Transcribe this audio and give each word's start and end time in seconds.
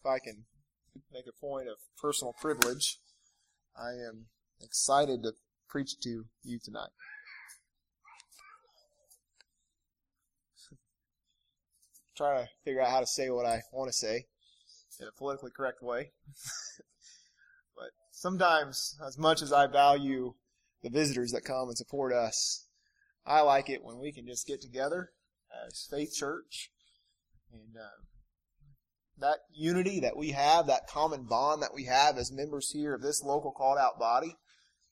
if 0.00 0.06
I 0.06 0.18
can 0.18 0.44
make 1.12 1.26
a 1.26 1.40
point 1.40 1.68
of 1.68 1.76
personal 2.00 2.34
privilege, 2.40 2.98
I 3.76 3.90
am 3.90 4.26
excited 4.62 5.22
to 5.22 5.32
preach 5.68 5.98
to 6.00 6.24
you 6.42 6.58
tonight. 6.62 6.90
Try 12.16 12.42
to 12.42 12.48
figure 12.64 12.82
out 12.82 12.90
how 12.90 13.00
to 13.00 13.06
say 13.06 13.30
what 13.30 13.46
I 13.46 13.62
want 13.72 13.88
to 13.88 13.92
say 13.92 14.26
in 15.00 15.06
a 15.06 15.12
politically 15.12 15.52
correct 15.56 15.82
way. 15.82 16.10
but 17.76 17.90
sometimes, 18.10 18.98
as 19.06 19.16
much 19.16 19.40
as 19.40 19.52
I 19.52 19.68
value 19.68 20.34
the 20.82 20.90
visitors 20.90 21.30
that 21.30 21.44
come 21.44 21.68
and 21.68 21.78
support 21.78 22.12
us, 22.12 22.66
I 23.24 23.42
like 23.42 23.70
it 23.70 23.84
when 23.84 24.00
we 24.00 24.12
can 24.12 24.26
just 24.26 24.48
get 24.48 24.60
together 24.60 25.10
as 25.66 25.86
Faith 25.88 26.12
Church 26.12 26.70
and 27.52 27.76
uh, 27.76 28.07
that 29.20 29.38
unity 29.52 30.00
that 30.00 30.16
we 30.16 30.30
have, 30.30 30.66
that 30.66 30.86
common 30.88 31.24
bond 31.24 31.62
that 31.62 31.74
we 31.74 31.84
have 31.84 32.16
as 32.16 32.32
members 32.32 32.70
here 32.70 32.94
of 32.94 33.02
this 33.02 33.22
local 33.22 33.52
called 33.52 33.78
out 33.78 33.98
body, 33.98 34.36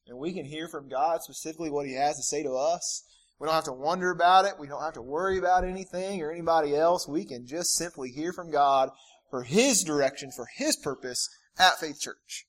and 0.07 0.19
we 0.19 0.33
can 0.33 0.45
hear 0.45 0.69
from 0.69 0.89
God 0.89 1.23
specifically 1.23 1.71
what 1.71 1.87
He 1.87 1.95
has 1.95 2.17
to 2.17 2.23
say 2.23 2.43
to 2.43 2.55
us. 2.55 3.05
We 3.39 3.47
don't 3.47 3.55
have 3.55 3.65
to 3.65 3.73
wonder 3.73 4.11
about 4.11 4.45
it. 4.47 4.59
We 4.59 4.67
don't 4.67 4.83
have 4.83 4.95
to 4.95 5.03
worry 5.03 5.39
about 5.39 5.65
anything 5.65 6.23
or 6.23 6.33
anybody 6.33 6.75
else. 6.75 7.07
We 7.07 7.25
can 7.25 7.47
just 7.47 7.75
simply 7.75 8.11
hear 8.11 8.33
from 8.33 8.51
God 8.51 8.91
for 9.31 9.43
His 9.43 9.85
direction, 9.85 10.31
for 10.35 10.47
His 10.57 10.77
purpose 10.77 11.29
at 11.59 11.79
Faith 11.79 12.01
Church. 12.01 12.47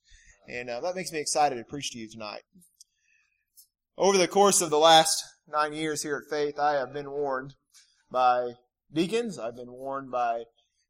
And 0.48 0.70
uh, 0.70 0.80
that 0.82 0.96
makes 0.96 1.12
me 1.12 1.20
excited 1.20 1.58
to 1.58 1.64
preach 1.64 1.92
to 1.92 2.00
you 2.00 2.10
tonight. 2.10 2.44
Over 3.98 4.18
the 4.18 4.28
course 4.28 4.62
of 4.62 4.70
the 4.70 4.78
last 4.78 5.24
nine 5.48 5.74
years 5.74 6.04
here 6.04 6.24
at 6.24 6.30
Faith, 6.30 6.60
I 6.60 6.74
have 6.74 6.94
been 6.94 7.12
warned 7.12 7.56
by 8.12 8.52
deacons. 8.94 9.38
I've 9.38 9.56
been 9.56 9.72
warned 9.72 10.12
by 10.12 10.44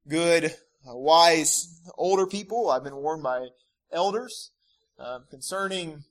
good, 0.08 0.54
wise 0.96 1.82
older 1.98 2.28
people. 2.28 2.70
I've 2.70 2.84
been 2.84 2.96
warned 2.96 3.24
by 3.24 3.48
elders 3.92 4.52
uh, 5.00 5.20
concerning 5.30 6.04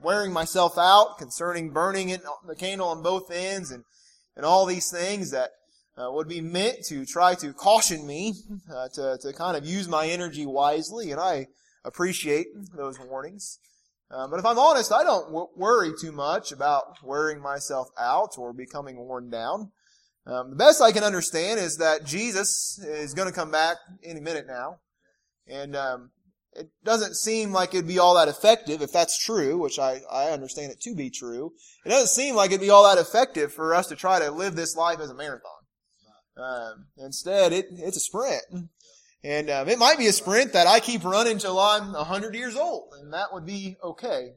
wearing 0.00 0.32
myself 0.32 0.78
out, 0.78 1.18
concerning 1.18 1.70
burning 1.70 2.08
it, 2.10 2.22
the 2.46 2.54
candle 2.54 2.88
on 2.88 3.02
both 3.02 3.30
ends, 3.30 3.70
and, 3.70 3.84
and 4.36 4.46
all 4.46 4.64
these 4.64 4.90
things 4.90 5.30
that 5.32 5.50
uh, 5.96 6.10
would 6.12 6.28
be 6.28 6.40
meant 6.40 6.84
to 6.84 7.04
try 7.04 7.34
to 7.34 7.52
caution 7.52 8.06
me 8.06 8.34
uh, 8.72 8.88
to, 8.94 9.18
to 9.20 9.32
kind 9.32 9.56
of 9.56 9.66
use 9.66 9.88
my 9.88 10.06
energy 10.06 10.46
wisely, 10.46 11.10
and 11.10 11.20
I 11.20 11.46
appreciate 11.84 12.46
those 12.76 12.98
warnings. 13.00 13.58
Uh, 14.10 14.26
but 14.28 14.38
if 14.38 14.46
I'm 14.46 14.58
honest, 14.58 14.92
I 14.92 15.02
don't 15.02 15.26
w- 15.26 15.48
worry 15.56 15.92
too 16.00 16.12
much 16.12 16.52
about 16.52 16.96
wearing 17.02 17.42
myself 17.42 17.88
out 17.98 18.38
or 18.38 18.52
becoming 18.52 18.96
worn 18.96 19.28
down. 19.28 19.72
Um, 20.28 20.50
the 20.50 20.56
best 20.56 20.82
I 20.82 20.92
can 20.92 21.04
understand 21.04 21.58
is 21.58 21.78
that 21.78 22.04
Jesus 22.04 22.78
is 22.78 23.14
going 23.14 23.28
to 23.28 23.34
come 23.34 23.50
back 23.50 23.78
any 24.04 24.20
minute 24.20 24.46
now, 24.46 24.80
and 25.46 25.74
um, 25.74 26.10
it 26.52 26.68
doesn't 26.84 27.16
seem 27.16 27.50
like 27.52 27.72
it'd 27.72 27.88
be 27.88 27.98
all 27.98 28.14
that 28.14 28.28
effective 28.28 28.82
if 28.82 28.92
that's 28.92 29.18
true, 29.24 29.56
which 29.56 29.78
I, 29.78 30.02
I 30.10 30.30
understand 30.30 30.70
it 30.70 30.80
to 30.82 30.94
be 30.94 31.08
true. 31.08 31.52
It 31.86 31.88
doesn't 31.88 32.08
seem 32.08 32.34
like 32.34 32.50
it'd 32.50 32.60
be 32.60 32.68
all 32.68 32.84
that 32.84 33.00
effective 33.00 33.52
for 33.52 33.74
us 33.74 33.86
to 33.86 33.96
try 33.96 34.18
to 34.18 34.30
live 34.30 34.54
this 34.54 34.76
life 34.76 35.00
as 35.00 35.08
a 35.08 35.14
marathon. 35.14 35.52
Um, 36.36 36.86
instead, 36.98 37.52
it, 37.52 37.66
it's 37.70 37.96
a 37.96 38.00
sprint. 38.00 38.42
And 39.24 39.50
um, 39.50 39.68
it 39.68 39.78
might 39.78 39.98
be 39.98 40.06
a 40.06 40.12
sprint 40.12 40.52
that 40.52 40.66
I 40.66 40.78
keep 40.78 41.04
running 41.04 41.38
till 41.38 41.58
I'm 41.58 41.92
100 41.92 42.34
years 42.34 42.54
old, 42.54 42.92
and 43.00 43.12
that 43.12 43.32
would 43.32 43.46
be 43.46 43.76
okay. 43.82 44.34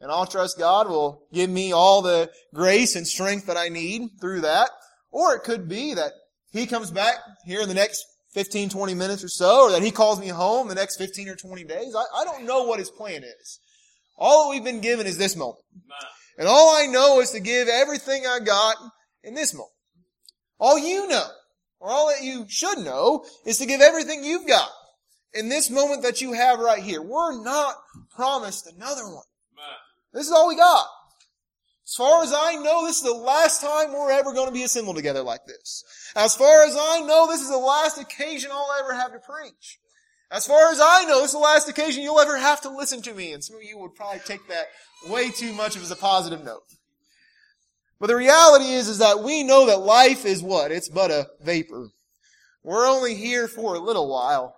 And 0.00 0.10
I'll 0.10 0.26
trust 0.26 0.58
God 0.58 0.88
will 0.88 1.26
give 1.32 1.50
me 1.50 1.72
all 1.72 2.02
the 2.02 2.30
grace 2.54 2.94
and 2.94 3.06
strength 3.06 3.46
that 3.46 3.56
I 3.56 3.68
need 3.68 4.10
through 4.20 4.42
that. 4.42 4.70
Or 5.10 5.34
it 5.34 5.42
could 5.42 5.68
be 5.68 5.94
that 5.94 6.12
He 6.52 6.66
comes 6.66 6.90
back 6.90 7.16
here 7.44 7.60
in 7.60 7.68
the 7.68 7.74
next 7.74 8.04
15, 8.32 8.68
20 8.68 8.94
minutes 8.94 9.24
or 9.24 9.28
so, 9.28 9.66
or 9.66 9.72
that 9.72 9.82
he 9.82 9.90
calls 9.90 10.20
me 10.20 10.28
home 10.28 10.68
the 10.68 10.74
next 10.74 10.96
15 10.96 11.28
or 11.28 11.36
20 11.36 11.64
days. 11.64 11.94
I, 11.96 12.04
I 12.20 12.24
don't 12.24 12.46
know 12.46 12.64
what 12.64 12.78
his 12.78 12.90
plan 12.90 13.24
is. 13.24 13.58
All 14.16 14.44
that 14.44 14.50
we've 14.50 14.64
been 14.64 14.80
given 14.80 15.06
is 15.06 15.18
this 15.18 15.34
moment. 15.36 15.64
And 16.38 16.46
all 16.46 16.76
I 16.76 16.86
know 16.86 17.20
is 17.20 17.30
to 17.32 17.40
give 17.40 17.68
everything 17.68 18.26
I 18.26 18.38
got 18.38 18.76
in 19.24 19.34
this 19.34 19.52
moment. 19.52 19.72
All 20.58 20.78
you 20.78 21.08
know, 21.08 21.26
or 21.80 21.90
all 21.90 22.08
that 22.08 22.22
you 22.22 22.46
should 22.48 22.78
know, 22.78 23.24
is 23.44 23.58
to 23.58 23.66
give 23.66 23.80
everything 23.80 24.22
you've 24.22 24.46
got 24.46 24.68
in 25.34 25.48
this 25.48 25.70
moment 25.70 26.02
that 26.02 26.20
you 26.20 26.32
have 26.32 26.58
right 26.58 26.82
here. 26.82 27.02
We're 27.02 27.42
not 27.42 27.76
promised 28.14 28.66
another 28.66 29.04
one. 29.04 29.24
This 30.12 30.26
is 30.26 30.32
all 30.32 30.48
we 30.48 30.56
got. 30.56 30.86
As 31.90 31.96
far 31.96 32.22
as 32.22 32.32
I 32.32 32.54
know, 32.54 32.86
this 32.86 32.98
is 32.98 33.02
the 33.02 33.12
last 33.12 33.60
time 33.60 33.92
we're 33.92 34.12
ever 34.12 34.32
going 34.32 34.46
to 34.46 34.52
be 34.52 34.62
assembled 34.62 34.94
together 34.94 35.22
like 35.22 35.44
this. 35.46 35.82
As 36.14 36.36
far 36.36 36.62
as 36.62 36.76
I 36.78 37.00
know, 37.00 37.26
this 37.26 37.40
is 37.40 37.50
the 37.50 37.58
last 37.58 38.00
occasion 38.00 38.52
I'll 38.52 38.76
ever 38.78 38.94
have 38.94 39.12
to 39.12 39.18
preach. 39.18 39.80
As 40.30 40.46
far 40.46 40.70
as 40.70 40.78
I 40.80 41.02
know, 41.06 41.16
this 41.20 41.30
is 41.30 41.32
the 41.32 41.38
last 41.38 41.68
occasion 41.68 42.04
you'll 42.04 42.20
ever 42.20 42.38
have 42.38 42.60
to 42.60 42.70
listen 42.70 43.02
to 43.02 43.12
me. 43.12 43.32
And 43.32 43.42
some 43.42 43.56
of 43.56 43.64
you 43.64 43.76
would 43.78 43.96
probably 43.96 44.20
take 44.20 44.46
that 44.46 44.68
way 45.08 45.30
too 45.30 45.52
much 45.52 45.76
as 45.76 45.90
a 45.90 45.96
positive 45.96 46.44
note. 46.44 46.62
But 47.98 48.06
the 48.06 48.14
reality 48.14 48.66
is, 48.66 48.86
is 48.86 48.98
that 48.98 49.24
we 49.24 49.42
know 49.42 49.66
that 49.66 49.80
life 49.80 50.24
is 50.24 50.44
what? 50.44 50.70
It's 50.70 50.88
but 50.88 51.10
a 51.10 51.26
vapor. 51.42 51.88
We're 52.62 52.86
only 52.86 53.16
here 53.16 53.48
for 53.48 53.74
a 53.74 53.80
little 53.80 54.08
while. 54.08 54.54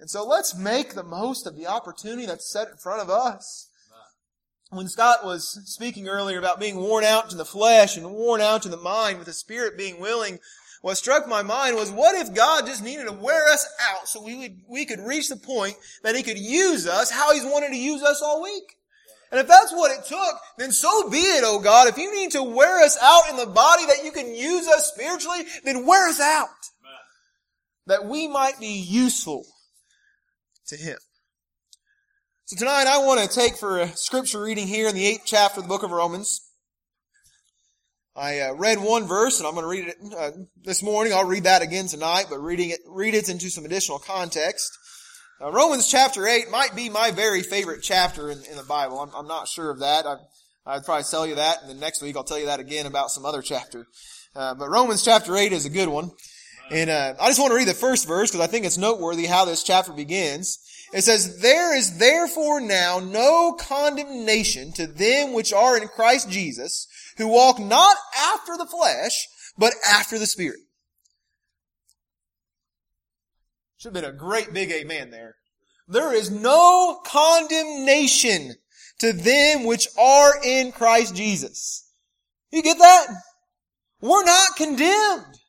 And 0.00 0.10
so 0.10 0.26
let's 0.26 0.56
make 0.56 0.94
the 0.94 1.04
most 1.04 1.46
of 1.46 1.56
the 1.56 1.68
opportunity 1.68 2.26
that's 2.26 2.50
set 2.50 2.70
in 2.70 2.76
front 2.76 3.02
of 3.02 3.08
us 3.08 3.68
when 4.70 4.88
Scott 4.88 5.24
was 5.24 5.60
speaking 5.64 6.08
earlier 6.08 6.38
about 6.38 6.60
being 6.60 6.76
worn 6.76 7.04
out 7.04 7.30
to 7.30 7.36
the 7.36 7.44
flesh 7.44 7.96
and 7.96 8.12
worn 8.12 8.40
out 8.40 8.62
to 8.62 8.68
the 8.68 8.76
mind 8.76 9.18
with 9.18 9.26
the 9.26 9.32
spirit 9.32 9.76
being 9.76 10.00
willing, 10.00 10.38
what 10.82 10.96
struck 10.96 11.28
my 11.28 11.42
mind 11.42 11.76
was 11.76 11.90
what 11.90 12.14
if 12.14 12.34
God 12.34 12.66
just 12.66 12.82
needed 12.82 13.06
to 13.06 13.12
wear 13.12 13.48
us 13.52 13.68
out 13.90 14.08
so 14.08 14.22
we 14.22 14.36
would, 14.36 14.60
we 14.68 14.86
could 14.86 15.00
reach 15.00 15.28
the 15.28 15.36
point 15.36 15.74
that 16.02 16.16
He 16.16 16.22
could 16.22 16.38
use 16.38 16.86
us 16.86 17.10
how 17.10 17.32
He's 17.34 17.44
wanted 17.44 17.70
to 17.70 17.76
use 17.76 18.02
us 18.02 18.22
all 18.22 18.42
week? 18.42 18.76
And 19.30 19.38
if 19.38 19.46
that's 19.46 19.72
what 19.72 19.92
it 19.92 20.04
took, 20.06 20.40
then 20.58 20.72
so 20.72 21.08
be 21.08 21.18
it, 21.18 21.44
oh 21.44 21.60
God. 21.60 21.86
If 21.88 21.98
you 21.98 22.14
need 22.14 22.32
to 22.32 22.42
wear 22.42 22.82
us 22.82 22.98
out 23.00 23.30
in 23.30 23.36
the 23.36 23.46
body 23.46 23.86
that 23.86 24.04
you 24.04 24.10
can 24.10 24.34
use 24.34 24.66
us 24.66 24.90
spiritually, 24.92 25.44
then 25.64 25.86
wear 25.86 26.08
us 26.08 26.20
out. 26.20 26.48
That 27.86 28.06
we 28.06 28.28
might 28.28 28.58
be 28.58 28.80
useful 28.80 29.44
to 30.66 30.76
Him. 30.76 30.98
So 32.50 32.56
tonight 32.56 32.88
I 32.88 32.98
want 32.98 33.20
to 33.20 33.28
take 33.28 33.54
for 33.54 33.78
a 33.78 33.96
scripture 33.96 34.42
reading 34.42 34.66
here 34.66 34.88
in 34.88 34.96
the 34.96 35.06
eighth 35.06 35.22
chapter 35.24 35.60
of 35.60 35.66
the 35.66 35.68
book 35.68 35.84
of 35.84 35.92
Romans. 35.92 36.40
I 38.16 38.40
uh, 38.40 38.54
read 38.54 38.80
one 38.80 39.06
verse 39.06 39.38
and 39.38 39.46
I'm 39.46 39.54
going 39.54 39.62
to 39.62 39.68
read 39.68 39.86
it 39.86 39.96
uh, 40.18 40.32
this 40.64 40.82
morning. 40.82 41.12
I'll 41.12 41.28
read 41.28 41.44
that 41.44 41.62
again 41.62 41.86
tonight, 41.86 42.26
but 42.28 42.40
reading 42.40 42.70
it, 42.70 42.80
read 42.88 43.14
it 43.14 43.28
into 43.28 43.50
some 43.50 43.64
additional 43.64 44.00
context. 44.00 44.76
Uh, 45.40 45.52
Romans 45.52 45.88
chapter 45.88 46.26
8 46.26 46.50
might 46.50 46.74
be 46.74 46.88
my 46.88 47.12
very 47.12 47.42
favorite 47.42 47.84
chapter 47.84 48.32
in, 48.32 48.42
in 48.50 48.56
the 48.56 48.64
Bible. 48.64 48.98
I'm, 48.98 49.10
I'm, 49.14 49.28
not 49.28 49.46
sure 49.46 49.70
of 49.70 49.78
that. 49.78 50.04
i 50.04 50.74
would 50.74 50.84
probably 50.84 51.04
tell 51.04 51.28
you 51.28 51.36
that, 51.36 51.58
and 51.60 51.70
then 51.70 51.78
next 51.78 52.02
week 52.02 52.16
I'll 52.16 52.24
tell 52.24 52.40
you 52.40 52.46
that 52.46 52.58
again 52.58 52.86
about 52.86 53.12
some 53.12 53.24
other 53.24 53.42
chapter. 53.42 53.86
Uh, 54.34 54.56
but 54.56 54.68
Romans 54.68 55.04
chapter 55.04 55.36
8 55.36 55.52
is 55.52 55.66
a 55.66 55.70
good 55.70 55.88
one. 55.88 56.10
And 56.70 56.88
uh, 56.88 57.14
I 57.20 57.26
just 57.26 57.40
want 57.40 57.50
to 57.50 57.56
read 57.56 57.66
the 57.66 57.74
first 57.74 58.06
verse 58.06 58.30
because 58.30 58.46
I 58.46 58.50
think 58.50 58.64
it's 58.64 58.78
noteworthy 58.78 59.26
how 59.26 59.44
this 59.44 59.64
chapter 59.64 59.92
begins. 59.92 60.58
It 60.92 61.02
says, 61.02 61.40
There 61.40 61.76
is 61.76 61.98
therefore 61.98 62.60
now 62.60 63.00
no 63.00 63.56
condemnation 63.58 64.72
to 64.72 64.86
them 64.86 65.32
which 65.32 65.52
are 65.52 65.76
in 65.76 65.88
Christ 65.88 66.30
Jesus, 66.30 66.86
who 67.16 67.28
walk 67.28 67.58
not 67.58 67.96
after 68.16 68.56
the 68.56 68.66
flesh, 68.66 69.26
but 69.58 69.74
after 69.88 70.18
the 70.18 70.26
Spirit. 70.26 70.60
Should 73.78 73.94
have 73.94 74.02
been 74.02 74.12
a 74.12 74.16
great 74.16 74.52
big 74.52 74.70
amen 74.70 75.10
there. 75.10 75.36
There 75.88 76.14
is 76.14 76.30
no 76.30 77.00
condemnation 77.04 78.54
to 79.00 79.12
them 79.12 79.64
which 79.64 79.88
are 79.98 80.34
in 80.44 80.70
Christ 80.70 81.16
Jesus. 81.16 81.90
You 82.52 82.62
get 82.62 82.78
that? 82.78 83.06
We're 84.00 84.24
not 84.24 84.56
condemned. 84.56 85.39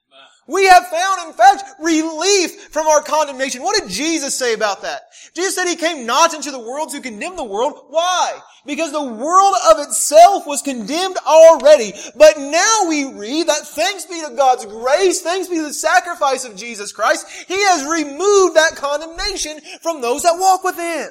We 0.52 0.66
have 0.68 0.88
found, 0.88 1.28
in 1.28 1.34
fact, 1.34 1.64
relief 1.80 2.70
from 2.72 2.86
our 2.86 3.02
condemnation. 3.02 3.64
What 3.64 3.80
did 3.80 3.90
Jesus 3.90 4.38
say 4.38 4.53
about 4.53 4.82
that? 4.82 5.03
Jesus 5.34 5.56
said 5.56 5.66
he 5.66 5.78
came 5.78 6.06
not 6.06 6.34
into 6.34 6.52
the 6.52 6.59
world 6.59 6.90
to 6.92 7.00
condemn 7.00 7.38
the 7.38 7.44
world. 7.44 7.86
Why? 7.90 8.38
Because 8.66 8.92
the 8.92 9.02
world 9.02 9.56
of 9.72 9.80
itself 9.80 10.46
was 10.46 10.62
condemned 10.62 11.18
already. 11.26 11.94
But 12.18 12.38
now 12.38 12.82
we 12.90 13.14
read 13.14 13.48
that 13.48 13.66
thanks 13.66 14.06
be 14.06 14.22
to 14.22 14.36
God's 14.36 14.66
grace, 14.66 15.22
thanks 15.22 15.48
be 15.48 15.56
to 15.56 15.64
the 15.64 15.74
sacrifice 15.74 16.44
of 16.44 16.58
Jesus 16.58 16.92
Christ, 16.92 17.28
He 17.47 17.58
has 17.68 17.86
removed 17.86 18.58
that 18.58 18.76
condemnation 18.76 19.59
from 19.82 20.02
those 20.02 20.24
that 20.24 20.38
walk 20.38 20.66
with 20.66 20.78
Him. 20.78 21.09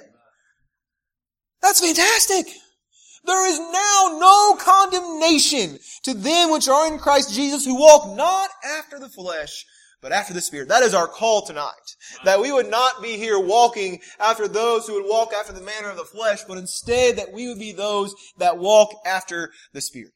That's 1.62 1.80
fantastic. 1.80 2.46
There 3.24 3.48
is 3.48 3.58
now 3.58 4.18
no 4.18 4.56
condemnation 4.58 5.78
to 6.04 6.14
them 6.14 6.50
which 6.50 6.68
are 6.68 6.86
in 6.92 6.98
Christ 6.98 7.34
Jesus 7.34 7.64
who 7.64 7.78
walk 7.78 8.16
not 8.16 8.50
after 8.64 8.98
the 8.98 9.08
flesh, 9.08 9.64
but 10.00 10.12
after 10.12 10.32
the 10.32 10.40
Spirit. 10.40 10.68
That 10.68 10.82
is 10.82 10.94
our 10.94 11.06
call 11.06 11.44
tonight. 11.44 11.74
That 12.24 12.40
we 12.40 12.50
would 12.50 12.70
not 12.70 13.02
be 13.02 13.16
here 13.16 13.38
walking 13.38 14.00
after 14.18 14.48
those 14.48 14.86
who 14.86 14.94
would 14.94 15.08
walk 15.08 15.32
after 15.34 15.52
the 15.52 15.60
manner 15.60 15.90
of 15.90 15.96
the 15.96 16.04
flesh, 16.04 16.44
but 16.48 16.58
instead 16.58 17.16
that 17.16 17.32
we 17.32 17.48
would 17.48 17.58
be 17.58 17.72
those 17.72 18.14
that 18.38 18.58
walk 18.58 18.90
after 19.04 19.52
the 19.74 19.82
Spirit. 19.82 20.12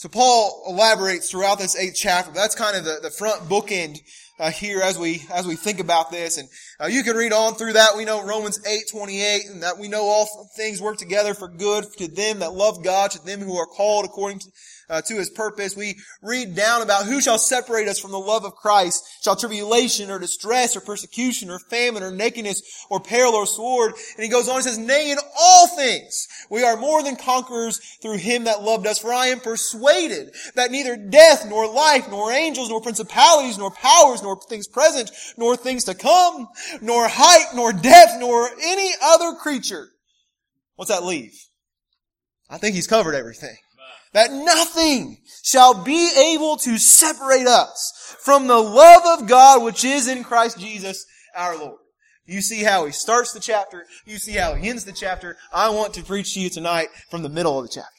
So 0.00 0.08
Paul 0.08 0.64
elaborates 0.66 1.30
throughout 1.30 1.58
this 1.58 1.76
eighth 1.76 1.94
chapter. 1.94 2.32
That's 2.32 2.54
kind 2.54 2.74
of 2.74 2.84
the, 2.84 3.00
the 3.02 3.10
front 3.10 3.42
bookend 3.50 3.98
uh, 4.40 4.50
here 4.50 4.80
as 4.80 4.98
we 4.98 5.22
as 5.32 5.46
we 5.46 5.54
think 5.54 5.78
about 5.78 6.10
this, 6.10 6.38
and 6.38 6.48
uh, 6.80 6.86
you 6.86 7.02
can 7.02 7.14
read 7.14 7.32
on 7.32 7.54
through 7.54 7.74
that. 7.74 7.96
We 7.96 8.06
know 8.06 8.24
Romans 8.24 8.58
eight 8.66 8.84
twenty 8.90 9.22
eight, 9.22 9.46
and 9.50 9.62
that 9.62 9.78
we 9.78 9.86
know 9.86 10.02
all 10.02 10.26
things 10.56 10.80
work 10.80 10.96
together 10.96 11.34
for 11.34 11.46
good 11.46 11.84
to 11.98 12.08
them 12.08 12.38
that 12.40 12.54
love 12.54 12.82
God, 12.82 13.10
to 13.12 13.24
them 13.24 13.40
who 13.40 13.56
are 13.56 13.66
called 13.66 14.06
according 14.06 14.40
to 14.40 14.46
uh, 14.90 15.00
to 15.02 15.14
his 15.14 15.30
purpose. 15.30 15.76
We 15.76 15.96
read 16.20 16.54
down 16.54 16.82
about 16.82 17.06
who 17.06 17.20
shall 17.20 17.38
separate 17.38 17.88
us 17.88 17.98
from 17.98 18.10
the 18.10 18.18
love 18.18 18.44
of 18.44 18.56
Christ. 18.56 19.04
Shall 19.22 19.36
tribulation 19.36 20.10
or 20.10 20.18
distress 20.18 20.76
or 20.76 20.80
persecution 20.80 21.48
or 21.48 21.58
famine 21.58 22.02
or 22.02 22.10
nakedness 22.10 22.86
or 22.90 23.00
peril 23.00 23.34
or 23.34 23.46
sword. 23.46 23.92
And 24.16 24.24
he 24.24 24.28
goes 24.28 24.48
on 24.48 24.56
and 24.56 24.64
says, 24.64 24.78
Nay, 24.78 25.12
in 25.12 25.18
all 25.38 25.68
things 25.68 26.26
we 26.50 26.64
are 26.64 26.76
more 26.76 27.02
than 27.02 27.16
conquerors 27.16 27.78
through 28.02 28.16
him 28.16 28.44
that 28.44 28.62
loved 28.62 28.86
us. 28.86 28.98
For 28.98 29.12
I 29.12 29.26
am 29.26 29.40
persuaded 29.40 30.34
that 30.56 30.72
neither 30.72 30.96
death 30.96 31.46
nor 31.48 31.72
life 31.72 32.10
nor 32.10 32.32
angels 32.32 32.68
nor 32.68 32.80
principalities 32.80 33.58
nor 33.58 33.70
powers 33.70 34.22
nor 34.22 34.29
things 34.36 34.68
present 34.68 35.10
nor 35.36 35.56
things 35.56 35.84
to 35.84 35.94
come 35.94 36.48
nor 36.80 37.08
height 37.08 37.54
nor 37.54 37.72
depth 37.72 38.12
nor 38.18 38.48
any 38.62 38.90
other 39.02 39.34
creature. 39.34 39.88
What's 40.76 40.90
that 40.90 41.04
leave? 41.04 41.34
I 42.48 42.58
think 42.58 42.74
he's 42.74 42.86
covered 42.86 43.14
everything 43.14 43.56
that 44.12 44.32
nothing 44.32 45.18
shall 45.42 45.84
be 45.84 46.10
able 46.34 46.56
to 46.56 46.78
separate 46.78 47.46
us 47.46 48.16
from 48.20 48.46
the 48.46 48.58
love 48.58 49.20
of 49.20 49.28
God 49.28 49.62
which 49.62 49.84
is 49.84 50.08
in 50.08 50.24
Christ 50.24 50.58
Jesus 50.58 51.04
our 51.36 51.56
Lord. 51.56 51.78
You 52.26 52.40
see 52.40 52.62
how 52.62 52.86
he 52.86 52.92
starts 52.92 53.32
the 53.32 53.40
chapter. 53.40 53.86
You 54.04 54.18
see 54.18 54.32
how 54.32 54.54
he 54.54 54.68
ends 54.68 54.84
the 54.84 54.92
chapter. 54.92 55.36
I 55.52 55.70
want 55.70 55.94
to 55.94 56.02
preach 56.02 56.34
to 56.34 56.40
you 56.40 56.50
tonight 56.50 56.88
from 57.10 57.22
the 57.22 57.28
middle 57.28 57.58
of 57.58 57.64
the 57.64 57.72
chapter. 57.72 57.90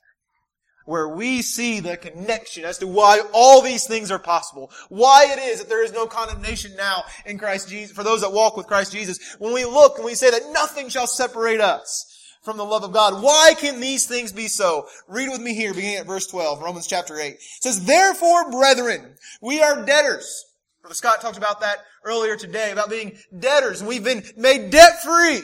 Where 0.86 1.07
we 1.07 1.42
see 1.42 1.80
the 1.80 1.98
connection 1.98 2.66
as 2.66 2.78
to 2.80 2.88
why 2.88 3.22
all 3.33 3.62
these 3.62 3.86
things 3.86 4.12
are 4.12 4.19
possible. 4.19 4.72
Why 4.89 5.28
it 5.30 5.39
is 5.39 5.60
that 5.60 5.69
there 5.69 5.83
is 5.83 5.94
no 5.94 6.07
condemnation 6.07 6.75
now 6.75 7.04
in 7.25 7.38
Christ 7.38 7.69
Jesus, 7.69 7.95
for 7.95 8.04
those 8.04 8.22
that 8.22 8.33
walk 8.33 8.57
with 8.57 8.68
Christ 8.68 8.92
Jesus. 8.92 9.36
When 9.39 9.54
we 9.54 9.66
look 9.66 9.98
and 9.98 10.06
we 10.06 10.16
say 10.16 10.31
that 10.31 10.51
nothing 10.51 10.89
shall 10.89 11.07
separate 11.07 11.62
us 11.62 12.07
from 12.42 12.57
the 12.57 12.66
love 12.66 12.83
of 12.83 12.92
God. 12.92 13.22
Why 13.22 13.54
can 13.57 13.80
these 13.80 14.07
things 14.07 14.31
be 14.31 14.48
so? 14.48 14.88
Read 15.07 15.30
with 15.30 15.42
me 15.42 15.54
here, 15.54 15.74
beginning 15.74 15.98
at 15.98 16.07
verse 16.07 16.28
12, 16.28 16.62
Romans 16.62 16.88
chapter 16.88 17.19
8. 17.19 17.33
It 17.33 17.39
says, 17.39 17.86
Therefore, 17.86 18.50
brethren, 18.51 19.16
we 19.42 19.62
are 19.62 19.86
debtors. 19.86 20.45
Brother 20.81 20.95
Scott 20.95 21.22
talked 21.22 21.38
about 21.38 21.62
that 21.62 21.78
earlier 22.04 22.36
today, 22.36 22.72
about 22.72 22.89
being 22.89 23.18
debtors, 23.38 23.81
and 23.81 23.88
we've 23.88 24.04
been 24.04 24.24
made 24.36 24.72
debt 24.72 25.04
free 25.04 25.42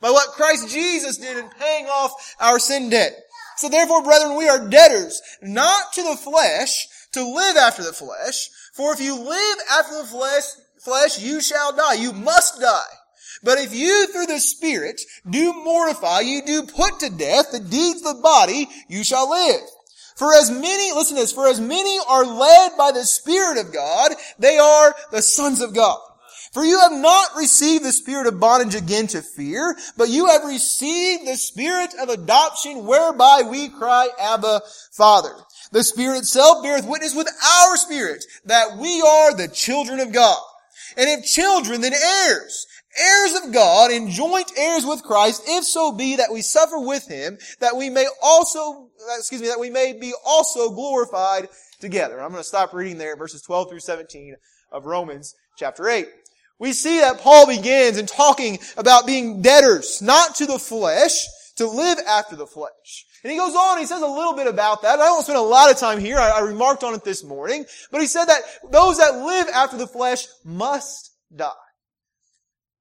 by 0.00 0.10
what 0.10 0.30
Christ 0.30 0.68
Jesus 0.68 1.18
did 1.18 1.36
in 1.36 1.48
paying 1.50 1.86
off 1.86 2.34
our 2.40 2.58
sin 2.58 2.90
debt. 2.90 3.12
So 3.60 3.68
therefore, 3.68 4.02
brethren, 4.02 4.38
we 4.38 4.48
are 4.48 4.70
debtors, 4.70 5.20
not 5.42 5.92
to 5.92 6.02
the 6.02 6.16
flesh, 6.16 6.88
to 7.12 7.22
live 7.22 7.58
after 7.58 7.82
the 7.82 7.92
flesh. 7.92 8.48
For 8.72 8.94
if 8.94 9.02
you 9.02 9.14
live 9.14 9.58
after 9.70 9.98
the 9.98 10.06
flesh, 10.06 10.44
flesh, 10.78 11.20
you 11.20 11.42
shall 11.42 11.76
die. 11.76 11.92
You 11.92 12.14
must 12.14 12.58
die. 12.58 12.94
But 13.42 13.58
if 13.58 13.74
you 13.74 14.06
through 14.06 14.28
the 14.28 14.40
Spirit 14.40 15.02
do 15.28 15.52
mortify, 15.52 16.20
you 16.20 16.40
do 16.40 16.62
put 16.62 17.00
to 17.00 17.10
death 17.10 17.52
the 17.52 17.60
deeds 17.60 17.98
of 18.06 18.16
the 18.16 18.22
body, 18.22 18.66
you 18.88 19.04
shall 19.04 19.28
live. 19.28 19.60
For 20.16 20.32
as 20.32 20.50
many, 20.50 20.92
listen 20.92 21.16
to 21.16 21.20
this, 21.20 21.32
for 21.34 21.46
as 21.46 21.60
many 21.60 21.98
are 22.08 22.24
led 22.24 22.78
by 22.78 22.92
the 22.92 23.04
Spirit 23.04 23.58
of 23.58 23.74
God, 23.74 24.12
they 24.38 24.56
are 24.56 24.94
the 25.12 25.20
sons 25.20 25.60
of 25.60 25.74
God. 25.74 26.00
For 26.52 26.64
you 26.64 26.80
have 26.80 26.92
not 26.92 27.36
received 27.36 27.84
the 27.84 27.92
spirit 27.92 28.26
of 28.26 28.40
bondage 28.40 28.74
again 28.74 29.06
to 29.08 29.22
fear, 29.22 29.76
but 29.96 30.08
you 30.08 30.26
have 30.26 30.44
received 30.44 31.26
the 31.26 31.36
spirit 31.36 31.90
of 32.00 32.08
adoption 32.08 32.86
whereby 32.86 33.42
we 33.48 33.68
cry, 33.68 34.08
Abba, 34.18 34.62
Father. 34.90 35.32
The 35.70 35.84
Spirit 35.84 36.18
itself 36.18 36.64
beareth 36.64 36.88
witness 36.88 37.14
with 37.14 37.28
our 37.28 37.76
spirit 37.76 38.24
that 38.46 38.76
we 38.78 39.00
are 39.00 39.34
the 39.34 39.46
children 39.46 40.00
of 40.00 40.12
God. 40.12 40.38
And 40.96 41.08
if 41.08 41.24
children, 41.24 41.82
then 41.82 41.92
heirs, 41.92 42.66
heirs 42.98 43.44
of 43.44 43.52
God 43.52 43.92
and 43.92 44.10
joint 44.10 44.50
heirs 44.56 44.84
with 44.84 45.04
Christ, 45.04 45.44
if 45.46 45.64
so 45.64 45.92
be 45.92 46.16
that 46.16 46.32
we 46.32 46.42
suffer 46.42 46.80
with 46.80 47.06
him, 47.06 47.38
that 47.60 47.76
we 47.76 47.88
may 47.90 48.06
also, 48.20 48.88
uh, 49.08 49.16
excuse 49.18 49.40
me, 49.40 49.46
that 49.46 49.60
we 49.60 49.70
may 49.70 49.92
be 49.92 50.12
also 50.26 50.70
glorified 50.70 51.48
together. 51.80 52.20
I'm 52.20 52.30
going 52.30 52.42
to 52.42 52.48
stop 52.48 52.74
reading 52.74 52.98
there, 52.98 53.16
verses 53.16 53.42
12 53.42 53.70
through 53.70 53.80
17 53.80 54.34
of 54.72 54.86
Romans 54.86 55.36
chapter 55.56 55.88
8. 55.88 56.08
We 56.60 56.74
see 56.74 57.00
that 57.00 57.20
Paul 57.20 57.46
begins 57.46 57.96
in 57.96 58.04
talking 58.04 58.58
about 58.76 59.06
being 59.06 59.40
debtors, 59.40 60.02
not 60.02 60.36
to 60.36 60.46
the 60.46 60.58
flesh, 60.58 61.26
to 61.56 61.66
live 61.66 61.98
after 62.06 62.36
the 62.36 62.46
flesh. 62.46 63.06
And 63.24 63.32
he 63.32 63.38
goes 63.38 63.54
on, 63.54 63.78
he 63.78 63.86
says 63.86 64.02
a 64.02 64.06
little 64.06 64.34
bit 64.34 64.46
about 64.46 64.82
that. 64.82 65.00
I 65.00 65.06
don't 65.06 65.22
spend 65.22 65.38
a 65.38 65.42
lot 65.42 65.70
of 65.70 65.78
time 65.78 65.98
here. 65.98 66.18
I, 66.18 66.30
I 66.30 66.40
remarked 66.40 66.84
on 66.84 66.94
it 66.94 67.02
this 67.02 67.24
morning. 67.24 67.64
But 67.90 68.02
he 68.02 68.06
said 68.06 68.26
that 68.26 68.42
those 68.70 68.98
that 68.98 69.16
live 69.16 69.48
after 69.48 69.78
the 69.78 69.86
flesh 69.86 70.26
must 70.44 71.12
die. 71.34 71.52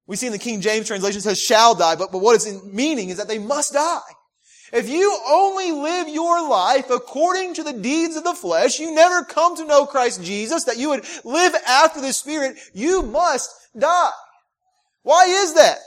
We 0.08 0.18
see 0.18 0.28
in 0.28 0.34
the 0.34 0.40
King 0.40 0.60
James 0.60 0.88
translation 0.88 1.22
says 1.22 1.42
shall 1.42 1.76
die, 1.76 1.96
but, 1.96 2.12
but 2.12 2.20
what 2.20 2.36
it's 2.36 2.64
meaning 2.66 3.10
is 3.10 3.18
that 3.18 3.28
they 3.28 3.40
must 3.40 3.74
die. 3.74 4.00
If 4.72 4.90
you 4.90 5.18
only 5.28 5.72
live 5.72 6.08
your 6.08 6.48
life 6.48 6.90
according 6.90 7.56
to 7.56 7.64
the 7.64 7.74
deeds 7.74 8.16
of 8.16 8.24
the 8.24 8.34
flesh, 8.34 8.80
you 8.80 8.94
never 8.94 9.24
come 9.24 9.56
to 9.58 9.66
know 9.66 9.86
Christ 9.86 10.24
Jesus, 10.24 10.66
that 10.66 10.78
you 10.78 10.90
would 10.90 11.06
live 11.24 11.54
after 11.68 12.02
the 12.02 12.14
Spirit, 12.14 12.58
you 12.74 13.02
must 13.02 13.52
die. 13.78 14.12
Why 15.04 15.26
is 15.26 15.54
that? 15.56 15.80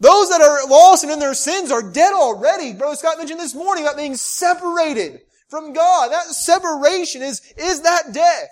Those 0.00 0.30
that 0.30 0.40
are 0.40 0.68
lost 0.68 1.04
and 1.04 1.12
in 1.12 1.20
their 1.20 1.34
sins 1.34 1.70
are 1.70 1.92
dead 1.92 2.12
already. 2.12 2.72
Brother 2.72 2.96
Scott 2.96 3.18
mentioned 3.18 3.38
this 3.38 3.54
morning 3.54 3.84
about 3.84 3.96
being 3.96 4.16
separated 4.16 5.20
from 5.48 5.72
God. 5.72 6.10
That 6.10 6.24
separation 6.24 7.22
is, 7.22 7.40
is 7.56 7.82
that 7.82 8.12
death. 8.12 8.50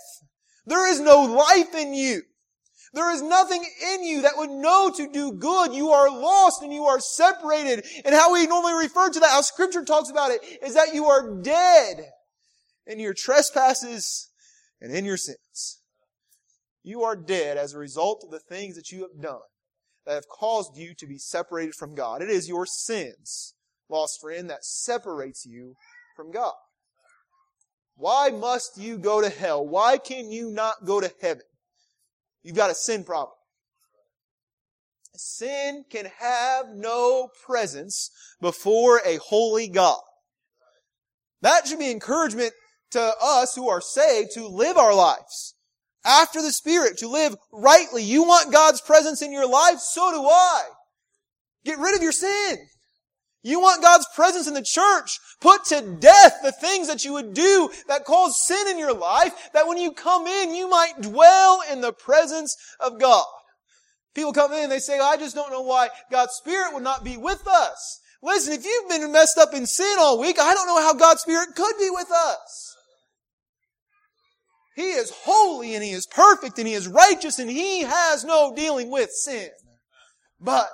There 0.67 0.89
is 0.89 1.01
no 1.01 1.23
life 1.23 1.75
in 1.75 1.93
you. 1.93 2.23
There 2.93 3.13
is 3.13 3.23
nothing 3.23 3.65
in 3.95 4.05
you 4.05 4.23
that 4.23 4.37
would 4.37 4.51
know 4.51 4.93
to 4.97 5.09
do 5.13 5.33
good. 5.33 5.73
You 5.73 5.91
are 5.91 6.11
lost 6.11 6.63
and 6.63 6.73
you 6.73 6.87
are 6.87 6.99
separated. 6.99 7.85
And 8.05 8.15
how 8.15 8.33
we 8.33 8.47
normally 8.47 8.73
refer 8.73 9.11
to 9.11 9.21
that, 9.21 9.31
how 9.31 9.43
scripture 9.43 9.85
talks 9.85 10.11
about 10.11 10.33
it, 10.33 10.41
is 10.63 10.75
that 10.75 10.93
you 10.93 11.07
are 11.07 11.41
dead 11.41 12.11
in 12.87 12.99
your 12.99 13.15
trespasses 13.15 14.31
and 14.81 14.93
in 14.93 15.05
your 15.05 15.17
sins. 15.17 15.81
You 16.83 17.03
are 17.05 17.15
dead 17.15 17.57
as 17.57 17.75
a 17.75 17.79
result 17.79 18.25
of 18.25 18.31
the 18.31 18.41
things 18.41 18.75
that 18.75 18.91
you 18.91 19.03
have 19.03 19.23
done 19.23 19.41
that 20.07 20.15
have 20.15 20.29
caused 20.29 20.77
you 20.77 20.95
to 20.95 21.07
be 21.07 21.19
separated 21.19 21.75
from 21.75 21.95
God. 21.95 22.23
It 22.23 22.31
is 22.31 22.49
your 22.49 22.67
sins, 22.67 23.55
lost 23.89 24.21
friend, 24.21 24.51
that 24.51 24.65
separates 24.65 25.47
you 25.47 25.77
from 26.17 26.33
God. 26.33 26.55
Why 27.95 28.31
must 28.31 28.79
you 28.79 28.99
go 28.99 29.21
to 29.21 29.29
hell? 29.29 29.65
Why 29.65 29.99
can 29.99 30.31
you 30.31 30.51
not 30.51 30.87
go 30.87 31.01
to 31.01 31.13
heaven? 31.21 31.43
You've 32.43 32.57
got 32.57 32.71
a 32.71 32.75
sin 32.75 33.05
problem. 33.05 33.37
Sin 35.15 35.85
can 35.91 36.07
have 36.19 36.67
no 36.75 37.29
presence 37.45 38.11
before 38.41 39.03
a 39.05 39.17
holy 39.17 39.69
God. 39.69 40.01
That 41.43 41.67
should 41.67 41.79
be 41.79 41.91
encouragement 41.91 42.53
to 42.93 43.13
us 43.23 43.55
who 43.55 43.69
are 43.69 43.81
saved 43.81 44.33
to 44.33 44.47
live 44.47 44.77
our 44.77 44.95
lives 44.95 45.55
after 46.05 46.41
the 46.41 46.53
Spirit, 46.53 46.99
to 46.99 47.09
live 47.09 47.37
rightly. 47.53 48.03
You 48.03 48.23
want 48.25 48.53
God's 48.53 48.81
presence 48.81 49.21
in 49.23 49.33
your 49.33 49.49
life? 49.49 49.79
So 49.79 50.11
do 50.11 50.23
I. 50.23 50.63
Get 51.65 51.79
rid 51.79 51.95
of 51.95 52.03
your 52.03 52.13
sin. 52.13 52.57
You 53.43 53.61
want 53.61 53.83
God's 53.83 54.07
presence 54.15 54.47
in 54.47 54.55
the 54.55 54.63
church. 54.63 55.19
Put 55.41 55.65
to 55.67 55.97
death 55.99 56.41
the 56.43 56.53
things 56.53 56.89
that 56.89 57.05
you 57.05 57.15
would 57.15 57.33
do 57.33 57.71
that 57.89 58.05
cause 58.05 58.43
sin 58.45 58.69
in 58.69 58.79
your 58.79 58.93
life, 58.93 59.33
that 59.55 59.67
when 59.67 59.79
you 59.79 59.93
come 59.93 60.27
in, 60.27 60.55
you 60.55 60.69
might 60.69 61.01
dwell 61.01 61.63
in 61.71 61.81
the 61.81 61.93
presence 61.93 62.55
of 62.79 63.01
God. 63.01 63.25
People 64.15 64.33
come 64.33 64.53
in 64.53 64.65
and 64.65 64.73
they 64.73 64.79
say, 64.79 64.99
I 64.99 65.17
just 65.17 65.35
don't 65.35 65.51
know 65.51 65.63
why 65.63 65.89
God's 66.11 66.35
Spirit 66.35 66.75
would 66.75 66.83
not 66.83 67.05
be 67.05 67.17
with 67.17 67.47
us. 67.47 68.01
Listen, 68.23 68.53
if 68.53 68.65
you've 68.65 68.89
been 68.89 69.11
messed 69.13 69.39
up 69.39 69.55
in 69.55 69.67
sin 69.67 69.97
all 69.99 70.21
week, 70.21 70.39
I 70.39 70.53
don't 70.53 70.67
know 70.67 70.81
how 70.81 70.93
God's 70.93 71.23
Spirit 71.23 71.55
could 71.57 71.79
be 71.79 71.89
with 71.91 72.11
us. 72.11 72.77
He 74.77 74.91
is 74.91 75.13
holy 75.25 75.75
and 75.75 75.83
He 75.83 75.91
is 75.91 76.07
perfect 76.07 76.59
and 76.59 76.67
He 76.67 76.75
is 76.75 76.89
righteous 76.89 77.39
and 77.39 77.51
He 77.51 77.83
has 77.83 78.25
no 78.25 78.55
dealing 78.55 78.91
with 78.91 79.11
sin. 79.11 79.51
But, 80.39 80.69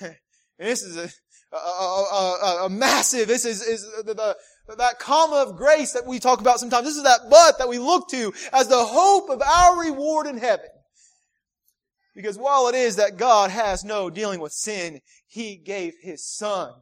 this 0.58 0.82
is 0.82 0.96
a, 0.96 1.08
a, 1.56 2.36
a, 2.62 2.66
a 2.66 2.68
massive, 2.68 3.28
this 3.28 3.44
is, 3.44 3.62
is 3.62 3.82
the, 4.04 4.14
the, 4.14 4.36
that 4.76 4.98
comma 4.98 5.36
of 5.36 5.56
grace 5.56 5.92
that 5.92 6.06
we 6.06 6.18
talk 6.18 6.40
about 6.40 6.60
sometimes. 6.60 6.86
This 6.86 6.96
is 6.96 7.04
that 7.04 7.20
but 7.30 7.58
that 7.58 7.68
we 7.68 7.78
look 7.78 8.08
to 8.10 8.32
as 8.52 8.68
the 8.68 8.84
hope 8.84 9.30
of 9.30 9.42
our 9.42 9.80
reward 9.80 10.26
in 10.26 10.38
heaven. 10.38 10.66
Because 12.14 12.38
while 12.38 12.68
it 12.68 12.74
is 12.74 12.96
that 12.96 13.18
God 13.18 13.50
has 13.50 13.84
no 13.84 14.08
dealing 14.08 14.40
with 14.40 14.52
sin, 14.52 15.00
He 15.26 15.56
gave 15.56 15.94
His 16.00 16.24
Son 16.24 16.72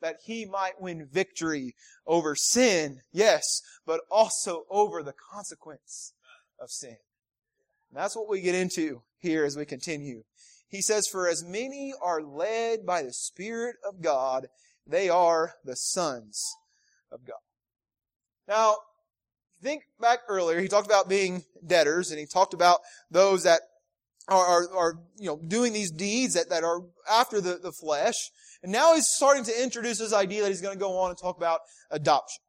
that 0.00 0.16
He 0.24 0.44
might 0.44 0.80
win 0.80 1.06
victory 1.10 1.74
over 2.06 2.34
sin, 2.34 3.00
yes, 3.12 3.62
but 3.86 4.00
also 4.10 4.64
over 4.68 5.02
the 5.02 5.14
consequence 5.32 6.12
of 6.60 6.70
sin. 6.70 6.96
And 7.90 7.98
that's 8.00 8.16
what 8.16 8.28
we 8.28 8.40
get 8.40 8.56
into 8.56 9.02
here 9.18 9.44
as 9.44 9.56
we 9.56 9.64
continue. 9.64 10.24
He 10.72 10.80
says, 10.80 11.06
For 11.06 11.28
as 11.28 11.44
many 11.44 11.92
are 12.02 12.22
led 12.22 12.86
by 12.86 13.02
the 13.02 13.12
Spirit 13.12 13.76
of 13.86 14.00
God, 14.00 14.46
they 14.86 15.10
are 15.10 15.52
the 15.66 15.76
sons 15.76 16.42
of 17.12 17.26
God. 17.26 17.36
Now, 18.48 18.76
think 19.62 19.82
back 20.00 20.20
earlier, 20.28 20.60
he 20.60 20.68
talked 20.68 20.86
about 20.86 21.10
being 21.10 21.44
debtors, 21.64 22.10
and 22.10 22.18
he 22.18 22.24
talked 22.24 22.54
about 22.54 22.80
those 23.10 23.42
that 23.42 23.60
are, 24.28 24.44
are, 24.44 24.74
are 24.74 24.94
you 25.18 25.26
know, 25.26 25.38
doing 25.46 25.74
these 25.74 25.90
deeds 25.90 26.34
that, 26.34 26.48
that 26.48 26.64
are 26.64 26.80
after 27.08 27.42
the, 27.42 27.58
the 27.62 27.72
flesh. 27.72 28.30
And 28.62 28.72
now 28.72 28.94
he's 28.94 29.08
starting 29.08 29.44
to 29.44 29.62
introduce 29.62 29.98
this 29.98 30.14
idea 30.14 30.40
that 30.40 30.48
he's 30.48 30.62
going 30.62 30.74
to 30.74 30.80
go 30.80 30.98
on 31.00 31.10
and 31.10 31.18
talk 31.18 31.36
about 31.36 31.60
adoption. 31.90 32.40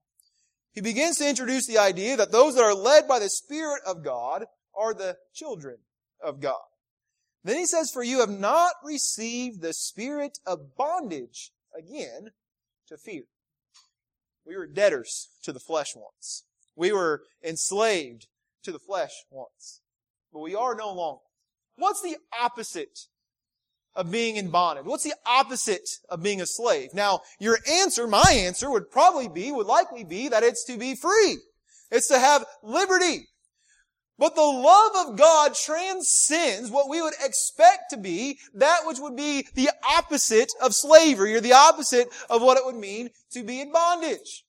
He 0.72 0.80
begins 0.80 1.18
to 1.18 1.27
introduce 1.27 1.68
the 1.68 1.77
idea 1.77 2.15
that 2.15 2.32
those 2.32 2.56
that 2.56 2.63
are 2.63 2.74
led 2.74 3.06
by 3.06 3.20
the 3.20 3.30
Spirit 3.30 3.82
of 3.86 4.01
God 4.01 4.46
are 4.74 4.94
the 4.94 5.18
children 5.34 5.80
of 6.24 6.39
God. 6.39 6.62
Then 7.44 7.58
he 7.58 7.66
says, 7.66 7.92
For 7.92 8.04
you 8.04 8.20
have 8.20 8.30
not 8.30 8.74
received 8.84 9.62
the 9.62 9.74
spirit 9.74 10.40
of 10.46 10.76
bondage 10.78 11.52
again 11.78 12.30
to 12.88 12.98
fear. 12.98 13.24
We 14.46 14.56
were 14.58 14.68
debtors 14.68 15.30
to 15.44 15.52
the 15.52 15.60
flesh 15.60 15.94
once. 15.96 16.44
We 16.76 16.92
were 16.92 17.24
enslaved 17.44 18.28
to 18.64 18.72
the 18.72 18.80
flesh 18.80 19.12
once. 19.30 19.82
But 20.32 20.40
we 20.40 20.56
are 20.56 20.76
no 20.76 20.92
longer. 20.94 21.22
What's 21.76 22.02
the 22.02 22.18
opposite 22.40 23.08
of 23.96 24.12
being 24.12 24.38
in 24.38 24.50
bondage? 24.50 24.86
What's 24.86 25.04
the 25.04 25.16
opposite 25.26 25.90
of 26.10 26.24
being 26.24 26.42
a 26.42 26.46
slave? 26.46 26.94
Now, 26.94 27.22
your 27.40 27.60
answer, 27.70 28.08
my 28.08 28.34
answer 28.36 28.70
would 28.70 28.90
probably 28.90 29.28
be, 29.28 29.52
would 29.52 29.68
likely 29.68 30.04
be 30.04 30.30
that 30.30 30.44
it's 30.44 30.66
to 30.66 30.78
be 30.78 30.96
free. 30.96 31.38
It's 31.92 32.08
to 32.08 32.20
have 32.20 32.46
liberty. 32.64 33.28
But 34.24 34.36
the 34.36 34.42
love 34.42 34.92
of 35.06 35.18
God 35.18 35.53
transcends 35.53 36.72
what 36.72 36.88
we 36.88 37.01
would 37.01 37.13
expect 37.22 37.89
to 37.89 37.98
be 37.98 38.39
that 38.53 38.86
which 38.86 39.00
would 39.00 39.18
be 39.18 39.46
the 39.53 39.70
opposite 39.98 40.50
of 40.62 40.74
slavery 40.74 41.36
or 41.36 41.42
the 41.42 41.51
opposite 41.51 42.08
of 42.30 42.42
what 42.42 42.58
it 42.58 42.65
would 42.65 42.77
mean 42.77 43.10
to 43.32 43.44
be 43.44 43.60
in 43.60 43.74
bondage. 43.74 44.46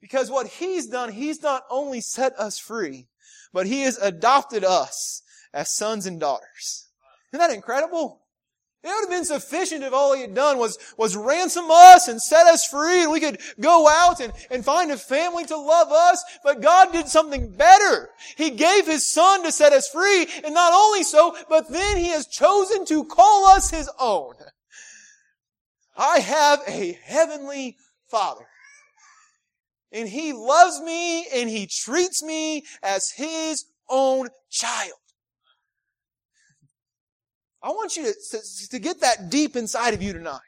Because 0.00 0.30
what 0.30 0.46
He's 0.46 0.86
done, 0.86 1.10
He's 1.10 1.42
not 1.42 1.64
only 1.70 2.00
set 2.00 2.38
us 2.38 2.56
free, 2.56 3.08
but 3.52 3.66
He 3.66 3.80
has 3.82 3.98
adopted 3.98 4.62
us 4.62 5.22
as 5.52 5.74
sons 5.74 6.06
and 6.06 6.20
daughters. 6.20 6.86
Isn't 7.32 7.44
that 7.44 7.52
incredible? 7.52 8.19
It 8.82 8.88
would 8.88 9.00
have 9.02 9.10
been 9.10 9.26
sufficient 9.26 9.84
if 9.84 9.92
all 9.92 10.14
he 10.14 10.22
had 10.22 10.34
done 10.34 10.56
was, 10.56 10.78
was 10.96 11.14
ransom 11.14 11.66
us 11.70 12.08
and 12.08 12.20
set 12.20 12.46
us 12.46 12.66
free 12.66 13.02
and 13.02 13.12
we 13.12 13.20
could 13.20 13.38
go 13.60 13.86
out 13.86 14.20
and, 14.20 14.32
and 14.50 14.64
find 14.64 14.90
a 14.90 14.96
family 14.96 15.44
to 15.46 15.56
love 15.56 15.92
us. 15.92 16.24
But 16.42 16.62
God 16.62 16.90
did 16.90 17.06
something 17.06 17.50
better. 17.50 18.08
He 18.36 18.50
gave 18.50 18.86
His 18.86 19.06
Son 19.06 19.42
to 19.42 19.52
set 19.52 19.74
us 19.74 19.86
free. 19.88 20.26
And 20.44 20.54
not 20.54 20.72
only 20.72 21.02
so, 21.02 21.36
but 21.50 21.68
then 21.70 21.98
He 21.98 22.08
has 22.08 22.26
chosen 22.26 22.86
to 22.86 23.04
call 23.04 23.46
us 23.48 23.70
His 23.70 23.90
own. 23.98 24.34
I 25.94 26.20
have 26.20 26.60
a 26.66 26.98
heavenly 27.04 27.76
Father. 28.08 28.46
And 29.92 30.08
He 30.08 30.32
loves 30.32 30.80
me 30.80 31.26
and 31.34 31.50
He 31.50 31.66
treats 31.66 32.22
me 32.22 32.64
as 32.82 33.10
His 33.10 33.66
own 33.90 34.28
child. 34.48 34.99
I 37.62 37.68
want 37.68 37.96
you 37.96 38.04
to, 38.04 38.12
to, 38.12 38.68
to, 38.70 38.78
get 38.78 39.00
that 39.00 39.30
deep 39.30 39.54
inside 39.54 39.92
of 39.92 40.02
you 40.02 40.12
tonight. 40.12 40.40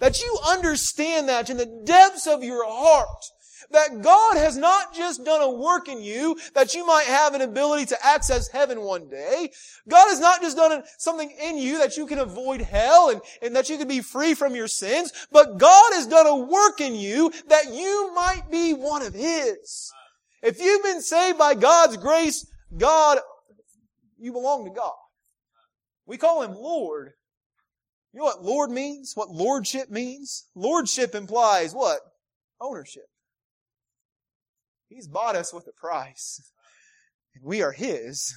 That 0.00 0.20
you 0.20 0.38
understand 0.46 1.28
that 1.28 1.48
in 1.48 1.56
the 1.56 1.82
depths 1.84 2.26
of 2.26 2.44
your 2.44 2.64
heart. 2.66 3.24
That 3.70 4.02
God 4.02 4.36
has 4.36 4.56
not 4.56 4.94
just 4.94 5.24
done 5.24 5.42
a 5.42 5.50
work 5.50 5.88
in 5.88 6.00
you 6.00 6.38
that 6.54 6.74
you 6.74 6.86
might 6.86 7.06
have 7.06 7.34
an 7.34 7.42
ability 7.42 7.86
to 7.86 8.06
access 8.06 8.48
heaven 8.48 8.82
one 8.82 9.08
day. 9.08 9.50
God 9.88 10.08
has 10.08 10.20
not 10.20 10.40
just 10.40 10.56
done 10.56 10.82
something 10.96 11.30
in 11.42 11.58
you 11.58 11.78
that 11.78 11.96
you 11.96 12.06
can 12.06 12.18
avoid 12.18 12.60
hell 12.60 13.10
and, 13.10 13.20
and 13.42 13.56
that 13.56 13.68
you 13.68 13.76
can 13.76 13.88
be 13.88 14.00
free 14.00 14.34
from 14.34 14.54
your 14.54 14.68
sins, 14.68 15.12
but 15.32 15.58
God 15.58 15.92
has 15.94 16.06
done 16.06 16.26
a 16.26 16.36
work 16.36 16.80
in 16.80 16.94
you 16.94 17.32
that 17.48 17.74
you 17.74 18.12
might 18.14 18.44
be 18.50 18.74
one 18.74 19.02
of 19.02 19.12
His. 19.12 19.92
If 20.42 20.60
you've 20.60 20.84
been 20.84 21.02
saved 21.02 21.36
by 21.36 21.54
God's 21.54 21.96
grace, 21.96 22.46
God, 22.76 23.18
you 24.18 24.32
belong 24.32 24.64
to 24.64 24.70
God. 24.70 24.94
We 26.08 26.16
call 26.16 26.42
him 26.42 26.54
Lord. 26.54 27.12
You 28.12 28.20
know 28.20 28.24
what 28.24 28.42
Lord 28.42 28.70
means? 28.70 29.12
What 29.14 29.30
lordship 29.30 29.90
means? 29.90 30.46
Lordship 30.54 31.14
implies 31.14 31.74
what? 31.74 32.00
Ownership. 32.60 33.04
He's 34.88 35.06
bought 35.06 35.36
us 35.36 35.52
with 35.52 35.68
a 35.68 35.78
price. 35.78 36.40
And 37.34 37.44
we 37.44 37.62
are 37.62 37.72
His. 37.72 38.34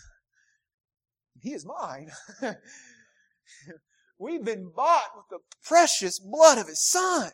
He 1.40 1.54
is 1.54 1.66
mine. 1.66 2.12
We've 4.20 4.44
been 4.44 4.70
bought 4.76 5.16
with 5.16 5.26
the 5.30 5.40
precious 5.64 6.20
blood 6.20 6.58
of 6.58 6.68
His 6.68 6.86
Son. 6.86 7.32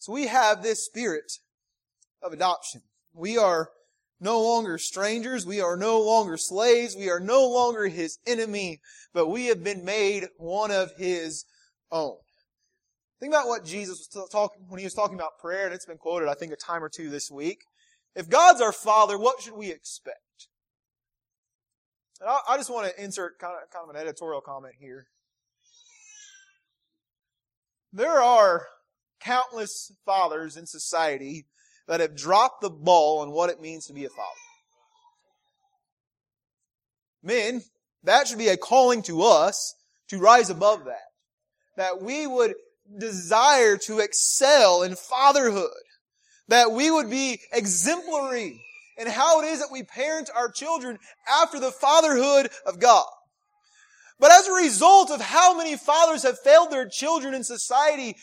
So 0.00 0.12
we 0.12 0.26
have 0.26 0.62
this 0.62 0.84
spirit 0.84 1.32
of 2.22 2.32
adoption. 2.32 2.82
We 3.14 3.38
are 3.38 3.70
no 4.20 4.40
longer 4.40 4.78
strangers. 4.78 5.46
We 5.46 5.60
are 5.60 5.76
no 5.76 6.00
longer 6.00 6.36
slaves. 6.36 6.96
We 6.96 7.10
are 7.10 7.20
no 7.20 7.48
longer 7.48 7.86
his 7.86 8.18
enemy, 8.26 8.80
but 9.12 9.28
we 9.28 9.46
have 9.46 9.62
been 9.62 9.84
made 9.84 10.26
one 10.36 10.70
of 10.70 10.90
his 10.96 11.44
own. 11.90 12.16
Think 13.20 13.32
about 13.32 13.48
what 13.48 13.64
Jesus 13.64 14.08
was 14.14 14.28
talking 14.30 14.64
when 14.68 14.78
he 14.78 14.84
was 14.84 14.94
talking 14.94 15.16
about 15.16 15.38
prayer, 15.40 15.66
and 15.66 15.74
it's 15.74 15.86
been 15.86 15.98
quoted, 15.98 16.28
I 16.28 16.34
think, 16.34 16.52
a 16.52 16.56
time 16.56 16.84
or 16.84 16.88
two 16.88 17.10
this 17.10 17.30
week. 17.30 17.62
If 18.14 18.28
God's 18.28 18.60
our 18.60 18.72
Father, 18.72 19.18
what 19.18 19.40
should 19.42 19.54
we 19.54 19.70
expect? 19.70 20.18
And 22.20 22.28
I, 22.28 22.56
just 22.56 22.70
want 22.70 22.88
to 22.88 23.02
insert 23.02 23.38
kind 23.38 23.54
of, 23.62 23.70
kind 23.70 23.88
of 23.88 23.94
an 23.94 24.00
editorial 24.00 24.40
comment 24.40 24.74
here. 24.78 25.06
There 27.92 28.20
are 28.20 28.66
countless 29.20 29.92
fathers 30.04 30.56
in 30.56 30.66
society 30.66 31.46
that 31.88 32.00
have 32.00 32.16
dropped 32.16 32.60
the 32.60 32.70
ball 32.70 33.20
on 33.20 33.32
what 33.32 33.50
it 33.50 33.60
means 33.60 33.86
to 33.86 33.94
be 33.94 34.04
a 34.04 34.10
father. 34.10 34.20
Men, 37.22 37.62
that 38.04 38.28
should 38.28 38.38
be 38.38 38.48
a 38.48 38.56
calling 38.56 39.02
to 39.02 39.22
us 39.22 39.74
to 40.08 40.18
rise 40.18 40.50
above 40.50 40.84
that. 40.84 41.08
That 41.76 42.02
we 42.02 42.26
would 42.26 42.54
desire 42.96 43.76
to 43.78 43.98
excel 43.98 44.82
in 44.82 44.94
fatherhood. 44.94 45.70
That 46.48 46.72
we 46.72 46.90
would 46.90 47.10
be 47.10 47.40
exemplary 47.52 48.62
in 48.96 49.06
how 49.06 49.40
it 49.40 49.46
is 49.46 49.60
that 49.60 49.72
we 49.72 49.82
parent 49.82 50.30
our 50.34 50.50
children 50.50 50.98
after 51.42 51.58
the 51.58 51.70
fatherhood 51.70 52.50
of 52.66 52.80
God. 52.80 53.06
But 54.20 54.32
as 54.32 54.46
a 54.46 54.52
result 54.52 55.10
of 55.10 55.20
how 55.20 55.56
many 55.56 55.76
fathers 55.76 56.24
have 56.24 56.38
failed 56.40 56.70
their 56.70 56.88
children 56.88 57.34
in 57.34 57.44
society, 57.44 58.16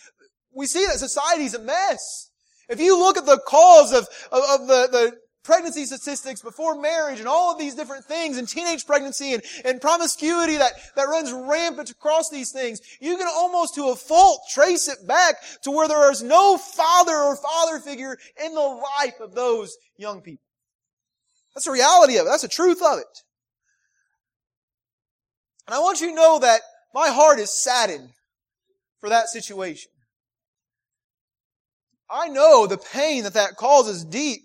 we 0.52 0.68
see 0.68 0.86
that 0.86 1.00
society 1.00 1.46
is 1.46 1.54
a 1.54 1.60
mess. 1.60 2.32
If 2.70 2.80
you 2.80 2.98
look 2.98 3.18
at 3.18 3.26
the 3.26 3.40
cause 3.48 3.92
of, 3.92 4.08
of, 4.32 4.62
of 4.62 4.68
the, 4.68 4.88
the 4.92 5.18
pregnancy 5.46 5.86
statistics 5.86 6.42
before 6.42 6.80
marriage 6.82 7.20
and 7.20 7.28
all 7.28 7.54
of 7.54 7.60
these 7.60 7.76
different 7.76 8.04
things 8.06 8.38
and 8.38 8.50
teenage 8.50 8.86
pregnancy 8.86 9.34
and, 9.34 9.44
and 9.64 9.80
promiscuity 9.80 10.58
that, 10.58 10.74
that 10.96 11.04
runs 11.04 11.32
rampant 11.32 11.92
across 11.92 12.30
these 12.30 12.52
things, 12.52 12.82
you 13.00 13.16
can 13.16 13.28
almost 13.28 13.76
to 13.76 13.90
a 13.90 13.96
fault 13.96 14.42
trace 14.52 14.88
it 14.88 15.08
back 15.08 15.36
to 15.62 15.72
where 15.72 15.88
there 15.88 16.12
is 16.12 16.24
no 16.24 16.58
father 16.58 17.16
or 17.16 17.38
father 17.38 17.80
figure 17.80 18.18
in 18.44 18.54
the 18.54 18.60
life 19.00 19.20
of 19.22 19.36
those 19.36 19.78
young 19.98 20.22
people. 20.22 20.44
That's 21.54 21.66
the 21.66 21.72
reality 21.72 22.18
of 22.18 22.26
it. 22.26 22.30
That's 22.30 22.42
the 22.42 22.50
truth 22.50 22.82
of 22.82 23.00
it. 23.00 23.22
And 25.68 25.76
I 25.76 25.80
want 25.80 26.02
you 26.02 26.10
to 26.10 26.16
know 26.16 26.40
that 26.40 26.62
my 26.94 27.10
heart 27.10 27.40
is 27.40 27.58
saddened 27.58 28.10
for 29.00 29.10
that 29.10 29.30
situation. 29.30 29.92
I 32.10 32.28
know 32.28 32.68
the 32.68 32.78
pain 32.78 33.24
that 33.24 33.34
that 33.34 33.56
causes 33.56 34.06
deep. 34.06 34.42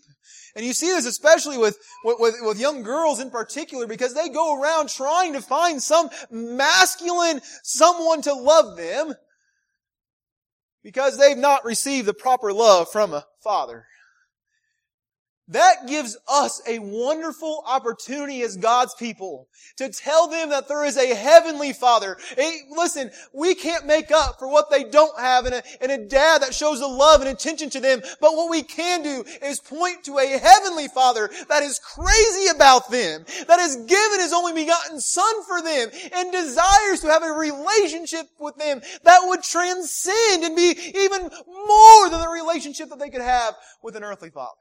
And 0.56 0.66
you 0.66 0.72
see 0.72 0.86
this 0.86 1.06
especially 1.06 1.58
with, 1.58 1.78
with, 2.04 2.34
with, 2.40 2.58
young 2.58 2.82
girls 2.82 3.20
in 3.20 3.30
particular 3.30 3.86
because 3.86 4.14
they 4.14 4.28
go 4.28 4.60
around 4.60 4.88
trying 4.88 5.34
to 5.34 5.40
find 5.40 5.80
some 5.80 6.10
masculine 6.30 7.40
someone 7.62 8.20
to 8.22 8.34
love 8.34 8.76
them 8.76 9.14
because 10.82 11.18
they've 11.18 11.36
not 11.36 11.64
received 11.64 12.06
the 12.06 12.14
proper 12.14 12.52
love 12.52 12.90
from 12.90 13.14
a 13.14 13.24
father. 13.42 13.86
That 15.50 15.88
gives 15.88 16.16
us 16.28 16.62
a 16.68 16.78
wonderful 16.78 17.64
opportunity 17.66 18.42
as 18.42 18.56
God's 18.56 18.94
people 18.94 19.48
to 19.78 19.88
tell 19.88 20.28
them 20.28 20.50
that 20.50 20.68
there 20.68 20.84
is 20.84 20.96
a 20.96 21.12
heavenly 21.12 21.72
Father. 21.72 22.16
A, 22.38 22.60
listen, 22.70 23.10
we 23.32 23.56
can't 23.56 23.84
make 23.84 24.12
up 24.12 24.38
for 24.38 24.48
what 24.48 24.70
they 24.70 24.84
don't 24.84 25.18
have 25.18 25.46
in 25.46 25.54
a, 25.54 25.62
a 25.80 25.98
dad 26.06 26.42
that 26.42 26.54
shows 26.54 26.78
the 26.78 26.86
love 26.86 27.20
and 27.20 27.28
attention 27.28 27.68
to 27.70 27.80
them. 27.80 28.00
But 28.20 28.36
what 28.36 28.48
we 28.48 28.62
can 28.62 29.02
do 29.02 29.24
is 29.42 29.58
point 29.58 30.04
to 30.04 30.18
a 30.18 30.38
heavenly 30.38 30.86
Father 30.86 31.28
that 31.48 31.64
is 31.64 31.80
crazy 31.80 32.46
about 32.54 32.88
them, 32.88 33.24
that 33.48 33.58
has 33.58 33.74
given 33.74 34.20
His 34.20 34.32
only 34.32 34.52
begotten 34.52 35.00
Son 35.00 35.42
for 35.48 35.60
them, 35.60 35.88
and 36.12 36.30
desires 36.30 37.00
to 37.00 37.08
have 37.08 37.24
a 37.24 37.32
relationship 37.32 38.26
with 38.38 38.54
them 38.54 38.80
that 39.02 39.22
would 39.24 39.42
transcend 39.42 40.44
and 40.44 40.54
be 40.54 40.76
even 40.94 41.22
more 41.22 42.08
than 42.08 42.20
the 42.20 42.30
relationship 42.32 42.88
that 42.90 43.00
they 43.00 43.10
could 43.10 43.20
have 43.20 43.56
with 43.82 43.96
an 43.96 44.04
earthly 44.04 44.30
Father. 44.30 44.54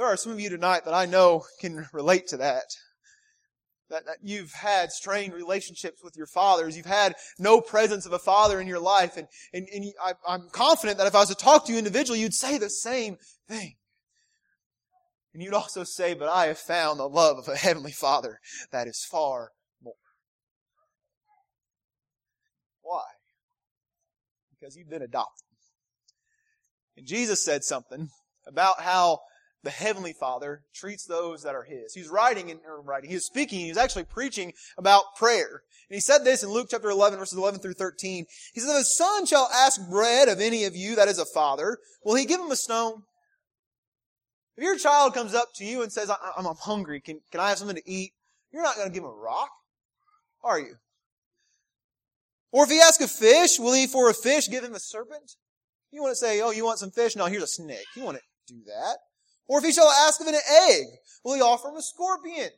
There 0.00 0.08
are 0.08 0.16
some 0.16 0.32
of 0.32 0.40
you 0.40 0.48
tonight 0.48 0.86
that 0.86 0.94
I 0.94 1.04
know 1.04 1.44
can 1.60 1.86
relate 1.92 2.28
to 2.28 2.38
that. 2.38 2.64
that, 3.90 4.06
that 4.06 4.16
you've 4.22 4.50
had 4.50 4.92
strained 4.92 5.34
relationships 5.34 6.02
with 6.02 6.16
your 6.16 6.26
fathers. 6.26 6.74
You've 6.74 6.86
had 6.86 7.16
no 7.38 7.60
presence 7.60 8.06
of 8.06 8.14
a 8.14 8.18
father 8.18 8.62
in 8.62 8.66
your 8.66 8.78
life. 8.80 9.18
And, 9.18 9.28
and, 9.52 9.68
and 9.68 9.92
I, 10.02 10.14
I'm 10.26 10.48
confident 10.52 10.96
that 10.96 11.06
if 11.06 11.14
I 11.14 11.18
was 11.18 11.28
to 11.28 11.34
talk 11.34 11.66
to 11.66 11.72
you 11.72 11.76
individually, 11.76 12.18
you'd 12.18 12.32
say 12.32 12.56
the 12.56 12.70
same 12.70 13.18
thing. 13.46 13.74
And 15.34 15.42
you'd 15.42 15.52
also 15.52 15.84
say, 15.84 16.14
but 16.14 16.30
I 16.30 16.46
have 16.46 16.58
found 16.58 16.98
the 16.98 17.06
love 17.06 17.36
of 17.36 17.48
a 17.48 17.56
heavenly 17.56 17.92
father 17.92 18.38
that 18.72 18.86
is 18.86 19.04
far 19.04 19.50
more. 19.82 19.92
Why? 22.80 23.04
Because 24.58 24.76
you've 24.76 24.88
been 24.88 25.02
adopted. 25.02 25.44
And 26.96 27.06
Jesus 27.06 27.44
said 27.44 27.64
something 27.64 28.08
about 28.46 28.80
how 28.80 29.20
the 29.62 29.70
Heavenly 29.70 30.12
Father 30.12 30.62
treats 30.74 31.04
those 31.04 31.42
that 31.42 31.54
are 31.54 31.64
His. 31.64 31.94
He's 31.94 32.08
writing 32.08 32.48
in, 32.48 32.60
or 32.66 32.80
writing, 32.80 33.10
he's 33.10 33.24
speaking, 33.24 33.60
he's 33.60 33.76
actually 33.76 34.04
preaching 34.04 34.52
about 34.78 35.16
prayer. 35.16 35.62
And 35.88 35.94
he 35.94 36.00
said 36.00 36.24
this 36.24 36.42
in 36.42 36.50
Luke 36.50 36.68
chapter 36.70 36.90
11 36.90 37.18
verses 37.18 37.38
11 37.38 37.60
through 37.60 37.74
13. 37.74 38.26
He 38.54 38.60
said, 38.60 38.70
if 38.70 38.82
a 38.82 38.84
son 38.84 39.26
shall 39.26 39.50
ask 39.52 39.80
bread 39.90 40.28
of 40.28 40.40
any 40.40 40.64
of 40.64 40.76
you 40.76 40.96
that 40.96 41.08
is 41.08 41.18
a 41.18 41.24
father, 41.24 41.78
will 42.04 42.14
he 42.14 42.24
give 42.24 42.40
him 42.40 42.50
a 42.50 42.56
stone? 42.56 43.02
If 44.56 44.64
your 44.64 44.78
child 44.78 45.14
comes 45.14 45.34
up 45.34 45.48
to 45.56 45.64
you 45.64 45.82
and 45.82 45.92
says, 45.92 46.10
I'm, 46.10 46.46
I'm 46.46 46.56
hungry, 46.56 47.00
can, 47.00 47.20
can 47.30 47.40
I 47.40 47.48
have 47.48 47.58
something 47.58 47.76
to 47.76 47.90
eat? 47.90 48.12
You're 48.52 48.62
not 48.62 48.76
going 48.76 48.88
to 48.88 48.94
give 48.94 49.04
him 49.04 49.10
a 49.10 49.14
rock, 49.14 49.50
are 50.42 50.58
you? 50.58 50.76
Or 52.52 52.64
if 52.64 52.70
he 52.70 52.80
asks 52.80 53.02
a 53.02 53.08
fish, 53.08 53.58
will 53.58 53.72
he 53.72 53.86
for 53.86 54.10
a 54.10 54.14
fish 54.14 54.48
give 54.48 54.64
him 54.64 54.74
a 54.74 54.80
serpent? 54.80 55.36
You 55.92 56.02
want 56.02 56.12
to 56.12 56.16
say, 56.16 56.40
oh, 56.40 56.50
you 56.50 56.64
want 56.64 56.78
some 56.78 56.90
fish? 56.90 57.16
No, 57.16 57.26
here's 57.26 57.42
a 57.42 57.48
snake. 57.48 57.86
You 57.96 58.04
want 58.04 58.18
to 58.18 58.54
do 58.54 58.60
that. 58.66 58.98
Or 59.50 59.58
if 59.58 59.64
he 59.64 59.72
shall 59.72 59.90
ask 59.90 60.20
of 60.20 60.28
an 60.28 60.36
egg, 60.68 60.86
will 61.24 61.34
he 61.34 61.40
offer 61.40 61.70
him 61.70 61.74
a 61.74 61.82
scorpion? 61.82 62.50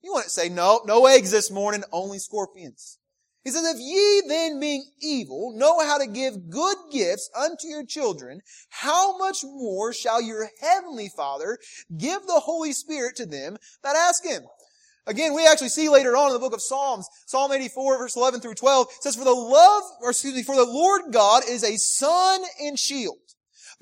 You 0.00 0.12
wouldn't 0.12 0.30
say, 0.30 0.48
no, 0.48 0.80
no 0.86 1.06
eggs 1.06 1.32
this 1.32 1.50
morning, 1.50 1.82
only 1.90 2.20
scorpions. 2.20 3.00
He 3.42 3.50
says, 3.50 3.64
if 3.64 3.80
ye 3.80 4.22
then 4.28 4.60
being 4.60 4.84
evil 5.02 5.52
know 5.56 5.84
how 5.84 5.98
to 5.98 6.06
give 6.06 6.50
good 6.50 6.76
gifts 6.92 7.28
unto 7.36 7.66
your 7.66 7.84
children, 7.84 8.42
how 8.68 9.18
much 9.18 9.38
more 9.42 9.92
shall 9.92 10.22
your 10.22 10.48
heavenly 10.60 11.08
Father 11.08 11.58
give 11.98 12.24
the 12.28 12.40
Holy 12.44 12.72
Spirit 12.72 13.16
to 13.16 13.26
them 13.26 13.56
that 13.82 13.96
ask 13.96 14.24
him? 14.24 14.44
Again, 15.08 15.34
we 15.34 15.44
actually 15.48 15.68
see 15.70 15.88
later 15.88 16.16
on 16.16 16.28
in 16.28 16.34
the 16.34 16.38
book 16.38 16.54
of 16.54 16.62
Psalms, 16.62 17.08
Psalm 17.26 17.50
84 17.50 17.98
verse 17.98 18.14
11 18.14 18.38
through 18.38 18.54
12, 18.54 18.86
says, 19.00 19.16
for 19.16 19.24
the 19.24 19.32
love, 19.32 19.82
or 20.00 20.10
excuse 20.10 20.36
me, 20.36 20.44
for 20.44 20.54
the 20.54 20.64
Lord 20.64 21.12
God 21.12 21.42
is 21.48 21.64
a 21.64 21.76
sun 21.76 22.40
and 22.60 22.78
shield. 22.78 23.18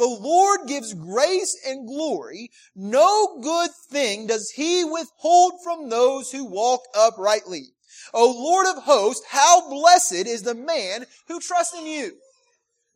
The 0.03 0.09
Lord 0.09 0.67
gives 0.67 0.95
grace 0.95 1.57
and 1.65 1.87
glory. 1.87 2.51
No 2.75 3.39
good 3.41 3.71
thing 3.89 4.27
does 4.27 4.51
he 4.51 4.83
withhold 4.83 5.63
from 5.63 5.91
those 5.91 6.33
who 6.33 6.45
walk 6.45 6.81
uprightly. 6.93 7.67
O 8.13 8.29
Lord 8.29 8.67
of 8.67 8.83
hosts, 8.83 9.25
how 9.29 9.71
blessed 9.71 10.27
is 10.27 10.43
the 10.43 10.57
man 10.57 11.07
who 11.29 11.39
trusts 11.39 11.79
in 11.79 11.87
you. 11.87 12.17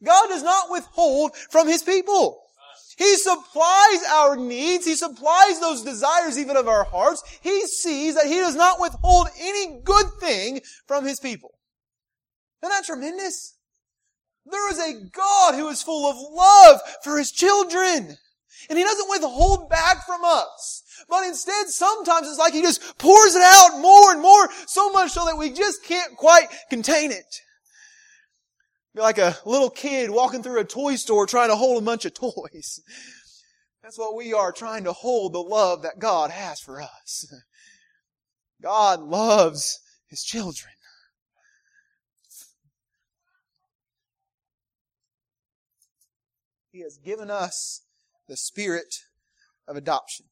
God 0.03 0.27
does 0.27 0.43
not 0.43 0.69
withhold 0.69 1.37
from 1.37 1.69
his 1.69 1.85
people. 1.85 2.43
He 2.99 3.15
supplies 3.19 4.03
our 4.13 4.35
needs. 4.35 4.85
He 4.85 4.97
supplies 4.97 5.61
those 5.61 5.85
desires 5.85 6.37
even 6.37 6.57
of 6.57 6.67
our 6.67 6.83
hearts. 6.83 7.23
He 7.41 7.69
sees 7.69 8.17
that 8.17 8.27
he 8.27 8.39
does 8.39 8.57
not 8.57 8.81
withhold 8.81 9.29
any 9.39 9.81
good 9.85 10.07
thing 10.19 10.61
from 10.89 11.05
his 11.05 11.21
people. 11.21 11.53
Isn't 12.65 12.75
that 12.75 12.85
tremendous? 12.85 13.56
There 14.51 14.71
is 14.71 14.79
a 14.79 15.05
God 15.11 15.55
who 15.55 15.69
is 15.69 15.83
full 15.83 16.09
of 16.09 16.17
love 16.17 16.81
for 17.03 17.19
His 17.19 17.33
children. 17.33 18.17
And 18.69 18.79
He 18.79 18.85
doesn't 18.85 19.11
withhold 19.11 19.69
back 19.69 20.07
from 20.07 20.25
us. 20.25 20.83
But 21.09 21.27
instead, 21.27 21.69
sometimes 21.69 22.29
it's 22.29 22.39
like 22.39 22.55
He 22.55 22.63
just 22.63 22.99
pours 22.99 23.35
it 23.35 23.43
out 23.43 23.81
more 23.81 24.13
and 24.13 24.23
more, 24.23 24.49
so 24.67 24.91
much 24.91 25.13
so 25.13 25.25
that 25.27 25.39
we 25.39 25.51
just 25.51 25.85
can't 25.85 26.17
quite 26.17 26.47
contain 26.71 27.11
it. 27.11 27.43
Like 28.95 29.19
a 29.19 29.37
little 29.45 29.69
kid 29.69 30.11
walking 30.11 30.43
through 30.43 30.61
a 30.61 30.65
toy 30.65 30.97
store 30.97 31.27
trying 31.27 31.51
to 31.51 31.57
hold 31.57 31.83
a 31.83 31.85
bunch 31.85 32.05
of 32.07 32.15
toys. 32.15 32.81
That's 33.83 33.99
what 33.99 34.17
we 34.17 34.33
are 34.33 34.53
trying 34.53 34.85
to 34.85 34.93
hold 34.93 35.33
the 35.33 35.39
love 35.41 35.83
that 35.83 35.99
God 35.99 36.31
has 36.31 36.61
for 36.61 36.81
us. 36.81 37.33
God 38.63 39.01
loves 39.01 39.81
His 40.07 40.23
children. 40.23 40.73
He 46.77 46.83
has 46.83 46.99
given 46.99 47.31
us 47.31 47.87
the 48.29 48.37
spirit 48.37 48.97
of 49.67 49.77
adoption. 49.77 50.27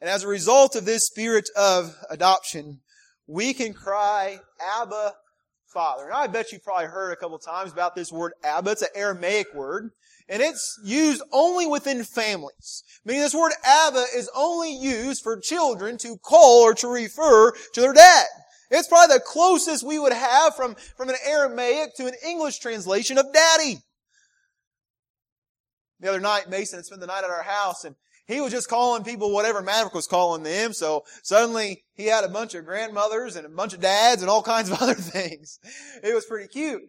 And 0.00 0.10
as 0.10 0.24
a 0.24 0.28
result 0.28 0.74
of 0.74 0.84
this 0.84 1.06
spirit 1.06 1.48
of 1.56 1.94
adoption, 2.10 2.80
we 3.28 3.54
can 3.54 3.72
cry, 3.72 4.40
Abba, 4.80 5.14
Father. 5.64 6.06
And 6.06 6.14
I 6.14 6.26
bet 6.26 6.50
you 6.50 6.58
probably 6.58 6.86
heard 6.86 7.12
a 7.12 7.16
couple 7.16 7.38
times 7.38 7.72
about 7.72 7.94
this 7.94 8.10
word 8.10 8.32
Abba. 8.42 8.72
It's 8.72 8.82
an 8.82 8.88
Aramaic 8.96 9.54
word. 9.54 9.92
And 10.28 10.42
it's 10.42 10.76
used 10.82 11.22
only 11.30 11.66
within 11.68 12.02
families. 12.02 12.82
Meaning 13.04 13.22
this 13.22 13.32
word 13.32 13.52
Abba 13.64 14.06
is 14.16 14.28
only 14.34 14.74
used 14.74 15.22
for 15.22 15.38
children 15.38 15.98
to 15.98 16.16
call 16.16 16.62
or 16.62 16.74
to 16.74 16.88
refer 16.88 17.52
to 17.52 17.80
their 17.80 17.92
dad. 17.92 18.26
It's 18.72 18.88
probably 18.88 19.14
the 19.14 19.22
closest 19.24 19.86
we 19.86 20.00
would 20.00 20.12
have 20.12 20.56
from, 20.56 20.74
from 20.96 21.10
an 21.10 21.16
Aramaic 21.24 21.94
to 21.94 22.06
an 22.06 22.14
English 22.26 22.58
translation 22.58 23.18
of 23.18 23.32
daddy. 23.32 23.82
The 26.00 26.08
other 26.08 26.20
night, 26.20 26.48
Mason 26.48 26.78
had 26.78 26.86
spent 26.86 27.00
the 27.00 27.06
night 27.06 27.24
at 27.24 27.30
our 27.30 27.42
house 27.42 27.84
and 27.84 27.96
he 28.26 28.42
was 28.42 28.52
just 28.52 28.68
calling 28.68 29.04
people 29.04 29.32
whatever 29.32 29.62
Maverick 29.62 29.94
was 29.94 30.06
calling 30.06 30.42
them. 30.42 30.74
So 30.74 31.04
suddenly 31.22 31.84
he 31.94 32.06
had 32.06 32.24
a 32.24 32.28
bunch 32.28 32.54
of 32.54 32.66
grandmothers 32.66 33.36
and 33.36 33.46
a 33.46 33.48
bunch 33.48 33.72
of 33.72 33.80
dads 33.80 34.20
and 34.22 34.30
all 34.30 34.42
kinds 34.54 34.70
of 34.70 34.80
other 34.82 34.94
things. 34.94 35.58
It 36.02 36.14
was 36.14 36.26
pretty 36.26 36.48
cute. 36.48 36.82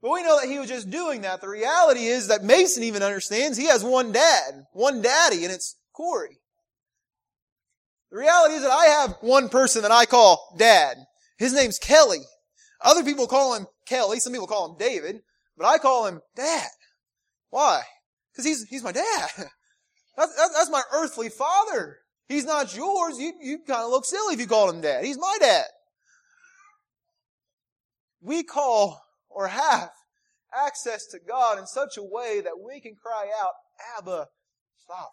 But 0.00 0.10
we 0.10 0.22
know 0.22 0.40
that 0.40 0.50
he 0.50 0.58
was 0.58 0.68
just 0.68 0.90
doing 0.90 1.22
that. 1.22 1.40
The 1.40 1.48
reality 1.48 2.06
is 2.06 2.28
that 2.28 2.42
Mason 2.42 2.82
even 2.82 3.02
understands 3.02 3.56
he 3.56 3.66
has 3.66 3.84
one 3.84 4.12
dad, 4.12 4.64
one 4.72 5.00
daddy, 5.00 5.44
and 5.44 5.52
it's 5.52 5.76
Corey. 5.94 6.40
The 8.10 8.18
reality 8.18 8.54
is 8.54 8.62
that 8.62 8.70
I 8.70 8.86
have 8.86 9.16
one 9.20 9.48
person 9.48 9.82
that 9.82 9.90
I 9.90 10.04
call 10.04 10.54
dad. 10.58 10.96
His 11.38 11.52
name's 11.52 11.78
Kelly. 11.78 12.20
Other 12.82 13.02
people 13.02 13.26
call 13.26 13.54
him 13.54 13.66
Kelly. 13.86 14.20
Some 14.20 14.32
people 14.32 14.46
call 14.46 14.70
him 14.70 14.76
David. 14.78 15.22
But 15.56 15.66
I 15.66 15.78
call 15.78 16.06
him 16.06 16.20
dad. 16.36 16.68
Why? 17.50 17.82
Because 18.34 18.46
he's, 18.46 18.64
he's 18.68 18.82
my 18.82 18.92
dad. 18.92 19.28
That's, 20.16 20.32
that's 20.36 20.70
my 20.70 20.82
earthly 20.92 21.28
father. 21.28 21.98
He's 22.28 22.44
not 22.44 22.76
yours. 22.76 23.18
You, 23.18 23.32
you 23.42 23.58
kind 23.66 23.82
of 23.82 23.90
look 23.90 24.04
silly 24.04 24.34
if 24.34 24.40
you 24.40 24.46
call 24.46 24.70
him 24.70 24.80
dad. 24.80 25.04
He's 25.04 25.18
my 25.18 25.36
dad. 25.40 25.64
We 28.22 28.44
call 28.44 29.02
or 29.28 29.48
have 29.48 29.90
access 30.56 31.06
to 31.06 31.18
God 31.18 31.58
in 31.58 31.66
such 31.66 31.96
a 31.96 32.02
way 32.02 32.40
that 32.40 32.52
we 32.64 32.80
can 32.80 32.94
cry 32.94 33.28
out, 33.42 33.54
Abba, 33.98 34.28
Father. 34.86 35.08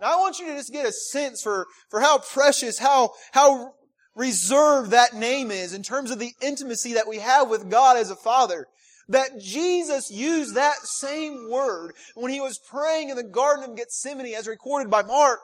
Now 0.00 0.14
I 0.14 0.20
want 0.20 0.38
you 0.38 0.46
to 0.46 0.56
just 0.56 0.72
get 0.72 0.86
a 0.86 0.92
sense 0.92 1.42
for, 1.42 1.66
for 1.90 2.00
how 2.00 2.16
precious, 2.16 2.78
how, 2.78 3.10
how 3.32 3.74
reserved 4.16 4.90
that 4.92 5.12
name 5.12 5.50
is 5.50 5.74
in 5.74 5.82
terms 5.82 6.10
of 6.10 6.18
the 6.18 6.32
intimacy 6.40 6.94
that 6.94 7.08
we 7.08 7.18
have 7.18 7.50
with 7.50 7.70
God 7.70 7.98
as 7.98 8.10
a 8.10 8.16
Father 8.16 8.66
that 9.08 9.38
Jesus 9.40 10.10
used 10.10 10.54
that 10.54 10.76
same 10.82 11.50
word 11.50 11.92
when 12.14 12.32
he 12.32 12.40
was 12.40 12.58
praying 12.58 13.10
in 13.10 13.16
the 13.16 13.22
Garden 13.22 13.70
of 13.70 13.76
Gethsemane 13.76 14.34
as 14.34 14.46
recorded 14.46 14.90
by 14.90 15.02
Mark. 15.02 15.40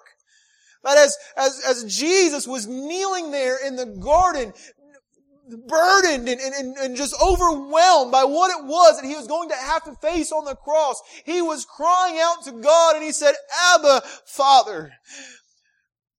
That 0.83 0.97
as, 0.97 1.17
as, 1.37 1.61
as 1.67 1.99
Jesus 1.99 2.47
was 2.47 2.67
kneeling 2.67 3.31
there 3.31 3.59
in 3.65 3.77
the 3.77 3.87
garden, 3.87 4.55
burdened 5.67 6.29
and, 6.29 6.41
and, 6.41 6.77
and 6.77 6.97
just 6.97 7.15
overwhelmed 7.23 8.13
by 8.13 8.25
what 8.25 8.51
it 8.51 8.65
was 8.65 8.97
that 8.97 9.07
he 9.07 9.17
was 9.17 9.27
going 9.27 9.49
to 9.51 9.57
have 9.57 9.85
to 9.85 9.95
face 9.97 10.33
on 10.33 10.45
the 10.45 10.55
cross, 10.55 11.01
he 11.25 11.43
was 11.43 11.65
crying 11.65 12.19
out 12.21 12.45
to 12.45 12.53
God 12.53 12.97
and 12.97 13.05
he 13.05 13.13
said, 13.13 13.35
Abba, 13.75 14.03
Father, 14.27 14.93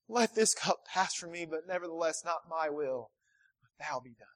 let 0.08 0.36
this 0.36 0.54
cup 0.54 0.80
pass 0.94 1.16
from 1.16 1.32
me, 1.32 1.48
but 1.50 1.62
nevertheless 1.68 2.22
not 2.24 2.42
my 2.50 2.70
will, 2.70 3.10
but 3.62 3.86
thou 3.86 4.00
be 4.00 4.12
done 4.12 4.28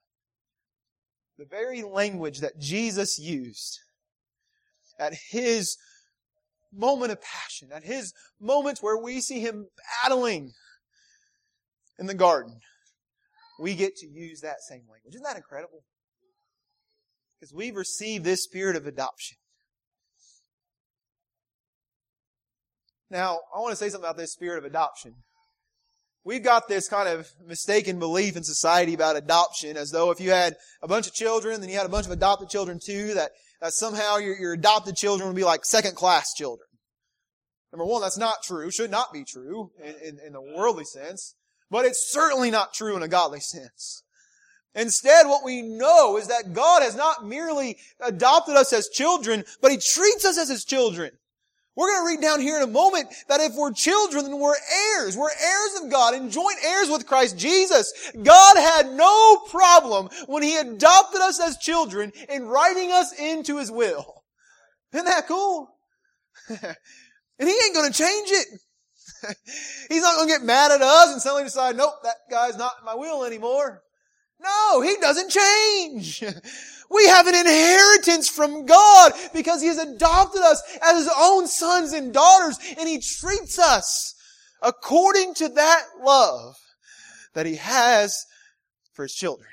the 1.38 1.44
very 1.44 1.82
language 1.82 2.40
that 2.40 2.58
Jesus 2.58 3.18
used 3.18 3.80
at 4.98 5.14
his 5.30 5.76
moment 6.72 7.12
of 7.12 7.20
passion, 7.20 7.68
at 7.72 7.84
his 7.84 8.12
moments 8.40 8.82
where 8.82 8.96
we 8.96 9.20
see 9.20 9.40
him 9.40 9.66
battling 10.02 10.52
in 11.98 12.06
the 12.06 12.14
garden, 12.14 12.60
we 13.58 13.74
get 13.74 13.96
to 13.96 14.06
use 14.06 14.40
that 14.40 14.60
same 14.60 14.82
language. 14.90 15.14
Isn't 15.14 15.24
that 15.24 15.36
incredible? 15.36 15.84
Because 17.38 17.54
we've 17.54 17.76
received 17.76 18.24
this 18.24 18.42
spirit 18.42 18.76
of 18.76 18.86
adoption. 18.86 19.36
Now, 23.10 23.40
I 23.54 23.60
want 23.60 23.72
to 23.72 23.76
say 23.76 23.88
something 23.88 24.04
about 24.04 24.16
this 24.16 24.32
spirit 24.32 24.58
of 24.58 24.64
adoption 24.64 25.14
we've 26.26 26.42
got 26.42 26.66
this 26.66 26.88
kind 26.88 27.08
of 27.08 27.30
mistaken 27.46 28.00
belief 28.00 28.36
in 28.36 28.42
society 28.42 28.92
about 28.92 29.16
adoption 29.16 29.76
as 29.76 29.92
though 29.92 30.10
if 30.10 30.20
you 30.20 30.30
had 30.30 30.56
a 30.82 30.88
bunch 30.88 31.06
of 31.06 31.14
children, 31.14 31.60
then 31.60 31.70
you 31.70 31.76
had 31.76 31.86
a 31.86 31.90
bunch 31.90 32.04
of 32.04 32.12
adopted 32.12 32.48
children 32.48 32.80
too, 32.84 33.14
that, 33.14 33.30
that 33.62 33.72
somehow 33.72 34.16
your, 34.16 34.36
your 34.36 34.52
adopted 34.52 34.96
children 34.96 35.28
would 35.28 35.36
be 35.36 35.44
like 35.44 35.64
second 35.64 35.94
class 35.94 36.34
children. 36.34 36.66
Number 37.72 37.84
one, 37.84 38.02
that's 38.02 38.18
not 38.18 38.42
true, 38.42 38.70
should 38.70 38.90
not 38.90 39.12
be 39.12 39.24
true 39.24 39.70
in, 39.82 39.94
in, 40.02 40.18
in 40.26 40.32
the 40.32 40.42
worldly 40.42 40.84
sense. 40.84 41.36
But 41.70 41.84
it's 41.84 42.10
certainly 42.12 42.50
not 42.50 42.74
true 42.74 42.96
in 42.96 43.02
a 43.02 43.08
godly 43.08 43.40
sense. 43.40 44.02
Instead, 44.74 45.26
what 45.26 45.44
we 45.44 45.62
know 45.62 46.16
is 46.16 46.28
that 46.28 46.52
God 46.52 46.82
has 46.82 46.94
not 46.94 47.26
merely 47.26 47.78
adopted 48.00 48.56
us 48.56 48.72
as 48.72 48.88
children, 48.88 49.44
but 49.62 49.70
He 49.70 49.78
treats 49.78 50.24
us 50.24 50.38
as 50.38 50.48
His 50.48 50.64
children. 50.64 51.12
We're 51.76 51.88
going 51.88 52.02
to 52.02 52.06
read 52.06 52.22
down 52.22 52.40
here 52.40 52.56
in 52.56 52.62
a 52.62 52.72
moment 52.72 53.08
that 53.28 53.40
if 53.40 53.54
we're 53.54 53.72
children, 53.72 54.24
then 54.24 54.38
we're 54.38 54.54
heirs. 54.96 55.14
We're 55.14 55.28
heirs 55.28 55.82
of 55.82 55.90
God 55.90 56.14
and 56.14 56.30
joint 56.30 56.56
heirs 56.64 56.88
with 56.88 57.06
Christ 57.06 57.36
Jesus. 57.36 57.92
God 58.22 58.56
had 58.56 58.92
no 58.92 59.36
problem 59.50 60.08
when 60.26 60.42
He 60.42 60.56
adopted 60.56 61.20
us 61.20 61.38
as 61.38 61.58
children 61.58 62.12
in 62.30 62.46
writing 62.46 62.92
us 62.92 63.12
into 63.18 63.58
His 63.58 63.70
will. 63.70 64.24
Isn't 64.94 65.04
that 65.04 65.28
cool? 65.28 65.68
and 66.48 66.58
He 67.38 67.54
ain't 67.64 67.74
going 67.74 67.92
to 67.92 67.98
change 67.98 68.28
it. 68.30 68.46
He's 69.90 70.02
not 70.02 70.16
going 70.16 70.28
to 70.28 70.34
get 70.34 70.44
mad 70.44 70.72
at 70.72 70.80
us 70.80 71.12
and 71.12 71.20
suddenly 71.20 71.44
decide, 71.44 71.76
nope, 71.76 71.94
that 72.04 72.16
guy's 72.30 72.56
not 72.56 72.84
my 72.86 72.94
will 72.94 73.22
anymore. 73.24 73.82
No, 74.40 74.80
He 74.80 74.96
doesn't 75.00 75.30
change. 75.30 76.24
We 76.90 77.06
have 77.08 77.26
an 77.26 77.34
inheritance 77.34 78.28
from 78.28 78.64
God 78.64 79.12
because 79.34 79.60
He 79.60 79.68
has 79.68 79.78
adopted 79.78 80.42
us 80.42 80.62
as 80.82 81.04
His 81.04 81.12
own 81.18 81.46
sons 81.48 81.92
and 81.92 82.12
daughters 82.12 82.58
and 82.78 82.88
He 82.88 83.00
treats 83.00 83.58
us 83.58 84.14
according 84.62 85.34
to 85.34 85.48
that 85.48 85.84
love 86.02 86.56
that 87.34 87.46
He 87.46 87.56
has 87.56 88.24
for 88.92 89.02
His 89.02 89.14
children. 89.14 89.48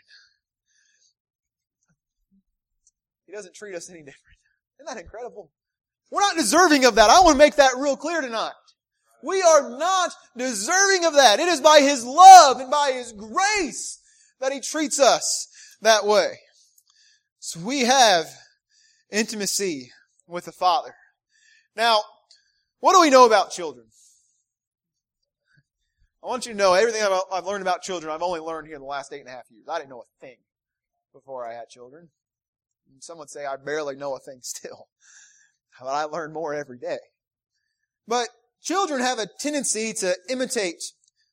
He 3.25 3.33
doesn't 3.33 3.55
treat 3.55 3.75
us 3.75 3.89
any 3.89 3.99
different. 3.99 4.37
Isn't 4.79 4.95
that 4.95 5.01
incredible? 5.01 5.49
We're 6.11 6.21
not 6.21 6.35
deserving 6.35 6.85
of 6.85 6.95
that. 6.95 7.09
I 7.09 7.21
want 7.21 7.33
to 7.33 7.39
make 7.39 7.55
that 7.55 7.77
real 7.77 7.97
clear 7.97 8.21
tonight. 8.21 8.51
We 9.23 9.41
are 9.41 9.71
not 9.71 10.11
deserving 10.37 11.05
of 11.05 11.13
that. 11.13 11.39
It 11.39 11.47
is 11.47 11.61
by 11.61 11.79
His 11.79 12.05
love 12.05 12.59
and 12.59 12.69
by 12.69 12.91
His 12.91 13.11
grace 13.11 13.99
that 14.39 14.51
He 14.51 14.59
treats 14.59 14.99
us 14.99 15.47
that 15.81 16.05
way. 16.05 16.39
So 17.39 17.59
we 17.59 17.81
have 17.81 18.27
intimacy 19.11 19.91
with 20.27 20.45
the 20.45 20.51
Father. 20.51 20.95
Now, 21.75 22.01
what 22.79 22.93
do 22.93 23.01
we 23.01 23.09
know 23.09 23.25
about 23.25 23.51
children? 23.51 23.87
I 26.23 26.27
want 26.27 26.45
you 26.45 26.53
to 26.53 26.57
know 26.57 26.73
everything 26.73 27.01
I've 27.33 27.45
learned 27.45 27.63
about 27.63 27.81
children, 27.81 28.13
I've 28.13 28.21
only 28.21 28.39
learned 28.39 28.67
here 28.67 28.77
in 28.77 28.81
the 28.81 28.87
last 28.87 29.11
eight 29.11 29.19
and 29.19 29.27
a 29.27 29.31
half 29.31 29.51
years. 29.51 29.65
I 29.69 29.77
didn't 29.77 29.89
know 29.89 30.01
a 30.01 30.25
thing 30.25 30.37
before 31.13 31.45
I 31.45 31.53
had 31.53 31.67
children. 31.69 32.09
Some 32.99 33.17
would 33.17 33.29
say 33.29 33.45
I 33.45 33.57
barely 33.57 33.95
know 33.95 34.15
a 34.15 34.19
thing 34.19 34.39
still. 34.41 34.87
But 35.81 35.89
I 35.89 36.03
learn 36.05 36.31
more 36.31 36.53
every 36.53 36.77
day. 36.77 36.99
But 38.07 38.29
children 38.61 39.01
have 39.01 39.19
a 39.19 39.27
tendency 39.39 39.91
to 39.93 40.15
imitate 40.29 40.83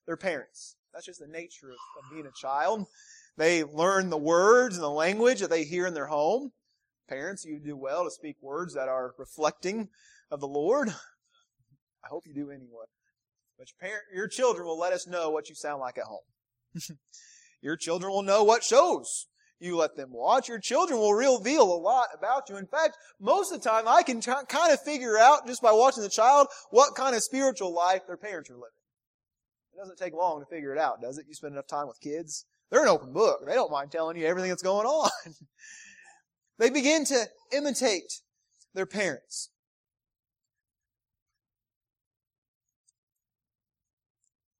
their 0.06 0.16
parents. 0.16 0.76
That's 0.92 1.07
just 1.07 1.20
the 1.20 1.26
nature 1.26 1.70
of, 1.70 1.76
of 1.98 2.11
being 2.12 2.26
a 2.26 2.40
child. 2.40 2.87
They 3.37 3.64
learn 3.64 4.11
the 4.11 4.18
words 4.18 4.76
and 4.76 4.83
the 4.83 4.90
language 4.90 5.40
that 5.40 5.50
they 5.50 5.64
hear 5.64 5.87
in 5.87 5.94
their 5.94 6.07
home. 6.07 6.50
Parents, 7.09 7.44
you 7.44 7.59
do 7.59 7.76
well 7.76 8.05
to 8.05 8.11
speak 8.11 8.37
words 8.40 8.74
that 8.74 8.88
are 8.88 9.14
reflecting 9.18 9.88
of 10.31 10.40
the 10.40 10.48
Lord. 10.48 10.88
I 12.05 12.09
hope 12.09 12.24
you 12.26 12.35
do 12.35 12.50
anyway. 12.50 12.87
But 13.59 13.68
your, 13.68 13.88
parent, 13.88 14.05
your 14.14 14.29
children 14.29 14.66
will 14.66 14.79
let 14.79 14.92
us 14.92 15.07
know 15.07 15.31
what 15.31 15.48
you 15.48 15.55
sound 15.55 15.81
like 15.81 15.98
at 15.98 16.05
home. 16.05 16.98
your 17.62 17.76
children 17.76 18.12
will 18.12 18.22
know 18.22 18.42
what 18.44 18.64
shows 18.64 19.26
you 19.61 19.76
let 19.76 19.96
them 19.96 20.11
watch. 20.12 20.48
Your 20.48 20.59
children 20.59 20.98
will 20.98 21.12
reveal 21.12 21.62
a 21.62 21.76
lot 21.76 22.09
about 22.16 22.48
you. 22.48 22.57
In 22.57 22.66
fact, 22.66 22.96
most 23.20 23.53
of 23.53 23.62
the 23.62 23.68
time 23.68 23.87
I 23.87 24.03
can 24.03 24.20
t- 24.20 24.33
kind 24.48 24.72
of 24.72 24.81
figure 24.81 25.18
out 25.18 25.46
just 25.46 25.62
by 25.62 25.72
watching 25.72 26.03
the 26.03 26.09
child 26.09 26.48
what 26.70 26.94
kind 26.94 27.14
of 27.14 27.22
spiritual 27.22 27.72
life 27.74 28.07
their 28.07 28.16
parents 28.16 28.50
are 28.50 28.55
living. 28.55 28.79
Doesn't 29.80 29.96
take 29.96 30.12
long 30.12 30.40
to 30.40 30.46
figure 30.46 30.74
it 30.74 30.78
out, 30.78 31.00
does 31.00 31.16
it? 31.16 31.24
You 31.26 31.32
spend 31.32 31.54
enough 31.54 31.66
time 31.66 31.88
with 31.88 32.02
kids. 32.02 32.44
They're 32.70 32.82
an 32.82 32.88
open 32.88 33.14
book. 33.14 33.46
They 33.46 33.54
don't 33.54 33.70
mind 33.70 33.90
telling 33.90 34.18
you 34.18 34.26
everything 34.26 34.50
that's 34.50 34.62
going 34.62 34.86
on. 34.86 35.10
they 36.58 36.68
begin 36.68 37.06
to 37.06 37.24
imitate 37.50 38.20
their 38.74 38.84
parents. 38.84 39.48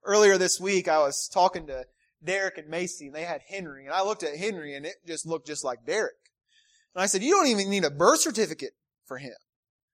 Earlier 0.07 0.39
this 0.39 0.59
week, 0.59 0.89
I 0.89 1.01
was 1.01 1.29
talking 1.29 1.67
to 1.67 1.85
Derek 2.25 2.57
and 2.57 2.69
Macy, 2.69 3.09
and 3.09 3.15
they 3.15 3.25
had 3.25 3.43
Henry, 3.47 3.85
and 3.85 3.95
I 3.95 4.03
looked 4.03 4.23
at 4.23 4.39
Henry, 4.39 4.75
and 4.75 4.87
it 4.87 4.95
just 5.07 5.27
looked 5.27 5.47
just 5.47 5.65
like 5.65 5.85
Derek. 5.85 6.15
And 6.95 7.03
I 7.03 7.07
said, 7.07 7.23
you 7.23 7.35
don't 7.35 7.49
even 7.49 7.69
need 7.69 7.85
a 7.85 7.91
birth 7.91 8.21
certificate 8.21 8.73
for 9.05 9.19
him. 9.19 9.37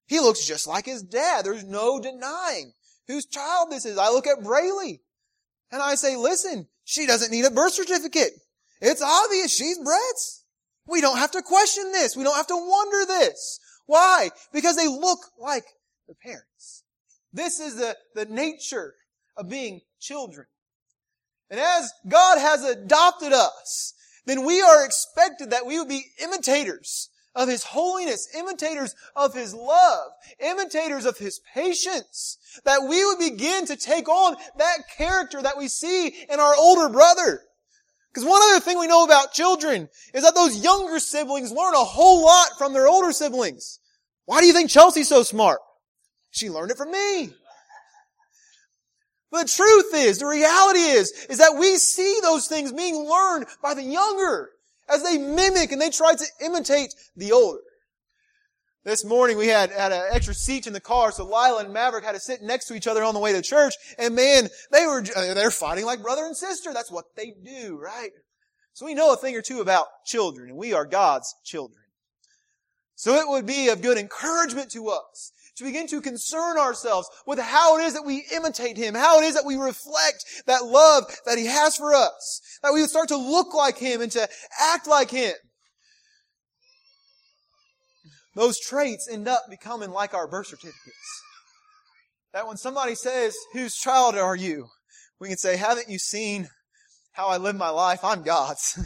He 0.07 0.21
looks 0.21 0.47
just 0.47 0.69
like 0.69 0.87
his 0.87 1.03
dad. 1.03 1.45
There's 1.45 1.65
no 1.65 2.01
denying 2.01 2.75
whose 3.09 3.27
child 3.27 3.73
this 3.73 3.85
is. 3.85 3.99
I 3.99 4.11
look 4.11 4.29
at 4.29 4.39
Braylee, 4.39 5.01
and 5.71 5.83
I 5.83 5.95
say, 5.95 6.17
listen, 6.17 6.67
she 6.85 7.07
doesn't 7.07 7.31
need 7.31 7.45
a 7.45 7.51
birth 7.51 7.73
certificate. 7.73 8.33
It's 8.81 9.03
obvious 9.03 9.55
she's 9.55 9.79
Brett's. 9.79 10.45
We 10.87 11.01
don't 11.01 11.19
have 11.19 11.33
to 11.33 11.43
question 11.43 11.91
this. 11.93 12.17
We 12.17 12.25
don't 12.25 12.37
have 12.37 12.47
to 12.49 12.57
wonder 12.57 13.07
this. 13.07 13.59
Why? 13.87 14.31
Because 14.53 14.77
they 14.77 14.87
look 14.87 15.19
like 15.39 15.65
the 16.09 16.15
parents. 16.15 16.85
This 17.33 17.61
is 17.61 17.77
the, 17.77 17.97
the 18.15 18.27
nature 18.27 18.95
of 19.37 19.49
being 19.49 19.81
children. 20.01 20.47
And 21.51 21.61
as 21.61 21.93
God 22.09 22.39
has 22.39 22.65
adopted 22.65 23.33
us, 23.33 23.95
then 24.27 24.45
we 24.45 24.61
are 24.61 24.85
expected 24.85 25.51
that 25.51 25.67
we 25.67 25.79
would 25.79 25.89
be 25.89 26.05
imitators 26.23 27.11
of 27.37 27.49
His 27.49 27.63
holiness, 27.63 28.29
imitators 28.37 28.97
of 29.15 29.35
His 29.35 29.55
love, 29.55 30.11
imitators 30.41 31.05
of 31.05 31.19
His 31.19 31.41
patience, 31.55 32.39
that 32.65 32.89
we 32.89 33.05
would 33.05 33.19
begin 33.19 33.67
to 33.67 33.77
take 33.77 34.09
on 34.09 34.37
that 34.57 34.79
character 34.97 35.41
that 35.43 35.57
we 35.57 35.69
see 35.69 36.09
in 36.09 36.41
our 36.41 36.55
older 36.57 36.89
brother. 36.89 37.43
Because 38.13 38.29
one 38.29 38.41
other 38.43 38.61
thing 38.61 38.79
we 38.79 38.87
know 38.87 39.05
about 39.05 39.35
children 39.35 39.91
is 40.15 40.25
that 40.25 40.35
those 40.35 40.65
younger 40.65 40.99
siblings 40.99 41.53
learn 41.53 41.75
a 41.75 41.85
whole 41.85 42.25
lot 42.25 42.49
from 42.57 42.73
their 42.73 42.89
older 42.89 43.13
siblings. 43.13 43.79
Why 44.25 44.41
do 44.41 44.47
you 44.47 44.55
think 44.55 44.71
Chelsea's 44.71 45.09
so 45.09 45.23
smart? 45.23 45.61
She 46.31 46.49
learned 46.49 46.71
it 46.71 46.79
from 46.79 46.91
me. 46.91 47.31
But 49.31 49.49
the 49.49 49.53
truth 49.53 49.95
is, 49.95 50.19
the 50.19 50.27
reality 50.27 50.81
is, 50.81 51.11
is 51.29 51.39
that 51.39 51.57
we 51.59 51.77
see 51.77 52.19
those 52.23 52.47
things 52.47 52.73
being 52.73 52.97
learned 52.97 53.47
by 53.63 53.75
the 53.75 53.83
younger 53.83 54.51
as 54.89 55.03
they 55.03 55.19
mimic 55.19 55.73
and 55.73 55.81
they 55.81 55.91
try 55.91 56.15
to 56.15 56.27
imitate 56.45 56.95
the 57.17 57.33
older. 57.33 57.61
This 58.85 59.05
morning 59.05 59.37
we 59.37 59.49
had, 59.49 59.71
had 59.71 59.91
an 59.91 60.05
extra 60.13 60.33
seat 60.33 60.69
in 60.69 60.73
the 60.73 60.81
car, 60.81 61.11
so 61.11 61.25
Lila 61.25 61.65
and 61.65 61.73
Maverick 61.73 62.05
had 62.05 62.13
to 62.13 62.21
sit 62.21 62.41
next 62.41 62.67
to 62.67 62.75
each 62.75 62.87
other 62.87 63.03
on 63.03 63.15
the 63.15 63.21
way 63.21 63.33
to 63.33 63.43
church, 63.43 63.75
and 63.99 64.15
man, 64.15 64.49
they 64.71 64.87
were, 64.87 65.05
uh, 65.17 65.35
they're 65.35 65.51
fighting 65.51 65.85
like 65.85 66.03
brother 66.03 66.25
and 66.25 66.37
sister. 66.37 66.73
That's 66.73 66.93
what 66.93 67.07
they 67.17 67.35
do, 67.45 67.77
right? 67.77 68.11
So 68.75 68.87
we 68.87 68.95
know 68.95 69.13
a 69.13 69.17
thing 69.17 69.35
or 69.35 69.43
two 69.43 69.61
about 69.61 69.89
children, 70.05 70.51
and 70.51 70.57
we 70.57 70.73
are 70.73 70.85
God's 70.85 71.35
children. 71.45 71.83
So 72.95 73.15
it 73.15 73.29
would 73.29 73.45
be 73.45 73.71
of 73.71 73.83
good 73.83 73.99
encouragement 73.99 74.71
to 74.71 74.89
us 74.89 75.33
to 75.57 75.65
begin 75.65 75.87
to 75.89 76.01
concern 76.01 76.59
ourselves 76.59 77.09
with 77.27 77.39
how 77.39 77.79
it 77.79 77.85
is 77.85 77.95
that 77.95 78.05
we 78.05 78.27
imitate 78.33 78.77
Him, 78.77 78.95
how 78.95 79.21
it 79.21 79.25
is 79.25 79.35
that 79.35 79.47
we 79.47 79.57
reflect 79.57 80.25
that 80.47 80.65
love 80.65 81.05
that 81.25 81.39
He 81.39 81.47
has 81.47 81.77
for 81.77 81.95
us, 81.95 82.41
that 82.63 82.73
we 82.73 82.81
would 82.81 82.91
start 82.91 83.09
to 83.09 83.17
look 83.17 83.55
like 83.55 83.79
Him 83.79 84.03
and 84.03 84.13
to 84.13 84.29
act 84.61 84.87
like 84.87 85.11
Him. 85.11 85.35
Those 88.35 88.61
traits 88.61 89.09
end 89.11 89.29
up 89.29 89.45
becoming 89.49 89.91
like 89.91 90.13
our 90.13 90.29
birth 90.29 90.49
certificates. 90.49 91.23
That 92.35 92.47
when 92.47 92.59
somebody 92.59 92.95
says, 92.95 93.35
whose 93.55 93.75
child 93.75 94.15
are 94.15 94.37
you? 94.37 94.67
We 95.19 95.29
can 95.29 95.39
say, 95.39 95.57
haven't 95.57 95.89
you 95.89 95.99
seen 95.99 96.49
how 97.13 97.29
I 97.29 97.39
live 97.39 97.57
my 97.57 97.71
life? 97.71 98.01
I'm 98.05 98.23
God's. 98.23 98.79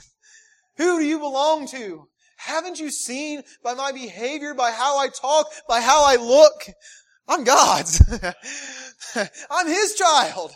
Who 0.76 1.00
do 1.00 1.04
you 1.04 1.18
belong 1.18 1.66
to? 1.68 2.06
Haven't 2.40 2.80
you 2.80 2.90
seen 2.90 3.42
by 3.62 3.74
my 3.74 3.92
behavior, 3.92 4.54
by 4.54 4.70
how 4.70 4.98
I 4.98 5.08
talk, 5.08 5.46
by 5.68 5.80
how 5.80 6.04
I 6.06 6.16
look? 6.16 6.74
I'm 7.28 7.44
God's. 7.44 8.02
I'm 9.50 9.66
His 9.66 9.94
child. 9.94 10.52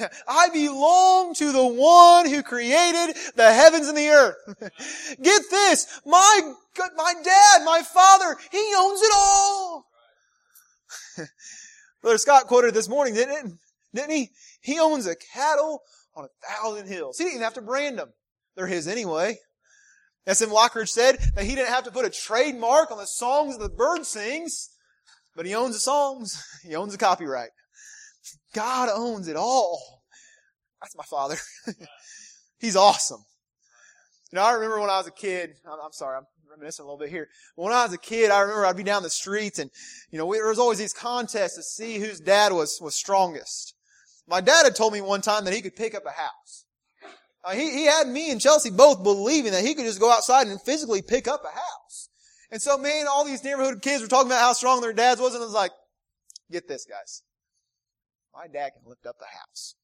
I 0.28 0.48
belong 0.50 1.34
to 1.34 1.52
the 1.52 1.66
one 1.66 2.28
who 2.28 2.42
created 2.42 3.16
the 3.34 3.52
heavens 3.52 3.88
and 3.88 3.96
the 3.96 4.08
earth. 4.08 4.36
Get 5.22 5.42
this. 5.50 6.00
My, 6.06 6.52
my 6.96 7.14
dad, 7.22 7.64
my 7.64 7.82
father, 7.82 8.36
he 8.50 8.72
owns 8.76 9.02
it 9.02 9.12
all. 9.14 9.86
Brother 12.02 12.18
Scott 12.18 12.46
quoted 12.46 12.74
this 12.74 12.88
morning, 12.88 13.14
didn't 13.14 13.34
it? 13.34 13.52
Didn't 13.94 14.10
he? 14.10 14.30
He 14.60 14.78
owns 14.78 15.06
a 15.06 15.16
cattle 15.34 15.82
on 16.14 16.26
a 16.26 16.46
thousand 16.46 16.86
hills. 16.86 17.18
He 17.18 17.24
didn't 17.24 17.36
even 17.36 17.44
have 17.44 17.54
to 17.54 17.62
brand 17.62 17.98
them. 17.98 18.12
They're 18.54 18.66
his 18.66 18.86
anyway. 18.88 19.38
S.M. 20.26 20.50
Lockridge 20.50 20.88
said 20.88 21.18
that 21.34 21.44
he 21.44 21.54
didn't 21.54 21.72
have 21.72 21.84
to 21.84 21.90
put 21.90 22.04
a 22.04 22.10
trademark 22.10 22.90
on 22.90 22.98
the 22.98 23.06
songs 23.06 23.56
that 23.56 23.62
the 23.62 23.74
bird 23.74 24.04
sings, 24.04 24.70
but 25.36 25.46
he 25.46 25.54
owns 25.54 25.74
the 25.74 25.80
songs. 25.80 26.42
He 26.62 26.74
owns 26.74 26.92
the 26.92 26.98
copyright. 26.98 27.50
God 28.52 28.88
owns 28.92 29.28
it 29.28 29.36
all. 29.36 30.02
That's 30.82 30.96
my 30.96 31.04
father. 31.04 31.36
He's 32.58 32.74
awesome. 32.74 33.24
You 34.32 34.36
know, 34.36 34.42
I 34.42 34.52
remember 34.52 34.80
when 34.80 34.90
I 34.90 34.98
was 34.98 35.06
a 35.06 35.12
kid, 35.12 35.50
I'm, 35.64 35.92
sorry, 35.92 36.16
I'm 36.16 36.26
reminiscing 36.50 36.82
a 36.82 36.86
little 36.86 36.98
bit 36.98 37.10
here. 37.10 37.28
When 37.54 37.72
I 37.72 37.84
was 37.84 37.92
a 37.92 37.98
kid, 37.98 38.32
I 38.32 38.40
remember 38.40 38.66
I'd 38.66 38.76
be 38.76 38.82
down 38.82 39.04
the 39.04 39.10
streets 39.10 39.60
and, 39.60 39.70
you 40.10 40.18
know, 40.18 40.32
there 40.32 40.48
was 40.48 40.58
always 40.58 40.78
these 40.78 40.92
contests 40.92 41.54
to 41.54 41.62
see 41.62 41.98
whose 41.98 42.18
dad 42.18 42.52
was, 42.52 42.80
was 42.80 42.96
strongest. 42.96 43.74
My 44.26 44.40
dad 44.40 44.64
had 44.64 44.74
told 44.74 44.92
me 44.92 45.00
one 45.00 45.20
time 45.20 45.44
that 45.44 45.54
he 45.54 45.62
could 45.62 45.76
pick 45.76 45.94
up 45.94 46.04
a 46.04 46.10
house. 46.10 46.65
Uh, 47.46 47.52
he, 47.52 47.70
he 47.70 47.84
had 47.84 48.08
me 48.08 48.32
and 48.32 48.40
Chelsea 48.40 48.70
both 48.70 49.04
believing 49.04 49.52
that 49.52 49.64
he 49.64 49.74
could 49.74 49.84
just 49.84 50.00
go 50.00 50.10
outside 50.10 50.48
and 50.48 50.60
physically 50.60 51.00
pick 51.00 51.28
up 51.28 51.44
a 51.44 51.54
house. 51.54 52.08
And 52.50 52.60
so 52.60 52.76
me 52.76 52.98
and 52.98 53.08
all 53.08 53.24
these 53.24 53.44
neighborhood 53.44 53.82
kids 53.82 54.02
were 54.02 54.08
talking 54.08 54.26
about 54.26 54.40
how 54.40 54.52
strong 54.52 54.80
their 54.80 54.92
dads 54.92 55.20
was, 55.20 55.32
and 55.32 55.42
I 55.42 55.46
was 55.46 55.54
like, 55.54 55.70
get 56.50 56.66
this, 56.66 56.84
guys. 56.84 57.22
My 58.34 58.48
dad 58.48 58.72
can 58.74 58.82
lift 58.84 59.06
up 59.06 59.18
the 59.20 59.26
house. 59.26 59.76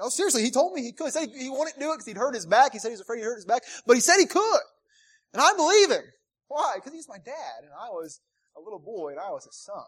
No, 0.00 0.08
seriously, 0.08 0.42
he 0.42 0.50
told 0.50 0.72
me 0.72 0.82
he 0.82 0.92
could. 0.92 1.06
He 1.06 1.10
said 1.10 1.28
he, 1.28 1.38
he 1.38 1.48
to 1.48 1.72
do 1.78 1.90
it 1.90 1.96
because 1.96 2.06
he'd 2.06 2.16
hurt 2.16 2.34
his 2.34 2.46
back. 2.46 2.72
He 2.72 2.78
said 2.78 2.88
he 2.88 2.92
was 2.92 3.00
afraid 3.00 3.18
he'd 3.18 3.24
hurt 3.24 3.36
his 3.36 3.44
back, 3.44 3.62
but 3.86 3.94
he 3.94 4.00
said 4.00 4.16
he 4.18 4.26
could. 4.26 4.60
And 5.34 5.42
I 5.42 5.52
believe 5.54 5.90
him. 5.90 6.04
Why? 6.46 6.74
Because 6.76 6.94
he's 6.94 7.08
my 7.08 7.18
dad, 7.18 7.62
and 7.62 7.70
I 7.78 7.90
was 7.90 8.20
a 8.56 8.60
little 8.60 8.78
boy, 8.78 9.10
and 9.10 9.20
I 9.20 9.30
was 9.30 9.44
his 9.44 9.56
son. 9.56 9.84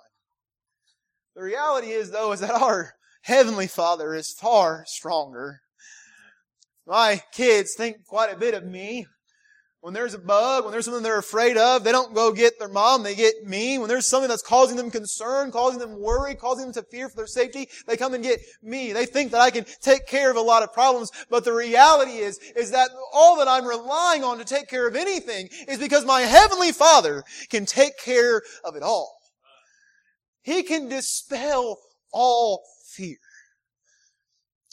The 1.34 1.42
reality 1.42 1.88
is, 1.88 2.10
though, 2.10 2.32
is 2.32 2.40
that 2.40 2.50
our 2.50 2.94
Heavenly 3.22 3.66
Father 3.66 4.14
is 4.14 4.32
far 4.32 4.84
stronger. 4.86 5.62
My 6.90 7.22
kids 7.30 7.74
think 7.76 8.04
quite 8.04 8.32
a 8.32 8.36
bit 8.36 8.52
of 8.52 8.64
me. 8.64 9.06
When 9.80 9.94
there's 9.94 10.12
a 10.12 10.18
bug, 10.18 10.64
when 10.64 10.72
there's 10.72 10.86
something 10.86 11.04
they're 11.04 11.20
afraid 11.20 11.56
of, 11.56 11.84
they 11.84 11.92
don't 11.92 12.16
go 12.16 12.32
get 12.32 12.58
their 12.58 12.68
mom, 12.68 13.04
they 13.04 13.14
get 13.14 13.44
me. 13.44 13.78
When 13.78 13.88
there's 13.88 14.08
something 14.08 14.28
that's 14.28 14.42
causing 14.42 14.76
them 14.76 14.90
concern, 14.90 15.52
causing 15.52 15.78
them 15.78 16.00
worry, 16.00 16.34
causing 16.34 16.64
them 16.64 16.74
to 16.74 16.82
fear 16.90 17.08
for 17.08 17.14
their 17.14 17.28
safety, 17.28 17.68
they 17.86 17.96
come 17.96 18.12
and 18.12 18.24
get 18.24 18.40
me. 18.60 18.92
They 18.92 19.06
think 19.06 19.30
that 19.30 19.40
I 19.40 19.50
can 19.50 19.66
take 19.80 20.08
care 20.08 20.32
of 20.32 20.36
a 20.36 20.40
lot 20.40 20.64
of 20.64 20.72
problems, 20.72 21.12
but 21.30 21.44
the 21.44 21.52
reality 21.52 22.18
is, 22.18 22.38
is 22.56 22.72
that 22.72 22.90
all 23.14 23.38
that 23.38 23.46
I'm 23.46 23.66
relying 23.66 24.24
on 24.24 24.38
to 24.38 24.44
take 24.44 24.68
care 24.68 24.88
of 24.88 24.96
anything 24.96 25.48
is 25.68 25.78
because 25.78 26.04
my 26.04 26.22
Heavenly 26.22 26.72
Father 26.72 27.22
can 27.50 27.66
take 27.66 27.98
care 28.04 28.42
of 28.64 28.74
it 28.74 28.82
all. 28.82 29.16
He 30.42 30.64
can 30.64 30.88
dispel 30.88 31.78
all 32.12 32.64
fear. 32.84 33.18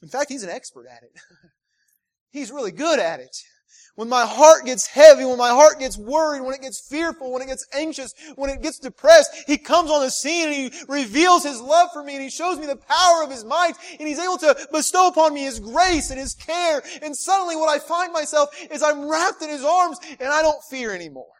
In 0.01 0.09
fact, 0.09 0.31
He's 0.31 0.43
an 0.43 0.49
expert 0.49 0.87
at 0.87 1.03
it. 1.03 1.11
He's 2.31 2.51
really 2.51 2.71
good 2.71 2.99
at 2.99 3.19
it. 3.19 3.35
When 3.95 4.09
my 4.09 4.27
heart 4.27 4.65
gets 4.65 4.85
heavy, 4.85 5.25
when 5.25 5.39
my 5.39 5.49
heart 5.49 5.79
gets 5.79 5.97
worried, 5.97 6.41
when 6.41 6.53
it 6.53 6.61
gets 6.61 6.79
fearful, 6.79 7.31
when 7.31 7.41
it 7.41 7.47
gets 7.47 7.65
anxious, 7.73 8.13
when 8.35 8.51
it 8.51 8.61
gets 8.61 8.77
depressed, 8.77 9.31
He 9.47 9.57
comes 9.57 9.89
on 9.89 10.01
the 10.01 10.11
scene 10.11 10.49
and 10.49 10.53
He 10.55 10.81
reveals 10.87 11.43
His 11.43 11.59
love 11.59 11.89
for 11.91 12.03
me 12.03 12.13
and 12.13 12.21
He 12.21 12.29
shows 12.29 12.59
me 12.59 12.67
the 12.67 12.75
power 12.75 13.23
of 13.23 13.31
His 13.31 13.43
might 13.43 13.73
and 13.99 14.07
He's 14.07 14.19
able 14.19 14.37
to 14.37 14.55
bestow 14.71 15.07
upon 15.07 15.33
me 15.33 15.45
His 15.45 15.59
grace 15.59 16.11
and 16.11 16.19
His 16.19 16.35
care. 16.35 16.83
And 17.01 17.17
suddenly 17.17 17.55
what 17.55 17.69
I 17.69 17.79
find 17.79 18.13
myself 18.13 18.49
is 18.69 18.83
I'm 18.83 19.09
wrapped 19.09 19.41
in 19.41 19.49
His 19.49 19.63
arms 19.63 19.97
and 20.19 20.29
I 20.29 20.43
don't 20.43 20.63
fear 20.69 20.93
anymore. 20.93 21.33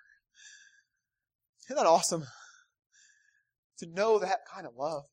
Isn't 1.68 1.78
that 1.78 1.86
awesome? 1.86 2.26
To 3.80 3.86
know 3.86 4.18
that 4.18 4.40
kind 4.52 4.66
of 4.66 4.74
love. 4.76 5.04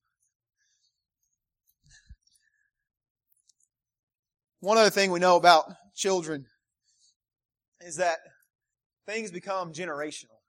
One 4.65 4.79
other 4.79 4.89
thing 4.89 5.11
we 5.11 5.21
know 5.21 5.37
about 5.37 5.67
children 5.95 6.47
is 7.83 7.97
that 7.97 8.17
things 9.07 9.31
become 9.31 9.75
generational. 9.75 10.41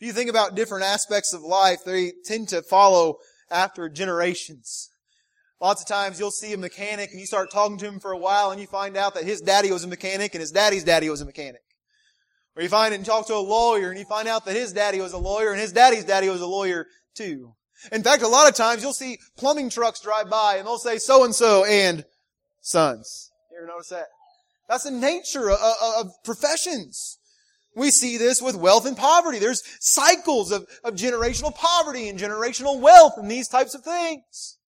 If 0.00 0.08
you 0.08 0.12
think 0.12 0.28
about 0.28 0.56
different 0.56 0.84
aspects 0.84 1.32
of 1.32 1.42
life, 1.42 1.78
they 1.86 2.12
tend 2.24 2.48
to 2.48 2.60
follow 2.60 3.18
after 3.52 3.88
generations. 3.88 4.90
Lots 5.60 5.80
of 5.80 5.86
times 5.86 6.18
you'll 6.18 6.32
see 6.32 6.52
a 6.52 6.58
mechanic 6.58 7.10
and 7.12 7.20
you 7.20 7.26
start 7.26 7.52
talking 7.52 7.78
to 7.78 7.86
him 7.86 8.00
for 8.00 8.10
a 8.10 8.18
while 8.18 8.50
and 8.50 8.60
you 8.60 8.66
find 8.66 8.96
out 8.96 9.14
that 9.14 9.22
his 9.22 9.40
daddy 9.40 9.70
was 9.70 9.84
a 9.84 9.88
mechanic 9.88 10.34
and 10.34 10.40
his 10.40 10.50
daddy's 10.50 10.82
daddy 10.82 11.08
was 11.08 11.20
a 11.20 11.26
mechanic. 11.26 11.62
Or 12.56 12.64
you 12.64 12.68
find 12.68 12.92
and 12.92 13.06
talk 13.06 13.28
to 13.28 13.36
a 13.36 13.38
lawyer 13.38 13.90
and 13.90 13.98
you 13.98 14.06
find 14.06 14.26
out 14.26 14.44
that 14.46 14.56
his 14.56 14.72
daddy 14.72 15.00
was 15.00 15.12
a 15.12 15.18
lawyer 15.18 15.52
and 15.52 15.60
his 15.60 15.72
daddy's 15.72 16.04
daddy 16.04 16.28
was 16.28 16.40
a 16.40 16.48
lawyer 16.48 16.86
too. 17.14 17.54
In 17.92 18.02
fact, 18.02 18.24
a 18.24 18.28
lot 18.28 18.48
of 18.48 18.56
times 18.56 18.82
you'll 18.82 18.92
see 18.92 19.18
plumbing 19.36 19.70
trucks 19.70 20.00
drive 20.00 20.28
by 20.28 20.56
and 20.56 20.66
they'll 20.66 20.78
say 20.78 20.98
so 20.98 21.22
and 21.22 21.32
so 21.32 21.64
and 21.64 22.04
sons. 22.68 23.30
You 23.50 23.58
ever 23.58 23.66
notice 23.66 23.88
that? 23.88 24.06
That's 24.68 24.84
the 24.84 24.90
nature 24.90 25.50
of, 25.50 25.58
of, 25.96 26.12
professions. 26.24 27.18
We 27.74 27.90
see 27.90 28.18
this 28.18 28.42
with 28.42 28.56
wealth 28.56 28.86
and 28.86 28.96
poverty. 28.96 29.38
There's 29.38 29.62
cycles 29.80 30.52
of, 30.52 30.66
of 30.84 30.94
generational 30.94 31.54
poverty 31.54 32.08
and 32.08 32.18
generational 32.18 32.80
wealth 32.80 33.14
and 33.16 33.30
these 33.30 33.48
types 33.48 33.74
of 33.74 33.82
things. 33.82 34.58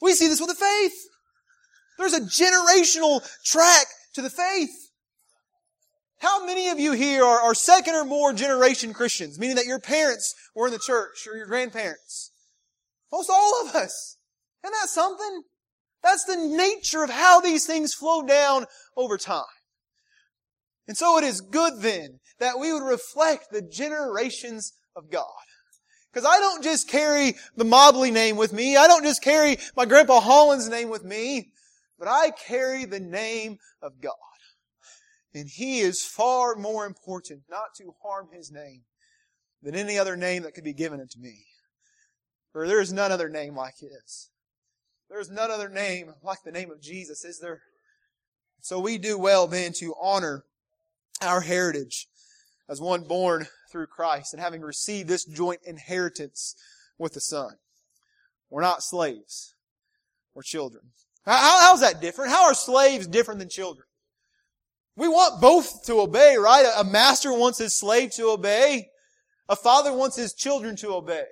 We 0.00 0.14
see 0.14 0.28
this 0.28 0.40
with 0.40 0.48
the 0.48 0.54
faith. 0.54 0.94
There's 1.98 2.14
a 2.14 2.20
generational 2.20 3.20
track 3.44 3.86
to 4.14 4.22
the 4.22 4.30
faith. 4.30 4.70
How 6.20 6.44
many 6.44 6.68
of 6.68 6.80
you 6.80 6.92
here 6.92 7.24
are, 7.24 7.40
are, 7.40 7.54
second 7.54 7.94
or 7.94 8.04
more 8.04 8.32
generation 8.32 8.92
Christians, 8.92 9.38
meaning 9.38 9.56
that 9.56 9.66
your 9.66 9.78
parents 9.78 10.34
were 10.54 10.66
in 10.66 10.72
the 10.72 10.78
church 10.78 11.28
or 11.30 11.36
your 11.36 11.46
grandparents? 11.46 12.32
Most 13.12 13.30
all 13.30 13.66
of 13.66 13.74
us. 13.74 14.16
Isn't 14.64 14.74
that 14.80 14.88
something? 14.88 15.42
That's 16.02 16.24
the 16.24 16.36
nature 16.36 17.02
of 17.02 17.10
how 17.10 17.40
these 17.40 17.66
things 17.66 17.94
flow 17.94 18.22
down 18.22 18.66
over 18.96 19.18
time. 19.18 19.44
And 20.86 20.96
so 20.96 21.18
it 21.18 21.24
is 21.24 21.40
good 21.40 21.80
then 21.80 22.20
that 22.38 22.58
we 22.58 22.72
would 22.72 22.82
reflect 22.82 23.50
the 23.50 23.62
generations 23.62 24.72
of 24.96 25.10
God. 25.10 25.26
Because 26.12 26.26
I 26.26 26.38
don't 26.38 26.64
just 26.64 26.88
carry 26.88 27.34
the 27.56 27.64
Mobley 27.64 28.10
name 28.10 28.36
with 28.36 28.52
me. 28.52 28.76
I 28.76 28.86
don't 28.86 29.04
just 29.04 29.22
carry 29.22 29.58
my 29.76 29.84
Grandpa 29.84 30.20
Holland's 30.20 30.68
name 30.68 30.88
with 30.88 31.04
me. 31.04 31.52
But 31.98 32.08
I 32.08 32.30
carry 32.30 32.84
the 32.84 33.00
name 33.00 33.58
of 33.82 34.00
God. 34.00 34.14
And 35.34 35.48
He 35.48 35.80
is 35.80 36.04
far 36.04 36.54
more 36.54 36.86
important 36.86 37.42
not 37.50 37.74
to 37.76 37.94
harm 38.02 38.28
His 38.32 38.50
name 38.50 38.82
than 39.62 39.74
any 39.74 39.98
other 39.98 40.16
name 40.16 40.44
that 40.44 40.54
could 40.54 40.64
be 40.64 40.72
given 40.72 41.00
unto 41.00 41.20
me. 41.20 41.44
For 42.52 42.66
there 42.66 42.80
is 42.80 42.92
none 42.92 43.12
other 43.12 43.28
name 43.28 43.54
like 43.54 43.74
His. 43.78 44.30
There 45.08 45.20
is 45.20 45.30
none 45.30 45.50
other 45.50 45.68
name 45.68 46.12
like 46.22 46.42
the 46.44 46.52
name 46.52 46.70
of 46.70 46.82
Jesus, 46.82 47.24
is 47.24 47.40
there? 47.40 47.62
So 48.60 48.78
we 48.78 48.98
do 48.98 49.18
well 49.18 49.46
then 49.46 49.72
to 49.74 49.94
honor 50.00 50.44
our 51.22 51.40
heritage 51.40 52.08
as 52.68 52.80
one 52.80 53.04
born 53.04 53.46
through 53.72 53.86
Christ 53.86 54.34
and 54.34 54.42
having 54.42 54.60
received 54.60 55.08
this 55.08 55.24
joint 55.24 55.60
inheritance 55.64 56.54
with 56.98 57.14
the 57.14 57.20
Son. 57.20 57.54
We're 58.50 58.62
not 58.62 58.82
slaves. 58.82 59.54
We're 60.34 60.42
children. 60.42 60.84
How, 61.24 61.60
how's 61.60 61.80
that 61.80 62.00
different? 62.00 62.30
How 62.30 62.44
are 62.44 62.54
slaves 62.54 63.06
different 63.06 63.40
than 63.40 63.48
children? 63.48 63.86
We 64.96 65.08
want 65.08 65.40
both 65.40 65.84
to 65.86 66.00
obey, 66.00 66.36
right? 66.36 66.66
A 66.76 66.84
master 66.84 67.32
wants 67.32 67.58
his 67.58 67.74
slave 67.74 68.10
to 68.12 68.30
obey. 68.30 68.88
A 69.48 69.56
father 69.56 69.92
wants 69.92 70.16
his 70.16 70.34
children 70.34 70.76
to 70.76 70.94
obey. 70.94 71.24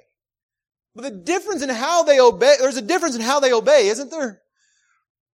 But 0.97 1.03
the 1.03 1.11
difference 1.11 1.63
in 1.63 1.69
how 1.69 2.05
they 2.05 2.19
obey, 2.19 2.57
there's 2.59 2.79
a 2.79 2.83
difference 2.83 3.15
in 3.15 3.21
how 3.21 3.39
they 3.39 3.53
obey, 3.53 3.89
isn't 3.89 4.11
there? 4.11 4.41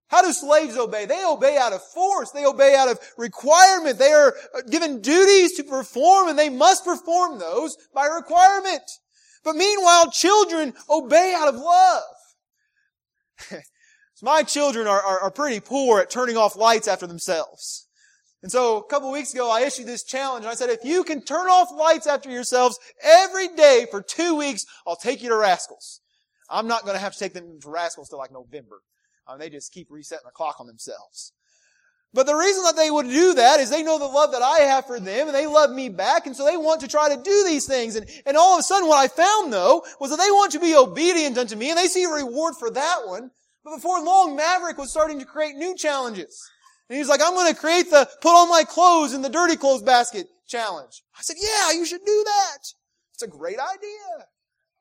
How 0.07 0.23
do 0.23 0.33
slaves 0.33 0.75
obey? 0.75 1.05
They 1.05 1.23
obey 1.23 1.55
out 1.55 1.71
of 1.71 1.83
force. 1.83 2.31
They 2.31 2.45
obey 2.45 2.75
out 2.75 2.89
of 2.89 2.99
requirement. 3.15 3.99
They 3.99 4.11
are 4.11 4.33
given 4.69 5.01
duties 5.01 5.53
to 5.53 5.63
perform 5.63 6.29
and 6.29 6.37
they 6.37 6.49
must 6.49 6.83
perform 6.83 7.39
those 7.39 7.77
by 7.93 8.07
requirement. 8.07 8.81
But 9.43 9.55
meanwhile, 9.55 10.09
children 10.09 10.73
obey 10.89 11.35
out 11.37 11.47
of 11.47 11.55
love. 11.55 12.03
so 13.49 14.25
my 14.25 14.41
children 14.41 14.87
are, 14.87 15.01
are, 15.01 15.19
are 15.21 15.31
pretty 15.31 15.59
poor 15.59 15.99
at 15.99 16.09
turning 16.09 16.37
off 16.37 16.55
lights 16.55 16.87
after 16.87 17.05
themselves. 17.05 17.87
And 18.43 18.51
so 18.51 18.77
a 18.77 18.83
couple 18.83 19.11
weeks 19.11 19.33
ago, 19.33 19.51
I 19.51 19.61
issued 19.61 19.85
this 19.85 20.03
challenge 20.03 20.45
and 20.45 20.51
I 20.51 20.55
said, 20.55 20.69
if 20.69 20.83
you 20.83 21.03
can 21.03 21.21
turn 21.21 21.47
off 21.47 21.69
lights 21.71 22.07
after 22.07 22.29
yourselves 22.29 22.79
every 23.03 23.49
day 23.49 23.85
for 23.91 24.01
two 24.01 24.35
weeks, 24.35 24.65
I'll 24.87 24.95
take 24.95 25.21
you 25.21 25.29
to 25.29 25.37
Rascals. 25.37 26.01
I'm 26.49 26.67
not 26.67 26.83
going 26.83 26.95
to 26.95 27.01
have 27.01 27.13
to 27.13 27.19
take 27.19 27.33
them 27.33 27.59
to 27.61 27.69
Rascals 27.69 28.09
till 28.09 28.17
like 28.17 28.31
November. 28.31 28.81
I 29.27 29.33
mean, 29.33 29.39
they 29.39 29.49
just 29.49 29.71
keep 29.71 29.87
resetting 29.91 30.25
the 30.25 30.31
clock 30.31 30.59
on 30.59 30.67
themselves. 30.67 31.33
But 32.13 32.25
the 32.25 32.35
reason 32.35 32.63
that 32.63 32.75
they 32.75 32.91
would 32.91 33.07
do 33.07 33.35
that 33.35 33.59
is 33.59 33.69
they 33.69 33.83
know 33.83 33.97
the 33.97 34.05
love 34.05 34.33
that 34.33 34.41
I 34.41 34.59
have 34.59 34.85
for 34.85 34.99
them 34.99 35.27
and 35.27 35.35
they 35.35 35.47
love 35.47 35.71
me 35.71 35.87
back 35.87 36.25
and 36.25 36.35
so 36.35 36.43
they 36.43 36.57
want 36.57 36.81
to 36.81 36.87
try 36.87 37.15
to 37.15 37.21
do 37.21 37.43
these 37.45 37.65
things. 37.65 37.95
And, 37.95 38.09
and 38.25 38.35
all 38.35 38.55
of 38.55 38.59
a 38.59 38.63
sudden 38.63 38.89
what 38.89 38.97
I 38.99 39.07
found 39.07 39.53
though 39.53 39.83
was 39.99 40.09
that 40.09 40.17
they 40.17 40.31
want 40.31 40.51
to 40.51 40.59
be 40.59 40.75
obedient 40.75 41.37
unto 41.37 41.55
me 41.55 41.69
and 41.69 41.77
they 41.77 41.87
see 41.87 42.03
a 42.03 42.09
reward 42.09 42.55
for 42.59 42.69
that 42.71 43.03
one. 43.05 43.31
But 43.63 43.75
before 43.75 44.03
long, 44.03 44.35
Maverick 44.35 44.77
was 44.77 44.89
starting 44.89 45.19
to 45.19 45.25
create 45.25 45.55
new 45.55 45.75
challenges. 45.75 46.49
And 46.91 46.97
he's 46.97 47.07
like, 47.07 47.21
I'm 47.23 47.35
going 47.35 47.47
to 47.47 47.57
create 47.57 47.89
the 47.89 48.05
put 48.19 48.33
all 48.35 48.47
my 48.47 48.65
clothes 48.65 49.13
in 49.13 49.21
the 49.21 49.29
dirty 49.29 49.55
clothes 49.55 49.81
basket 49.81 50.27
challenge. 50.45 51.03
I 51.17 51.21
said, 51.21 51.37
yeah, 51.39 51.71
you 51.71 51.85
should 51.85 52.03
do 52.05 52.23
that. 52.25 52.57
It's 53.13 53.23
a 53.23 53.27
great 53.27 53.59
idea. 53.59 54.27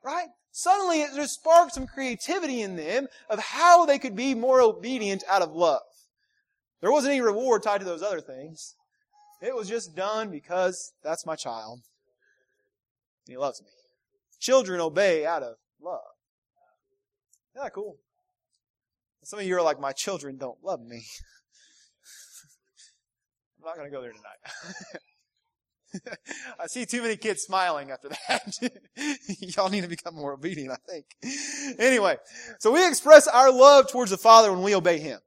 Right? 0.03 0.27
Suddenly 0.51 1.03
it 1.03 1.15
just 1.15 1.35
sparked 1.35 1.73
some 1.73 1.87
creativity 1.87 2.63
in 2.63 2.75
them 2.75 3.07
of 3.29 3.39
how 3.39 3.87
they 3.87 4.01
could 4.01 4.17
be 4.17 4.35
more 4.35 4.61
obedient 4.61 5.23
out 5.29 5.43
of 5.43 5.53
love. 5.53 5.83
There 6.81 6.91
wasn't 6.91 7.13
any 7.13 7.21
reward 7.21 7.63
tied 7.63 7.79
to 7.79 7.85
those 7.85 8.03
other 8.03 8.21
things. 8.21 8.75
It 9.41 9.55
was 9.55 9.69
just 9.69 9.95
done 9.95 10.33
because 10.33 10.93
that's 11.05 11.25
my 11.25 11.37
child. 11.37 11.79
And 13.25 13.35
he 13.35 13.37
loves 13.37 13.63
me. 13.63 13.69
Children 14.41 14.81
obey 14.81 15.25
out 15.25 15.45
of 15.45 15.55
love. 15.81 16.01
Isn't 17.55 17.67
that 17.67 17.73
cool? 17.73 17.99
Some 19.23 19.39
of 19.39 19.45
you 19.45 19.57
are 19.57 19.63
like, 19.63 19.79
my 19.79 19.93
children 19.93 20.39
don't 20.39 20.59
love 20.65 20.81
me. 20.81 21.05
I'm 23.61 23.67
not 23.67 23.77
going 23.77 23.91
to 23.91 23.95
go 23.95 24.01
there 24.01 24.13
tonight. 24.13 25.01
I 26.61 26.67
see 26.67 26.87
too 26.87 27.03
many 27.03 27.17
kids 27.17 27.43
smiling 27.43 27.91
after 27.91 28.09
that. 28.09 28.71
Y'all 29.57 29.69
need 29.69 29.83
to 29.83 29.89
become 29.89 30.15
more 30.15 30.33
obedient, 30.33 30.73
I 30.73 30.77
think. 30.91 31.07
Anyway, 31.79 32.17
so 32.59 32.73
we 32.73 32.87
express 32.87 33.27
our 33.27 33.53
love 33.53 33.91
towards 33.91 34.11
the 34.11 34.17
Father 34.17 34.51
when 34.53 34.63
we 34.63 34.75
obey 34.75 34.99
Him. 34.99 35.21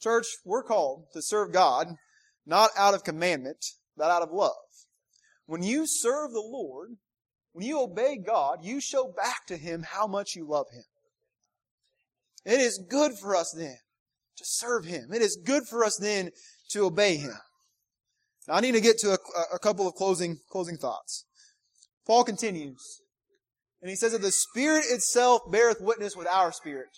Church, 0.00 0.26
we're 0.44 0.62
called 0.62 1.06
to 1.14 1.22
serve 1.22 1.52
God, 1.52 1.88
not 2.46 2.70
out 2.76 2.94
of 2.94 3.02
commandment, 3.02 3.64
but 3.96 4.10
out 4.10 4.22
of 4.22 4.30
love. 4.30 4.52
When 5.46 5.62
you 5.62 5.86
serve 5.86 6.32
the 6.32 6.40
Lord, 6.40 6.90
when 7.52 7.66
you 7.66 7.80
obey 7.80 8.18
God, 8.18 8.58
you 8.62 8.80
show 8.80 9.12
back 9.16 9.46
to 9.46 9.56
Him 9.56 9.84
how 9.88 10.06
much 10.06 10.36
you 10.36 10.46
love 10.46 10.66
Him. 10.72 10.84
It 12.44 12.60
is 12.60 12.78
good 12.78 13.14
for 13.18 13.34
us 13.34 13.52
then 13.56 13.78
to 14.36 14.44
serve 14.44 14.84
Him. 14.84 15.12
It 15.12 15.22
is 15.22 15.36
good 15.36 15.64
for 15.66 15.84
us 15.84 15.96
then 15.96 16.30
to 16.74 16.84
obey 16.84 17.16
Him. 17.16 17.34
Now 18.46 18.54
I 18.54 18.60
need 18.60 18.72
to 18.72 18.80
get 18.80 18.98
to 18.98 19.12
a, 19.12 19.18
a 19.54 19.58
couple 19.58 19.88
of 19.88 19.94
closing, 19.94 20.38
closing 20.50 20.76
thoughts. 20.76 21.24
Paul 22.06 22.24
continues, 22.24 23.00
and 23.80 23.88
he 23.88 23.96
says 23.96 24.12
that 24.12 24.22
the 24.22 24.30
Spirit 24.30 24.84
itself 24.90 25.42
beareth 25.50 25.80
witness 25.80 26.14
with 26.14 26.26
our 26.26 26.52
spirit. 26.52 26.90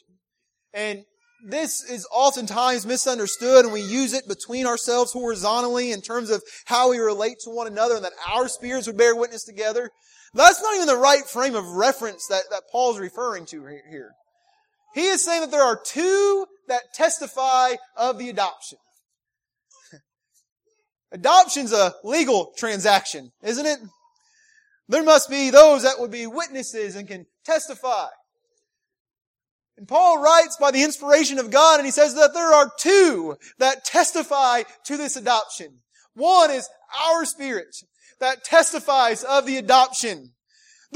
And 0.75 1.05
this 1.45 1.83
is 1.89 2.07
oftentimes 2.13 2.87
misunderstood 2.87 3.65
and 3.65 3.73
we 3.73 3.83
use 3.83 4.13
it 4.13 4.27
between 4.27 4.67
ourselves 4.67 5.13
horizontally 5.13 5.93
in 5.93 6.01
terms 6.01 6.31
of 6.31 6.43
how 6.65 6.91
we 6.91 6.99
relate 6.99 7.37
to 7.41 7.51
one 7.51 7.67
another 7.67 7.97
and 7.97 8.05
that 8.05 8.13
our 8.33 8.49
spirits 8.49 8.87
would 8.87 8.97
bear 8.97 9.15
witness 9.15 9.45
together. 9.45 9.91
That's 10.35 10.61
not 10.63 10.75
even 10.75 10.87
the 10.87 10.97
right 10.97 11.25
frame 11.27 11.55
of 11.55 11.65
reference 11.67 12.27
that, 12.29 12.45
that 12.51 12.63
Paul's 12.71 12.99
referring 12.99 13.47
to 13.47 13.67
here. 13.91 14.11
He 14.95 15.07
is 15.07 15.25
saying 15.25 15.43
that 15.43 15.51
there 15.51 15.63
are 15.63 15.81
two 15.85 16.47
that 16.69 16.95
testify 16.95 17.75
of 17.97 18.19
the 18.19 18.31
adoption. 18.31 18.79
Adoption's 21.13 21.73
a 21.73 21.95
legal 22.05 22.53
transaction, 22.57 23.33
isn't 23.43 23.67
it? 23.67 23.79
There 24.89 25.03
must 25.03 25.31
be 25.31 25.51
those 25.51 25.83
that 25.83 25.99
would 25.99 26.11
be 26.11 26.27
witnesses 26.27 26.97
and 26.97 27.09
can 27.09 27.27
testify. 27.45 28.09
And 29.77 29.87
Paul 29.87 30.23
writes 30.23 30.57
by 30.59 30.71
the 30.71 30.83
inspiration 30.83 31.39
of 31.39 31.51
God 31.51 31.79
and 31.79 31.87
he 31.87 31.93
says 31.93 32.15
that 32.15 32.35
there 32.35 32.53
are 32.53 32.71
two 32.79 33.37
that 33.59 33.85
testify 33.85 34.63
to 34.85 34.97
this 34.97 35.17
adoption. 35.17 35.81
One 36.15 36.51
is 36.51 36.69
our 37.09 37.25
spirit 37.25 37.77
that 38.21 38.45
testifies 38.45 39.23
of 39.23 39.45
the 39.45 39.59
adoption. 39.59 40.33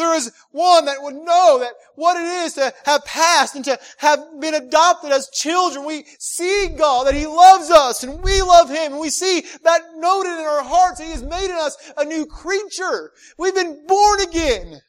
There 0.00 0.14
is 0.14 0.32
one 0.50 0.86
that 0.86 1.02
would 1.02 1.14
know 1.14 1.58
that 1.60 1.74
what 1.94 2.16
it 2.16 2.24
is 2.44 2.54
to 2.54 2.72
have 2.86 3.04
passed 3.04 3.54
and 3.54 3.64
to 3.66 3.78
have 3.98 4.18
been 4.40 4.54
adopted 4.54 5.12
as 5.12 5.28
children. 5.28 5.84
We 5.84 6.06
see 6.18 6.68
God, 6.76 7.06
that 7.06 7.14
He 7.14 7.26
loves 7.26 7.70
us 7.70 8.02
and 8.02 8.22
we 8.22 8.40
love 8.40 8.70
Him. 8.70 8.92
And 8.92 9.00
we 9.00 9.10
see 9.10 9.44
that 9.62 9.82
noted 9.96 10.32
in 10.40 10.46
our 10.46 10.64
hearts. 10.64 11.00
He 11.00 11.10
has 11.10 11.22
made 11.22 11.50
in 11.50 11.56
us 11.56 11.76
a 11.98 12.04
new 12.06 12.24
creature. 12.24 13.12
We've 13.36 13.54
been 13.54 13.86
born 13.86 14.22
again. 14.22 14.80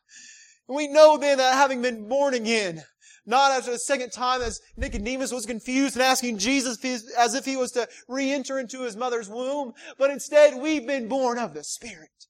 And 0.70 0.78
we 0.78 0.88
know 0.88 1.18
then 1.18 1.40
that 1.40 1.56
having 1.56 1.82
been 1.82 2.08
born 2.08 2.34
again, 2.34 2.82
not 3.26 3.52
after 3.52 3.72
the 3.72 3.80
second 3.80 4.12
time 4.12 4.42
as 4.42 4.62
Nicodemus 4.78 5.34
was 5.34 5.46
confused 5.46 5.96
and 5.96 6.04
asking 6.04 6.38
Jesus 6.38 6.78
as 7.18 7.36
if 7.36 7.44
he 7.44 7.58
was 7.58 7.74
to 7.74 7.90
re-enter 8.08 8.58
into 8.60 8.84
his 8.84 8.96
mother's 8.96 9.30
womb, 9.30 9.74
but 9.98 10.10
instead 10.10 10.62
we've 10.62 10.88
been 10.88 11.10
born 11.10 11.38
of 11.38 11.54
the 11.54 11.66
Spirit. 11.66 12.28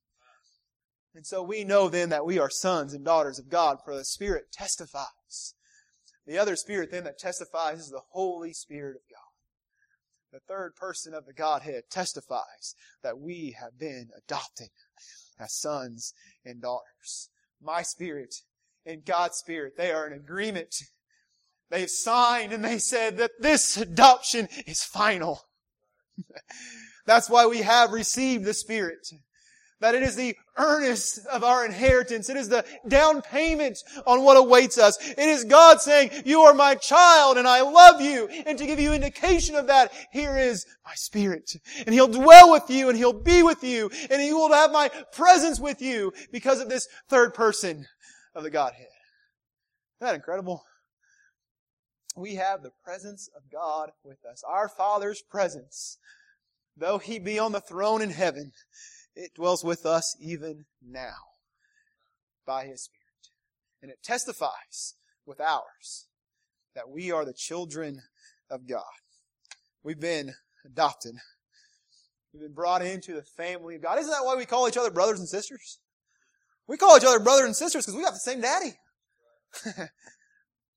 And 1.14 1.26
so 1.26 1.44
we 1.44 1.64
know 1.64 1.90
then 1.90 2.10
that 2.10 2.26
we 2.26 2.40
are 2.40 2.50
sons 2.50 2.94
and 2.94 3.04
daughters 3.04 3.38
of 3.38 3.50
God, 3.50 3.80
for 3.84 3.96
the 3.96 4.06
Spirit 4.06 4.46
testifies. 4.52 5.56
The 6.26 6.38
other 6.38 6.56
Spirit 6.56 6.92
then 6.92 7.04
that 7.04 7.20
testifies 7.20 7.80
is 7.80 7.90
the 7.90 8.02
Holy 8.12 8.54
Spirit 8.54 8.96
of 8.96 9.02
God. 9.12 9.32
The 10.32 10.40
third 10.48 10.76
person 10.76 11.14
of 11.14 11.26
the 11.26 11.34
Godhead 11.34 11.84
testifies 11.90 12.76
that 13.04 13.20
we 13.20 13.56
have 13.60 13.78
been 13.78 14.10
adopted 14.18 14.70
as 15.38 15.60
sons 15.60 16.14
and 16.46 16.62
daughters. 16.62 17.30
My 17.62 17.82
Spirit 17.82 18.34
and 18.86 19.04
God's 19.04 19.38
Spirit, 19.38 19.74
they 19.78 19.92
are 19.92 20.08
in 20.08 20.14
agreement. 20.14 20.74
They've 21.70 21.90
signed 21.90 22.54
and 22.54 22.64
they 22.64 22.78
said 22.78 23.18
that 23.18 23.32
this 23.40 23.76
adoption 23.76 24.48
is 24.66 24.84
final. 24.84 25.42
That's 27.06 27.30
why 27.30 27.46
we 27.46 27.60
have 27.60 27.92
received 27.92 28.46
the 28.46 28.54
Spirit. 28.54 29.08
That 29.82 29.96
it 29.96 30.04
is 30.04 30.16
the 30.16 30.36
earnest 30.58 31.26
of 31.26 31.44
our 31.44 31.66
inheritance. 31.66 32.30
It 32.30 32.38
is 32.38 32.50
the 32.50 32.64
down 32.88 33.22
payment 33.22 33.80
on 34.06 34.24
what 34.24 34.38
awaits 34.38 34.78
us. 34.78 34.98
It 35.02 35.18
is 35.18 35.44
God 35.44 35.82
saying, 35.82 36.12
you 36.24 36.42
are 36.42 36.54
my 36.54 36.76
child 36.76 37.38
and 37.38 37.48
I 37.48 37.62
love 37.62 38.00
you. 38.00 38.28
And 38.46 38.58
to 38.60 38.68
give 38.68 38.80
you 38.80 38.94
indication 38.94 39.56
of 39.56 39.68
that, 39.68 39.92
here 40.12 40.38
is 40.38 40.66
my 40.86 40.94
spirit. 40.94 41.52
And 41.86 41.94
he'll 41.94 42.08
dwell 42.08 42.52
with 42.52 42.70
you 42.70 42.90
and 42.90 42.98
he'll 42.98 43.12
be 43.12 43.42
with 43.42 43.64
you 43.64 43.90
and 44.10 44.22
he 44.22 44.34
will 44.34 44.54
have 44.54 44.72
my 44.72 44.90
presence 45.12 45.60
with 45.60 45.82
you 45.82 46.14
because 46.32 46.62
of 46.62 46.70
this 46.70 46.88
third 47.10 47.34
person 47.34 47.88
of 48.36 48.44
the 48.44 48.52
Godhead. 48.52 48.86
Isn't 50.00 50.08
that 50.08 50.16
incredible? 50.16 50.64
We 52.16 52.36
have 52.36 52.62
the 52.62 52.72
presence 52.84 53.30
of 53.36 53.52
God 53.52 53.92
with 54.04 54.20
us. 54.30 54.44
Our 54.48 54.70
Father's 54.70 55.22
presence. 55.22 55.98
Though 56.78 57.00
he 57.00 57.20
be 57.20 57.38
on 57.38 57.52
the 57.52 57.62
throne 57.62 58.02
in 58.02 58.12
heaven, 58.12 58.52
it 59.16 59.34
dwells 59.36 59.64
with 59.64 59.86
us 59.86 60.16
even 60.20 60.66
now 60.82 61.16
by 62.46 62.66
His 62.66 62.84
Spirit. 62.84 63.02
And 63.82 63.92
it 63.92 64.04
testifies 64.04 64.96
with 65.26 65.40
ours 65.40 66.08
that 66.76 66.90
we 66.90 67.12
are 67.12 67.26
the 67.26 67.34
children 67.34 68.02
of 68.50 68.68
God. 68.68 68.84
We've 69.84 70.00
been 70.00 70.34
adopted. 70.66 71.16
We've 72.34 72.44
been 72.44 72.54
brought 72.54 72.82
into 72.82 73.14
the 73.14 73.24
family 73.24 73.76
of 73.76 73.82
God. 73.82 74.00
Isn't 74.00 74.12
that 74.12 74.24
why 74.24 74.36
we 74.36 74.46
call 74.46 74.68
each 74.68 74.78
other 74.78 74.92
brothers 74.92 75.20
and 75.20 75.28
sisters? 75.28 75.80
We 76.68 76.78
call 76.78 76.96
each 76.96 77.04
other 77.04 77.20
brothers 77.20 77.48
and 77.48 77.56
sisters 77.56 77.86
because 77.86 77.98
we 77.98 78.04
got 78.04 78.14
the 78.14 78.20
same 78.20 78.42
daddy. 78.42 78.74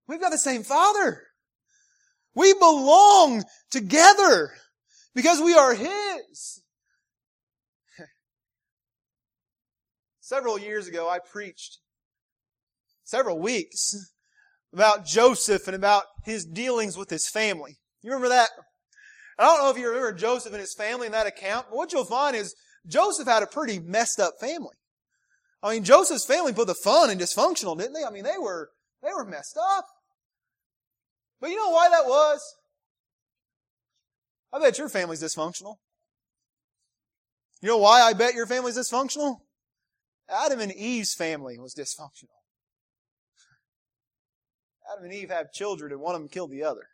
We've 0.08 0.20
got 0.20 0.30
the 0.30 0.38
same 0.38 0.64
father. 0.64 1.22
We 2.34 2.52
belong 2.54 3.44
together 3.70 4.52
because 5.14 5.40
we 5.40 5.54
are 5.54 5.74
His. 5.74 6.63
Several 10.24 10.58
years 10.58 10.88
ago, 10.88 11.06
I 11.06 11.18
preached 11.18 11.80
several 13.02 13.38
weeks 13.38 13.94
about 14.72 15.04
Joseph 15.04 15.66
and 15.66 15.76
about 15.76 16.04
his 16.24 16.46
dealings 16.46 16.96
with 16.96 17.10
his 17.10 17.28
family. 17.28 17.76
You 18.00 18.10
remember 18.10 18.30
that? 18.30 18.48
I 19.38 19.44
don't 19.44 19.62
know 19.62 19.70
if 19.70 19.76
you 19.76 19.86
remember 19.86 20.14
Joseph 20.14 20.54
and 20.54 20.62
his 20.62 20.72
family 20.72 21.04
in 21.04 21.12
that 21.12 21.26
account, 21.26 21.66
but 21.68 21.76
what 21.76 21.92
you'll 21.92 22.06
find 22.06 22.34
is 22.34 22.54
Joseph 22.86 23.28
had 23.28 23.42
a 23.42 23.46
pretty 23.46 23.78
messed 23.78 24.18
up 24.18 24.40
family. 24.40 24.78
I 25.62 25.74
mean, 25.74 25.84
Joseph's 25.84 26.24
family 26.24 26.54
put 26.54 26.68
the 26.68 26.74
fun 26.74 27.10
and 27.10 27.20
dysfunctional, 27.20 27.76
didn't 27.76 27.92
they? 27.92 28.04
I 28.04 28.10
mean, 28.10 28.24
they 28.24 28.38
were, 28.40 28.70
they 29.02 29.12
were 29.12 29.26
messed 29.26 29.58
up. 29.58 29.84
But 31.38 31.50
you 31.50 31.56
know 31.56 31.68
why 31.68 31.90
that 31.90 32.06
was? 32.06 32.40
I 34.54 34.58
bet 34.58 34.78
your 34.78 34.88
family's 34.88 35.22
dysfunctional. 35.22 35.76
You 37.60 37.68
know 37.68 37.76
why 37.76 38.00
I 38.00 38.14
bet 38.14 38.32
your 38.32 38.46
family's 38.46 38.78
dysfunctional? 38.78 39.40
Adam 40.28 40.60
and 40.60 40.72
Eve's 40.72 41.14
family 41.14 41.58
was 41.58 41.74
dysfunctional. 41.74 42.28
Adam 44.92 45.04
and 45.04 45.12
Eve 45.12 45.30
have 45.30 45.52
children 45.52 45.92
and 45.92 46.00
one 46.00 46.14
of 46.14 46.20
them 46.20 46.28
killed 46.28 46.50
the 46.50 46.64
other. 46.64 46.88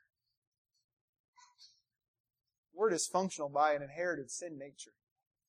We're 2.74 2.90
dysfunctional 2.90 3.52
by 3.52 3.74
an 3.74 3.82
inherited 3.82 4.30
sin 4.30 4.58
nature. 4.58 4.92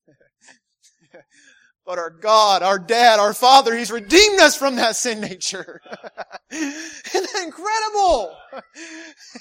but 1.86 1.98
our 1.98 2.10
God, 2.10 2.62
our 2.62 2.78
dad, 2.78 3.20
our 3.20 3.34
father, 3.34 3.76
He's 3.76 3.92
redeemed 3.92 4.40
us 4.42 4.58
from 4.58 4.76
that 4.76 4.96
sin 4.96 5.22
nature. 5.22 5.82
Isn't 6.52 7.32
that 7.34 7.44
incredible? 7.44 8.36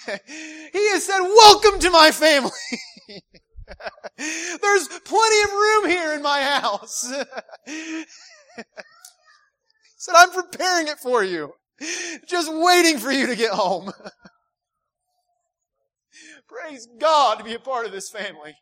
he 0.73 0.91
has 0.93 1.05
said, 1.05 1.21
welcome 1.21 1.81
to 1.81 1.91
my 1.91 2.11
family. 2.13 2.51
There's 4.17 4.89
plenty 5.05 5.43
of 5.43 5.53
room 5.53 5.89
here 5.89 6.13
in 6.15 6.23
my 6.23 6.43
house 6.43 7.13
he 10.01 10.05
said, 10.05 10.15
I'm 10.17 10.31
preparing 10.31 10.89
it 10.89 10.99
for 10.99 11.23
you. 11.23 11.53
Just 12.27 12.51
waiting 12.53 12.99
for 12.99 13.13
you 13.13 13.27
to 13.27 13.37
get 13.37 13.51
home. 13.51 13.93
Praise 16.49 16.89
God 16.99 17.39
to 17.39 17.45
be 17.45 17.55
a 17.55 17.59
part 17.59 17.87
of 17.87 17.93
this 17.93 18.11
family. 18.11 18.55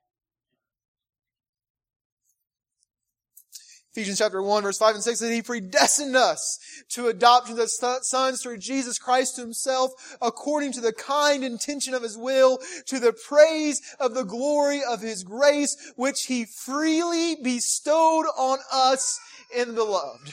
Ephesians 3.99 4.19
chapter 4.19 4.41
1 4.41 4.63
verse 4.63 4.79
5 4.79 4.95
and 4.95 5.03
6 5.03 5.19
that 5.19 5.33
he 5.33 5.43
predestined 5.43 6.15
us 6.15 6.61
to 6.89 7.09
adoption 7.09 7.59
as 7.59 7.77
sons 8.03 8.41
through 8.41 8.57
Jesus 8.57 8.97
Christ 8.97 9.35
to 9.35 9.41
himself 9.41 9.91
according 10.23 10.71
to 10.75 10.81
the 10.81 10.93
kind 10.93 11.43
intention 11.43 11.95
of 11.95 12.05
his 12.05 12.17
will 12.17 12.61
to 12.87 13.01
the 13.01 13.13
praise 13.13 13.83
of 13.99 14.15
the 14.15 14.23
glory 14.23 14.83
of 14.89 15.01
his 15.01 15.25
grace 15.25 15.77
which 15.97 16.27
he 16.27 16.45
freely 16.45 17.39
bestowed 17.43 18.27
on 18.39 18.61
us 18.73 19.19
in 19.53 19.75
the 19.75 19.83
loved. 19.83 20.33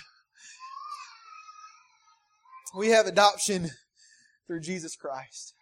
We 2.78 2.90
have 2.90 3.08
adoption 3.08 3.72
through 4.46 4.60
Jesus 4.60 4.96
Christ. 4.96 5.56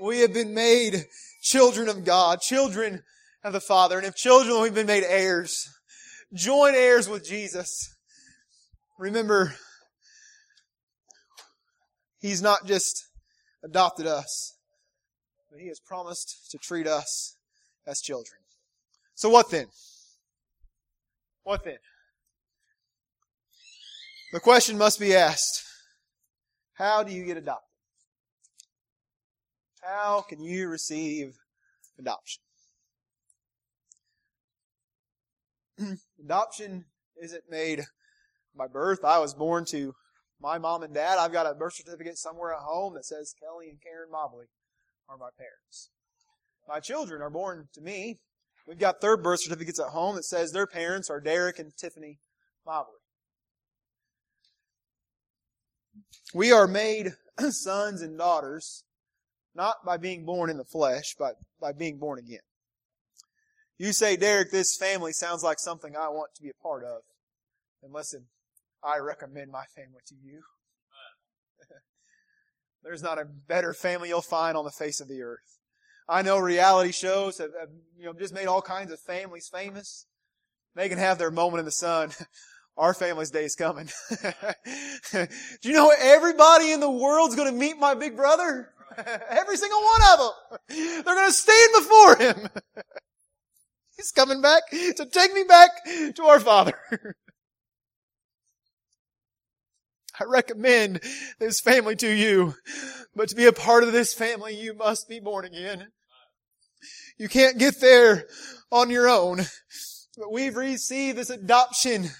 We 0.00 0.20
have 0.20 0.32
been 0.32 0.54
made 0.54 1.04
children 1.42 1.90
of 1.90 2.06
God, 2.06 2.40
children 2.40 3.02
of 3.42 3.52
the 3.52 3.60
Father, 3.60 3.98
and 3.98 4.06
if 4.06 4.14
children, 4.14 4.62
we've 4.62 4.74
been 4.74 4.86
made 4.86 5.04
heirs 5.06 5.68
joint 6.34 6.74
heirs 6.74 7.08
with 7.08 7.24
Jesus. 7.24 7.94
Remember, 8.98 9.54
He's 12.20 12.42
not 12.42 12.66
just 12.66 13.06
adopted 13.62 14.06
us, 14.06 14.56
but 15.50 15.60
He 15.60 15.68
has 15.68 15.78
promised 15.80 16.50
to 16.50 16.58
treat 16.58 16.86
us 16.86 17.36
as 17.86 18.00
children. 18.00 18.40
So 19.14 19.28
what 19.28 19.50
then? 19.50 19.66
What 21.44 21.64
then? 21.64 21.76
The 24.32 24.40
question 24.40 24.78
must 24.78 24.98
be 24.98 25.14
asked 25.14 25.62
How 26.74 27.02
do 27.02 27.12
you 27.12 27.24
get 27.24 27.36
adopted? 27.36 27.68
How 29.82 30.24
can 30.26 30.42
you 30.42 30.68
receive 30.68 31.36
adoption? 31.98 32.42
adoption 36.24 36.86
isn't 37.22 37.44
made 37.50 37.84
by 38.56 38.66
birth. 38.66 39.04
I 39.04 39.18
was 39.18 39.34
born 39.34 39.64
to 39.70 39.94
my 40.40 40.58
mom 40.58 40.82
and 40.82 40.94
dad. 40.94 41.18
I've 41.18 41.32
got 41.32 41.46
a 41.46 41.54
birth 41.54 41.74
certificate 41.74 42.18
somewhere 42.18 42.52
at 42.52 42.60
home 42.60 42.94
that 42.94 43.04
says 43.04 43.34
Kelly 43.38 43.68
and 43.68 43.80
Karen 43.80 44.10
Mobley 44.10 44.46
are 45.08 45.18
my 45.18 45.28
parents. 45.36 45.90
My 46.68 46.80
children 46.80 47.20
are 47.22 47.30
born 47.30 47.68
to 47.74 47.80
me. 47.80 48.18
We've 48.66 48.78
got 48.78 49.00
their 49.00 49.16
birth 49.16 49.40
certificates 49.40 49.78
at 49.78 49.88
home 49.88 50.16
that 50.16 50.24
says 50.24 50.52
their 50.52 50.66
parents 50.66 51.10
are 51.10 51.20
Derek 51.20 51.58
and 51.58 51.76
Tiffany 51.76 52.18
Mobley. 52.64 52.94
We 56.32 56.50
are 56.50 56.66
made 56.66 57.12
sons 57.50 58.00
and 58.00 58.16
daughters 58.16 58.84
not 59.54 59.76
by 59.84 59.98
being 59.98 60.24
born 60.24 60.50
in 60.50 60.56
the 60.56 60.64
flesh, 60.64 61.14
but 61.18 61.34
by 61.60 61.72
being 61.72 61.98
born 61.98 62.18
again. 62.18 62.40
You 63.78 63.92
say, 63.92 64.16
Derek, 64.16 64.50
this 64.50 64.76
family 64.76 65.12
sounds 65.12 65.42
like 65.42 65.58
something 65.58 65.96
I 65.96 66.08
want 66.08 66.34
to 66.36 66.42
be 66.42 66.50
a 66.50 66.62
part 66.62 66.84
of. 66.84 67.02
And 67.82 67.92
listen, 67.92 68.26
I 68.82 68.98
recommend 68.98 69.50
my 69.50 69.64
family 69.74 70.00
to 70.06 70.14
you. 70.14 70.42
There's 72.82 73.02
not 73.02 73.18
a 73.18 73.24
better 73.24 73.72
family 73.72 74.10
you'll 74.10 74.22
find 74.22 74.56
on 74.56 74.64
the 74.64 74.70
face 74.70 75.00
of 75.00 75.08
the 75.08 75.22
earth. 75.22 75.58
I 76.08 76.22
know 76.22 76.38
reality 76.38 76.92
shows 76.92 77.38
have, 77.38 77.50
have 77.58 77.70
you 77.96 78.04
know 78.04 78.12
just 78.12 78.34
made 78.34 78.46
all 78.46 78.62
kinds 78.62 78.92
of 78.92 79.00
families 79.00 79.48
famous. 79.52 80.06
They 80.74 80.88
can 80.88 80.98
have 80.98 81.18
their 81.18 81.30
moment 81.30 81.60
in 81.60 81.64
the 81.64 81.72
sun. 81.72 82.10
Our 82.76 82.92
family's 82.92 83.30
day 83.30 83.44
is 83.44 83.54
coming. 83.54 83.88
Do 85.12 85.28
you 85.62 85.74
know 85.74 85.92
everybody 85.96 86.72
in 86.72 86.80
the 86.80 86.90
world's 86.90 87.36
going 87.36 87.48
to 87.48 87.56
meet 87.56 87.78
my 87.78 87.94
big 87.94 88.16
brother? 88.16 88.70
Every 89.30 89.56
single 89.56 89.80
one 89.80 90.00
of 90.12 90.18
them. 90.18 90.58
They're 91.04 91.14
going 91.14 91.28
to 91.28 91.32
stand 91.32 91.70
before 91.72 92.16
him. 92.16 92.48
He's 93.96 94.10
coming 94.10 94.40
back 94.40 94.62
to 94.70 95.06
take 95.10 95.32
me 95.32 95.44
back 95.44 95.70
to 96.16 96.24
our 96.24 96.40
Father. 96.40 96.74
I 100.20 100.24
recommend 100.24 101.00
this 101.40 101.60
family 101.60 101.96
to 101.96 102.08
you, 102.08 102.54
but 103.16 103.28
to 103.30 103.34
be 103.34 103.46
a 103.46 103.52
part 103.52 103.82
of 103.82 103.92
this 103.92 104.14
family, 104.14 104.54
you 104.54 104.74
must 104.74 105.08
be 105.08 105.18
born 105.18 105.44
again. 105.44 105.88
You 107.18 107.28
can't 107.28 107.58
get 107.58 107.80
there 107.80 108.26
on 108.70 108.90
your 108.90 109.08
own, 109.08 109.38
but 110.16 110.32
we've 110.32 110.56
received 110.56 111.18
this 111.18 111.30
adoption 111.30 112.10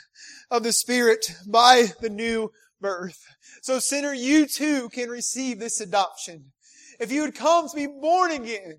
of 0.50 0.64
the 0.64 0.72
Spirit 0.72 1.34
by 1.46 1.86
the 2.00 2.10
new 2.10 2.50
birth. 2.80 3.24
So 3.62 3.78
sinner, 3.78 4.12
you 4.12 4.46
too 4.46 4.88
can 4.90 5.08
receive 5.08 5.58
this 5.58 5.80
adoption. 5.80 6.52
If 7.00 7.10
you 7.10 7.22
would 7.22 7.34
come 7.34 7.68
to 7.68 7.76
be 7.76 7.86
born 7.86 8.30
again, 8.30 8.76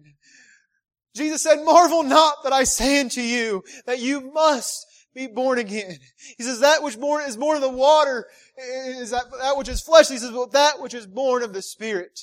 Jesus 1.16 1.42
said, 1.42 1.64
marvel 1.64 2.04
not 2.04 2.44
that 2.44 2.54
I 2.54 2.64
say 2.64 3.00
unto 3.00 3.22
you 3.22 3.64
that 3.86 4.00
you 4.00 4.32
must 4.34 4.86
be 5.14 5.28
born 5.28 5.58
again. 5.58 5.98
He 6.38 6.44
says, 6.44 6.60
that 6.60 6.84
which 6.84 7.00
born 7.00 7.24
is 7.24 7.38
born 7.38 7.56
of 7.56 7.62
the 7.62 7.70
water 7.70 8.28
is 8.58 9.12
that, 9.12 9.24
that 9.40 9.58
which 9.58 9.70
is 9.70 9.82
flesh. 9.82 10.10
He 10.10 10.18
says, 10.18 10.32
well, 10.32 10.48
that 10.48 10.82
which 10.82 10.94
is 10.94 11.08
born 11.08 11.42
of 11.42 11.54
the 11.54 11.62
Spirit. 11.62 12.20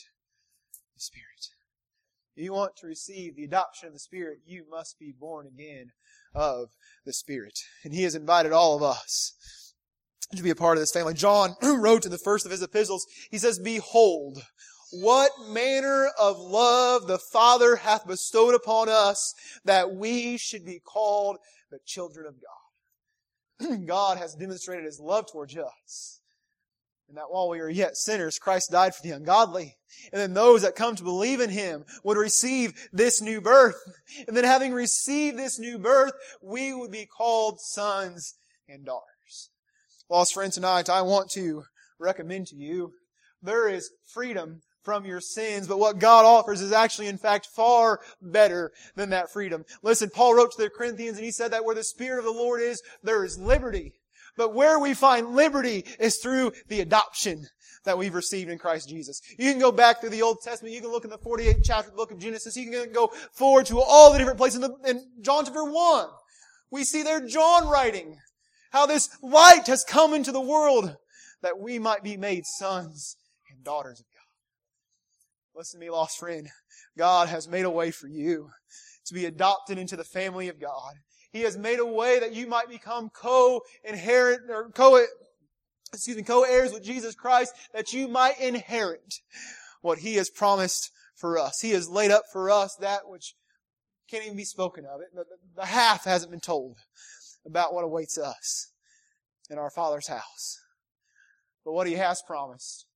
The 0.94 1.00
Spirit. 1.00 1.48
If 2.36 2.44
you 2.44 2.52
want 2.52 2.76
to 2.76 2.86
receive 2.86 3.34
the 3.34 3.44
adoption 3.44 3.88
of 3.88 3.94
the 3.94 3.98
Spirit, 3.98 4.40
you 4.44 4.64
must 4.70 4.98
be 4.98 5.14
born 5.18 5.46
again 5.46 5.92
of 6.34 6.68
the 7.06 7.12
Spirit. 7.12 7.58
And 7.84 7.94
He 7.94 8.02
has 8.02 8.14
invited 8.14 8.52
all 8.52 8.76
of 8.76 8.82
us 8.82 9.34
to 10.36 10.42
be 10.42 10.50
a 10.50 10.54
part 10.54 10.76
of 10.76 10.82
this 10.82 10.92
family. 10.92 11.14
John 11.14 11.56
wrote 11.62 12.04
in 12.04 12.10
the 12.10 12.18
first 12.18 12.46
of 12.46 12.52
his 12.52 12.62
epistles, 12.62 13.06
he 13.30 13.38
says, 13.38 13.58
Behold, 13.58 14.42
what 14.92 15.32
manner 15.48 16.10
of 16.20 16.38
love 16.38 17.06
the 17.06 17.18
Father 17.18 17.76
hath 17.76 18.06
bestowed 18.06 18.54
upon 18.54 18.88
us 18.88 19.34
that 19.64 19.94
we 19.94 20.36
should 20.36 20.64
be 20.64 20.80
called 20.80 21.38
the 21.70 21.78
children 21.86 22.26
of 22.26 22.34
God. 23.68 23.86
God 23.86 24.18
has 24.18 24.34
demonstrated 24.34 24.84
his 24.84 25.00
love 25.00 25.30
towards 25.30 25.56
us. 25.56 26.20
And 27.08 27.16
that 27.16 27.30
while 27.30 27.48
we 27.48 27.60
are 27.60 27.68
yet 27.68 27.96
sinners, 27.96 28.38
Christ 28.38 28.70
died 28.70 28.94
for 28.94 29.02
the 29.02 29.10
ungodly. 29.10 29.76
And 30.12 30.20
then 30.20 30.34
those 30.34 30.62
that 30.62 30.76
come 30.76 30.96
to 30.96 31.02
believe 31.02 31.40
in 31.40 31.50
him 31.50 31.84
would 32.04 32.16
receive 32.16 32.88
this 32.92 33.20
new 33.20 33.40
birth. 33.40 33.76
And 34.26 34.36
then 34.36 34.44
having 34.44 34.72
received 34.72 35.38
this 35.38 35.58
new 35.58 35.78
birth, 35.78 36.12
we 36.42 36.72
would 36.72 36.90
be 36.90 37.06
called 37.06 37.60
sons 37.60 38.34
and 38.68 38.84
daughters. 38.84 39.50
Lost 40.08 40.34
friends 40.34 40.54
tonight, 40.54 40.88
I 40.88 41.02
want 41.02 41.30
to 41.32 41.64
recommend 41.98 42.46
to 42.48 42.56
you 42.56 42.92
there 43.42 43.68
is 43.68 43.90
freedom 44.12 44.62
from 44.82 45.04
your 45.04 45.20
sins, 45.20 45.68
but 45.68 45.78
what 45.78 45.98
God 45.98 46.24
offers 46.24 46.60
is 46.60 46.72
actually 46.72 47.06
in 47.06 47.18
fact 47.18 47.46
far 47.46 48.00
better 48.20 48.72
than 48.96 49.10
that 49.10 49.32
freedom. 49.32 49.64
Listen, 49.82 50.10
Paul 50.10 50.34
wrote 50.34 50.52
to 50.52 50.62
the 50.62 50.70
Corinthians 50.70 51.16
and 51.16 51.24
he 51.24 51.30
said 51.30 51.52
that 51.52 51.64
where 51.64 51.74
the 51.74 51.84
Spirit 51.84 52.18
of 52.18 52.24
the 52.24 52.32
Lord 52.32 52.60
is, 52.60 52.82
there 53.02 53.24
is 53.24 53.38
liberty. 53.38 53.92
But 54.36 54.54
where 54.54 54.78
we 54.78 54.94
find 54.94 55.36
liberty 55.36 55.84
is 55.98 56.16
through 56.16 56.52
the 56.68 56.80
adoption 56.80 57.46
that 57.84 57.98
we've 57.98 58.14
received 58.14 58.50
in 58.50 58.58
Christ 58.58 58.88
Jesus. 58.88 59.20
You 59.38 59.50
can 59.50 59.60
go 59.60 59.72
back 59.72 60.00
through 60.00 60.10
the 60.10 60.22
Old 60.22 60.40
Testament. 60.42 60.74
You 60.74 60.80
can 60.80 60.90
look 60.90 61.04
in 61.04 61.10
the 61.10 61.18
48th 61.18 61.64
chapter 61.64 61.88
of 61.88 61.94
the 61.94 61.96
book 61.96 62.12
of 62.12 62.18
Genesis. 62.18 62.56
You 62.56 62.70
can 62.70 62.92
go 62.92 63.12
forward 63.32 63.66
to 63.66 63.80
all 63.80 64.12
the 64.12 64.18
different 64.18 64.38
places 64.38 64.64
in, 64.86 65.04
John 65.20 65.44
chapter 65.44 65.64
1. 65.64 66.08
We 66.70 66.84
see 66.84 67.02
there 67.02 67.26
John 67.26 67.68
writing 67.68 68.16
how 68.70 68.86
this 68.86 69.10
light 69.22 69.66
has 69.66 69.84
come 69.84 70.14
into 70.14 70.32
the 70.32 70.40
world 70.40 70.96
that 71.42 71.58
we 71.58 71.78
might 71.78 72.02
be 72.02 72.16
made 72.16 72.46
sons 72.46 73.16
and 73.50 73.62
daughters 73.64 74.00
of 74.00 74.06
Listen 75.54 75.80
to 75.80 75.86
me, 75.86 75.90
lost 75.90 76.18
friend. 76.18 76.48
God 76.96 77.28
has 77.28 77.46
made 77.46 77.64
a 77.64 77.70
way 77.70 77.90
for 77.90 78.08
you 78.08 78.50
to 79.06 79.14
be 79.14 79.26
adopted 79.26 79.78
into 79.78 79.96
the 79.96 80.04
family 80.04 80.48
of 80.48 80.60
God. 80.60 80.94
He 81.30 81.42
has 81.42 81.56
made 81.56 81.78
a 81.78 81.86
way 81.86 82.20
that 82.20 82.34
you 82.34 82.46
might 82.46 82.68
become 82.68 83.10
co-inherit 83.10 84.42
or 84.48 84.70
co 84.70 85.04
excuse 85.92 86.16
me, 86.16 86.22
co-heirs 86.22 86.72
with 86.72 86.82
Jesus 86.82 87.14
Christ, 87.14 87.54
that 87.74 87.92
you 87.92 88.08
might 88.08 88.40
inherit 88.40 89.20
what 89.82 89.98
He 89.98 90.14
has 90.14 90.30
promised 90.30 90.90
for 91.14 91.38
us. 91.38 91.60
He 91.60 91.70
has 91.70 91.88
laid 91.88 92.10
up 92.10 92.24
for 92.32 92.50
us 92.50 92.76
that 92.80 93.08
which 93.08 93.34
can't 94.10 94.24
even 94.24 94.36
be 94.36 94.44
spoken 94.44 94.84
of. 94.86 95.00
It 95.00 95.14
the, 95.14 95.24
the 95.54 95.66
half 95.66 96.04
hasn't 96.04 96.30
been 96.30 96.40
told 96.40 96.78
about 97.46 97.74
what 97.74 97.84
awaits 97.84 98.16
us 98.18 98.72
in 99.50 99.58
our 99.58 99.70
Father's 99.70 100.08
house. 100.08 100.58
But 101.64 101.72
what 101.72 101.86
He 101.86 101.94
has 101.94 102.22
promised 102.26 102.86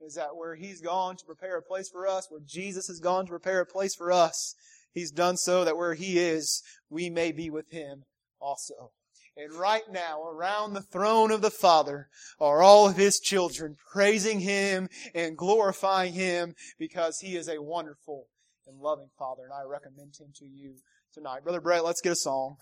is 0.00 0.14
that 0.14 0.36
where 0.36 0.54
He's 0.54 0.80
gone 0.80 1.16
to 1.16 1.24
prepare 1.24 1.58
a 1.58 1.62
place 1.62 1.88
for 1.88 2.06
us, 2.06 2.26
where 2.30 2.40
Jesus 2.44 2.88
has 2.88 3.00
gone 3.00 3.26
to 3.26 3.30
prepare 3.30 3.60
a 3.60 3.66
place 3.66 3.94
for 3.94 4.12
us, 4.12 4.54
He's 4.92 5.10
done 5.10 5.36
so 5.36 5.64
that 5.64 5.76
where 5.76 5.94
He 5.94 6.18
is, 6.18 6.62
we 6.88 7.10
may 7.10 7.32
be 7.32 7.50
with 7.50 7.70
Him 7.70 8.04
also. 8.40 8.92
And 9.36 9.52
right 9.52 9.82
now, 9.90 10.22
around 10.22 10.72
the 10.72 10.80
throne 10.80 11.30
of 11.30 11.42
the 11.42 11.50
Father 11.50 12.08
are 12.40 12.62
all 12.62 12.88
of 12.88 12.96
His 12.96 13.20
children 13.20 13.76
praising 13.92 14.40
Him 14.40 14.88
and 15.14 15.36
glorifying 15.36 16.14
Him 16.14 16.54
because 16.78 17.18
He 17.20 17.36
is 17.36 17.48
a 17.48 17.60
wonderful 17.60 18.28
and 18.66 18.80
loving 18.80 19.10
Father. 19.18 19.42
And 19.44 19.52
I 19.52 19.68
recommend 19.68 20.14
Him 20.18 20.28
to 20.36 20.46
you 20.46 20.76
tonight. 21.12 21.42
Brother 21.42 21.60
Brett, 21.60 21.84
let's 21.84 22.00
get 22.00 22.12
a 22.12 22.16
song. 22.16 22.56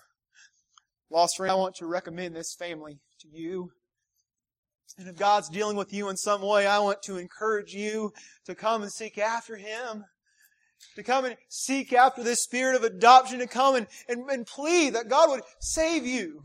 Lost 1.11 1.37
friend, 1.37 1.53
I 1.53 1.55
want 1.55 1.77
to 1.77 1.87
recommend 1.87 2.35
this 2.35 2.57
family 2.59 2.99
to 3.21 3.29
you. 3.29 3.71
And 4.99 5.09
if 5.09 5.17
God's 5.17 5.49
dealing 5.49 5.77
with 5.77 5.93
you 5.93 6.09
in 6.09 6.17
some 6.17 6.43
way, 6.43 6.67
I 6.67 6.79
want 6.79 7.03
to 7.03 7.19
encourage 7.19 7.73
you 7.73 8.13
to 8.47 8.55
come 8.55 8.83
and 8.83 8.93
seek 8.93 9.19
after 9.19 9.57
Him. 9.57 10.05
To 10.97 11.03
come 11.03 11.25
and 11.25 11.37
seek 11.49 11.93
after 11.93 12.23
this 12.23 12.43
spirit 12.43 12.77
of 12.77 12.85
adoption, 12.85 13.39
to 13.39 13.47
come 13.47 13.75
and, 13.75 13.87
and, 14.09 14.29
and 14.31 14.47
plead 14.47 14.95
that 14.95 15.09
God 15.09 15.31
would 15.31 15.43
save 15.59 16.07
you. 16.07 16.43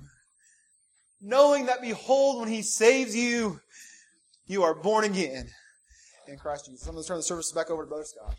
Knowing 1.22 1.66
that 1.66 1.82
behold, 1.82 2.40
when 2.40 2.50
He 2.50 2.62
saves 2.62 3.16
you, 3.16 3.60
you 4.48 4.64
are 4.64 4.74
born 4.74 5.04
again 5.04 5.50
in 6.28 6.38
Christ 6.38 6.68
Jesus. 6.68 6.88
I'm 6.88 6.94
going 6.94 7.04
to 7.04 7.08
turn 7.08 7.18
the 7.18 7.24
service 7.24 7.52
back 7.52 7.70
over 7.70 7.84
to 7.84 7.90
Brother 7.90 8.06
Scott. 8.06 8.36